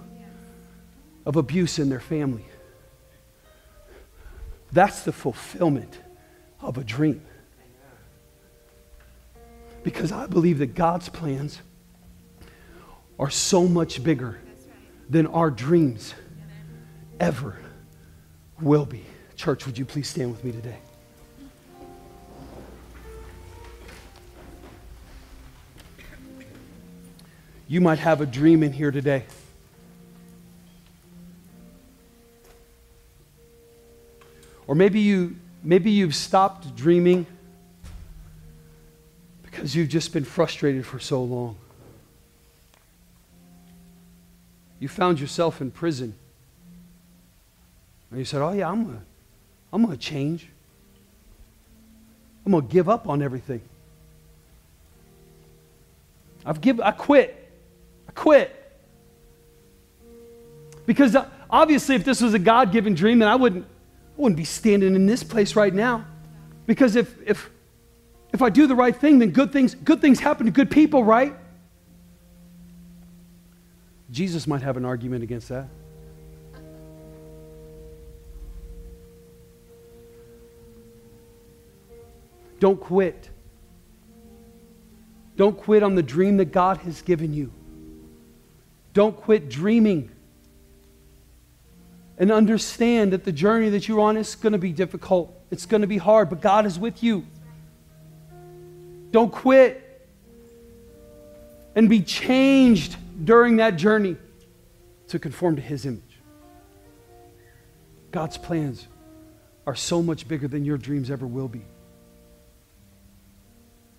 of 1.26 1.36
abuse 1.36 1.78
in 1.78 1.88
their 1.88 2.00
family. 2.00 2.44
That's 4.72 5.02
the 5.02 5.12
fulfillment 5.12 5.98
of 6.60 6.78
a 6.78 6.84
dream. 6.84 7.22
Because 9.82 10.12
I 10.12 10.26
believe 10.26 10.58
that 10.58 10.74
God's 10.74 11.08
plans 11.08 11.60
are 13.18 13.30
so 13.30 13.68
much 13.68 14.02
bigger 14.02 14.40
than 15.08 15.26
our 15.26 15.50
dreams 15.50 16.14
ever 17.20 17.56
will 18.60 18.86
be. 18.86 19.04
Church, 19.36 19.66
would 19.66 19.78
you 19.78 19.84
please 19.84 20.08
stand 20.08 20.30
with 20.30 20.42
me 20.42 20.52
today? 20.52 20.78
You 27.66 27.80
might 27.80 27.98
have 27.98 28.20
a 28.20 28.26
dream 28.26 28.62
in 28.62 28.72
here 28.72 28.90
today. 28.90 29.24
Or 34.66 34.74
maybe 34.74 35.00
you 35.00 35.36
maybe 35.62 35.90
you've 35.90 36.14
stopped 36.14 36.74
dreaming 36.76 37.26
because 39.42 39.74
you've 39.74 39.88
just 39.88 40.12
been 40.12 40.24
frustrated 40.24 40.86
for 40.86 40.98
so 40.98 41.22
long. 41.22 41.56
You 44.78 44.88
found 44.88 45.20
yourself 45.20 45.60
in 45.60 45.70
prison. 45.70 46.14
And 48.10 48.18
you 48.18 48.24
said, 48.24 48.42
"Oh 48.42 48.52
yeah, 48.52 48.70
I'm 48.70 48.84
gonna, 48.84 49.02
I'm 49.72 49.84
going 49.84 49.96
to 49.96 50.02
change. 50.02 50.48
I'm 52.44 52.52
going 52.52 52.66
to 52.66 52.72
give 52.72 52.88
up 52.88 53.08
on 53.08 53.22
everything. 53.22 53.62
I've 56.44 56.60
give 56.60 56.80
I 56.80 56.90
quit 56.90 57.43
quit. 58.14 58.54
Because 60.86 61.16
uh, 61.16 61.28
obviously, 61.48 61.94
if 61.94 62.04
this 62.04 62.20
was 62.20 62.34
a 62.34 62.38
God 62.38 62.72
given 62.72 62.94
dream, 62.94 63.18
then 63.18 63.28
I 63.28 63.36
wouldn't, 63.36 63.64
I 63.64 64.20
wouldn't 64.20 64.36
be 64.36 64.44
standing 64.44 64.94
in 64.94 65.06
this 65.06 65.22
place 65.22 65.56
right 65.56 65.72
now. 65.72 66.04
Because 66.66 66.96
if, 66.96 67.14
if, 67.26 67.50
if 68.32 68.42
I 68.42 68.50
do 68.50 68.66
the 68.66 68.74
right 68.74 68.94
thing, 68.94 69.18
then 69.18 69.30
good 69.30 69.52
things, 69.52 69.74
good 69.74 70.00
things 70.00 70.20
happen 70.20 70.46
to 70.46 70.52
good 70.52 70.70
people, 70.70 71.04
right? 71.04 71.34
Jesus 74.10 74.46
might 74.46 74.62
have 74.62 74.76
an 74.76 74.84
argument 74.84 75.22
against 75.22 75.48
that. 75.48 75.68
Don't 82.60 82.80
quit. 82.80 83.28
Don't 85.36 85.58
quit 85.58 85.82
on 85.82 85.96
the 85.96 86.02
dream 86.02 86.36
that 86.36 86.46
God 86.46 86.78
has 86.78 87.02
given 87.02 87.34
you. 87.34 87.52
Don't 88.94 89.16
quit 89.16 89.50
dreaming. 89.50 90.10
And 92.16 92.30
understand 92.30 93.12
that 93.12 93.24
the 93.24 93.32
journey 93.32 93.68
that 93.70 93.88
you're 93.88 94.00
on 94.00 94.16
is 94.16 94.36
going 94.36 94.52
to 94.52 94.58
be 94.58 94.72
difficult. 94.72 95.36
It's 95.50 95.66
going 95.66 95.82
to 95.82 95.88
be 95.88 95.98
hard, 95.98 96.30
but 96.30 96.40
God 96.40 96.64
is 96.64 96.78
with 96.78 97.02
you. 97.02 97.26
Don't 99.10 99.32
quit. 99.32 99.82
And 101.74 101.88
be 101.88 102.02
changed 102.02 102.96
during 103.24 103.56
that 103.56 103.76
journey 103.76 104.16
to 105.08 105.18
conform 105.18 105.56
to 105.56 105.62
His 105.62 105.84
image. 105.86 106.02
God's 108.12 108.38
plans 108.38 108.86
are 109.66 109.74
so 109.74 110.00
much 110.00 110.28
bigger 110.28 110.46
than 110.46 110.64
your 110.64 110.78
dreams 110.78 111.10
ever 111.10 111.26
will 111.26 111.48
be. 111.48 111.62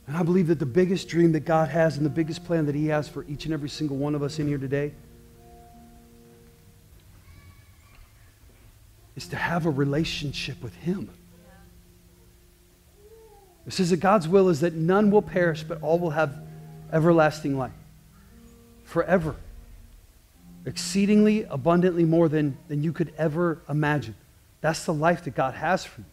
And 0.07 0.15
I 0.15 0.23
believe 0.23 0.47
that 0.47 0.59
the 0.59 0.65
biggest 0.65 1.07
dream 1.07 1.31
that 1.31 1.41
God 1.41 1.69
has 1.69 1.97
and 1.97 2.05
the 2.05 2.11
biggest 2.11 2.45
plan 2.45 2.67
that 2.67 2.75
He 2.75 2.87
has 2.87 3.07
for 3.07 3.25
each 3.27 3.45
and 3.45 3.53
every 3.53 3.69
single 3.69 3.97
one 3.97 4.13
of 4.13 4.21
us 4.21 4.37
in 4.37 4.47
here 4.47 4.57
today 4.57 4.93
is 9.15 9.27
to 9.29 9.35
have 9.35 9.65
a 9.65 9.69
relationship 9.69 10.61
with 10.61 10.75
Him. 10.75 11.09
It 13.65 13.73
says 13.73 13.89
that 13.89 13.97
God's 13.97 14.27
will 14.27 14.49
is 14.49 14.59
that 14.59 14.73
none 14.73 15.09
will 15.09 15.23
perish, 15.23 15.63
but 15.63 15.81
all 15.81 15.97
will 15.97 16.11
have 16.11 16.37
everlasting 16.93 17.57
life. 17.57 17.71
Forever. 18.83 19.35
Exceedingly 20.65 21.43
abundantly 21.43 22.05
more 22.05 22.29
than, 22.29 22.57
than 22.67 22.83
you 22.83 22.93
could 22.93 23.11
ever 23.17 23.59
imagine. 23.67 24.15
That's 24.61 24.85
the 24.85 24.93
life 24.93 25.23
that 25.23 25.35
God 25.35 25.55
has 25.55 25.83
for 25.83 26.01
you. 26.01 26.07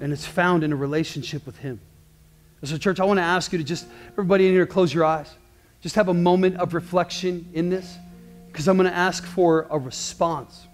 And 0.00 0.12
it's 0.12 0.26
found 0.26 0.64
in 0.64 0.72
a 0.72 0.76
relationship 0.76 1.44
with 1.44 1.58
Him. 1.58 1.80
So, 2.64 2.76
church, 2.76 2.98
I 2.98 3.04
want 3.04 3.18
to 3.18 3.24
ask 3.24 3.52
you 3.52 3.58
to 3.58 3.64
just, 3.64 3.86
everybody 4.12 4.46
in 4.46 4.52
here, 4.52 4.66
close 4.66 4.92
your 4.92 5.04
eyes. 5.04 5.32
Just 5.80 5.94
have 5.94 6.08
a 6.08 6.14
moment 6.14 6.56
of 6.56 6.74
reflection 6.74 7.48
in 7.52 7.70
this 7.70 7.96
because 8.48 8.66
I'm 8.66 8.76
going 8.76 8.90
to 8.90 8.96
ask 8.96 9.24
for 9.24 9.68
a 9.70 9.78
response. 9.78 10.66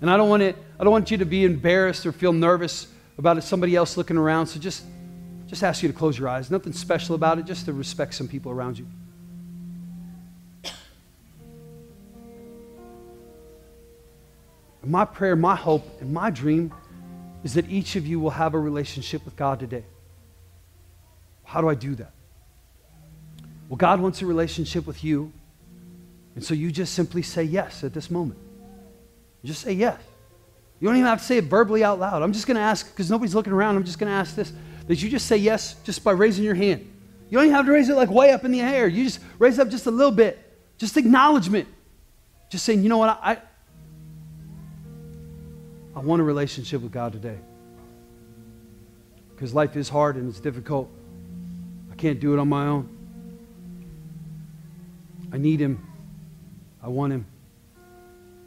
And 0.00 0.10
I 0.10 0.16
don't 0.16 0.30
want 0.30 0.42
it, 0.42 0.56
I 0.80 0.84
don't 0.84 0.92
want 0.92 1.10
you 1.10 1.18
to 1.18 1.26
be 1.26 1.44
embarrassed 1.44 2.06
or 2.06 2.12
feel 2.12 2.32
nervous 2.32 2.86
about 3.18 3.42
somebody 3.44 3.76
else 3.76 3.98
looking 3.98 4.16
around. 4.16 4.46
So 4.46 4.58
just, 4.58 4.84
just 5.46 5.62
ask 5.62 5.82
you 5.82 5.88
to 5.90 5.94
close 5.94 6.18
your 6.18 6.28
eyes. 6.28 6.50
Nothing 6.50 6.72
special 6.72 7.14
about 7.14 7.38
it, 7.38 7.44
just 7.44 7.66
to 7.66 7.74
respect 7.74 8.14
some 8.14 8.28
people 8.28 8.50
around 8.50 8.78
you. 8.78 8.86
My 14.84 15.04
prayer, 15.04 15.36
my 15.36 15.56
hope, 15.56 16.00
and 16.00 16.14
my 16.14 16.30
dream 16.30 16.72
is 17.44 17.52
that 17.54 17.68
each 17.68 17.96
of 17.96 18.06
you 18.06 18.18
will 18.18 18.30
have 18.30 18.54
a 18.54 18.58
relationship 18.58 19.24
with 19.26 19.36
God 19.36 19.60
today. 19.60 19.84
How 21.48 21.62
do 21.62 21.68
I 21.70 21.74
do 21.74 21.94
that? 21.94 22.12
Well, 23.70 23.78
God 23.78 24.00
wants 24.00 24.20
a 24.20 24.26
relationship 24.26 24.86
with 24.86 25.02
you. 25.02 25.32
And 26.34 26.44
so 26.44 26.52
you 26.52 26.70
just 26.70 26.92
simply 26.92 27.22
say 27.22 27.42
yes 27.42 27.82
at 27.84 27.94
this 27.94 28.10
moment. 28.10 28.38
Just 29.42 29.62
say 29.62 29.72
yes. 29.72 29.98
You 30.78 30.88
don't 30.88 30.96
even 30.96 31.08
have 31.08 31.20
to 31.20 31.24
say 31.24 31.38
it 31.38 31.44
verbally 31.44 31.82
out 31.82 31.98
loud. 31.98 32.22
I'm 32.22 32.34
just 32.34 32.46
going 32.46 32.56
to 32.56 32.60
ask, 32.60 32.90
because 32.90 33.10
nobody's 33.10 33.34
looking 33.34 33.54
around, 33.54 33.76
I'm 33.76 33.84
just 33.84 33.98
going 33.98 34.10
to 34.10 34.14
ask 34.14 34.36
this 34.36 34.52
that 34.88 35.02
you 35.02 35.08
just 35.08 35.24
say 35.24 35.38
yes 35.38 35.74
just 35.84 36.04
by 36.04 36.10
raising 36.10 36.44
your 36.44 36.54
hand. 36.54 36.80
You 37.30 37.38
don't 37.38 37.46
even 37.46 37.56
have 37.56 37.64
to 37.64 37.72
raise 37.72 37.88
it 37.88 37.96
like 37.96 38.10
way 38.10 38.30
up 38.30 38.44
in 38.44 38.52
the 38.52 38.60
air. 38.60 38.86
You 38.86 39.04
just 39.04 39.20
raise 39.38 39.58
it 39.58 39.62
up 39.62 39.70
just 39.70 39.86
a 39.86 39.90
little 39.90 40.12
bit. 40.12 40.38
Just 40.76 40.98
acknowledgement. 40.98 41.66
Just 42.50 42.66
saying, 42.66 42.82
you 42.82 42.90
know 42.90 42.98
what, 42.98 43.18
I, 43.22 43.38
I 45.96 46.00
want 46.00 46.20
a 46.20 46.24
relationship 46.24 46.82
with 46.82 46.92
God 46.92 47.12
today. 47.12 47.38
Because 49.34 49.54
life 49.54 49.76
is 49.76 49.88
hard 49.88 50.16
and 50.16 50.28
it's 50.28 50.40
difficult. 50.40 50.90
Can't 51.98 52.20
do 52.20 52.32
it 52.32 52.38
on 52.38 52.48
my 52.48 52.66
own. 52.66 52.88
I 55.32 55.36
need 55.36 55.60
Him. 55.60 55.84
I 56.82 56.88
want 56.88 57.12
Him. 57.12 57.26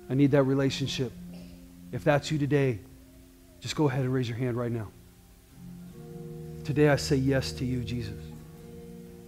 I 0.10 0.14
need 0.14 0.32
that 0.32 0.44
relationship. 0.44 1.12
If 1.92 2.04
that's 2.06 2.32
you 2.32 2.40
today, 2.40 2.80
just 3.60 3.76
go 3.76 3.90
ahead 3.90 4.02
and 4.02 4.14
raise 4.14 4.28
your 4.28 4.38
hand 4.38 4.58
right 4.58 4.72
now. 4.72 4.88
Today 6.64 6.90
I 6.90 6.96
say 6.96 7.18
yes 7.18 7.52
to 7.54 7.66
you, 7.66 7.84
Jesus. 7.84 8.20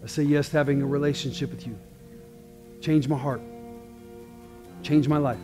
I 0.03 0.07
say 0.07 0.23
yes 0.23 0.49
to 0.49 0.57
having 0.57 0.81
a 0.81 0.85
relationship 0.85 1.51
with 1.51 1.67
you. 1.67 1.77
Change 2.81 3.07
my 3.07 3.17
heart. 3.17 3.41
Change 4.83 5.07
my 5.07 5.17
life. 5.17 5.39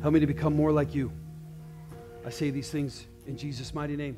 Help 0.00 0.14
me 0.14 0.20
to 0.20 0.26
become 0.26 0.54
more 0.54 0.72
like 0.72 0.94
you. 0.94 1.10
I 2.24 2.30
say 2.30 2.50
these 2.50 2.70
things 2.70 3.06
in 3.26 3.36
Jesus' 3.36 3.74
mighty 3.74 3.96
name. 3.96 4.16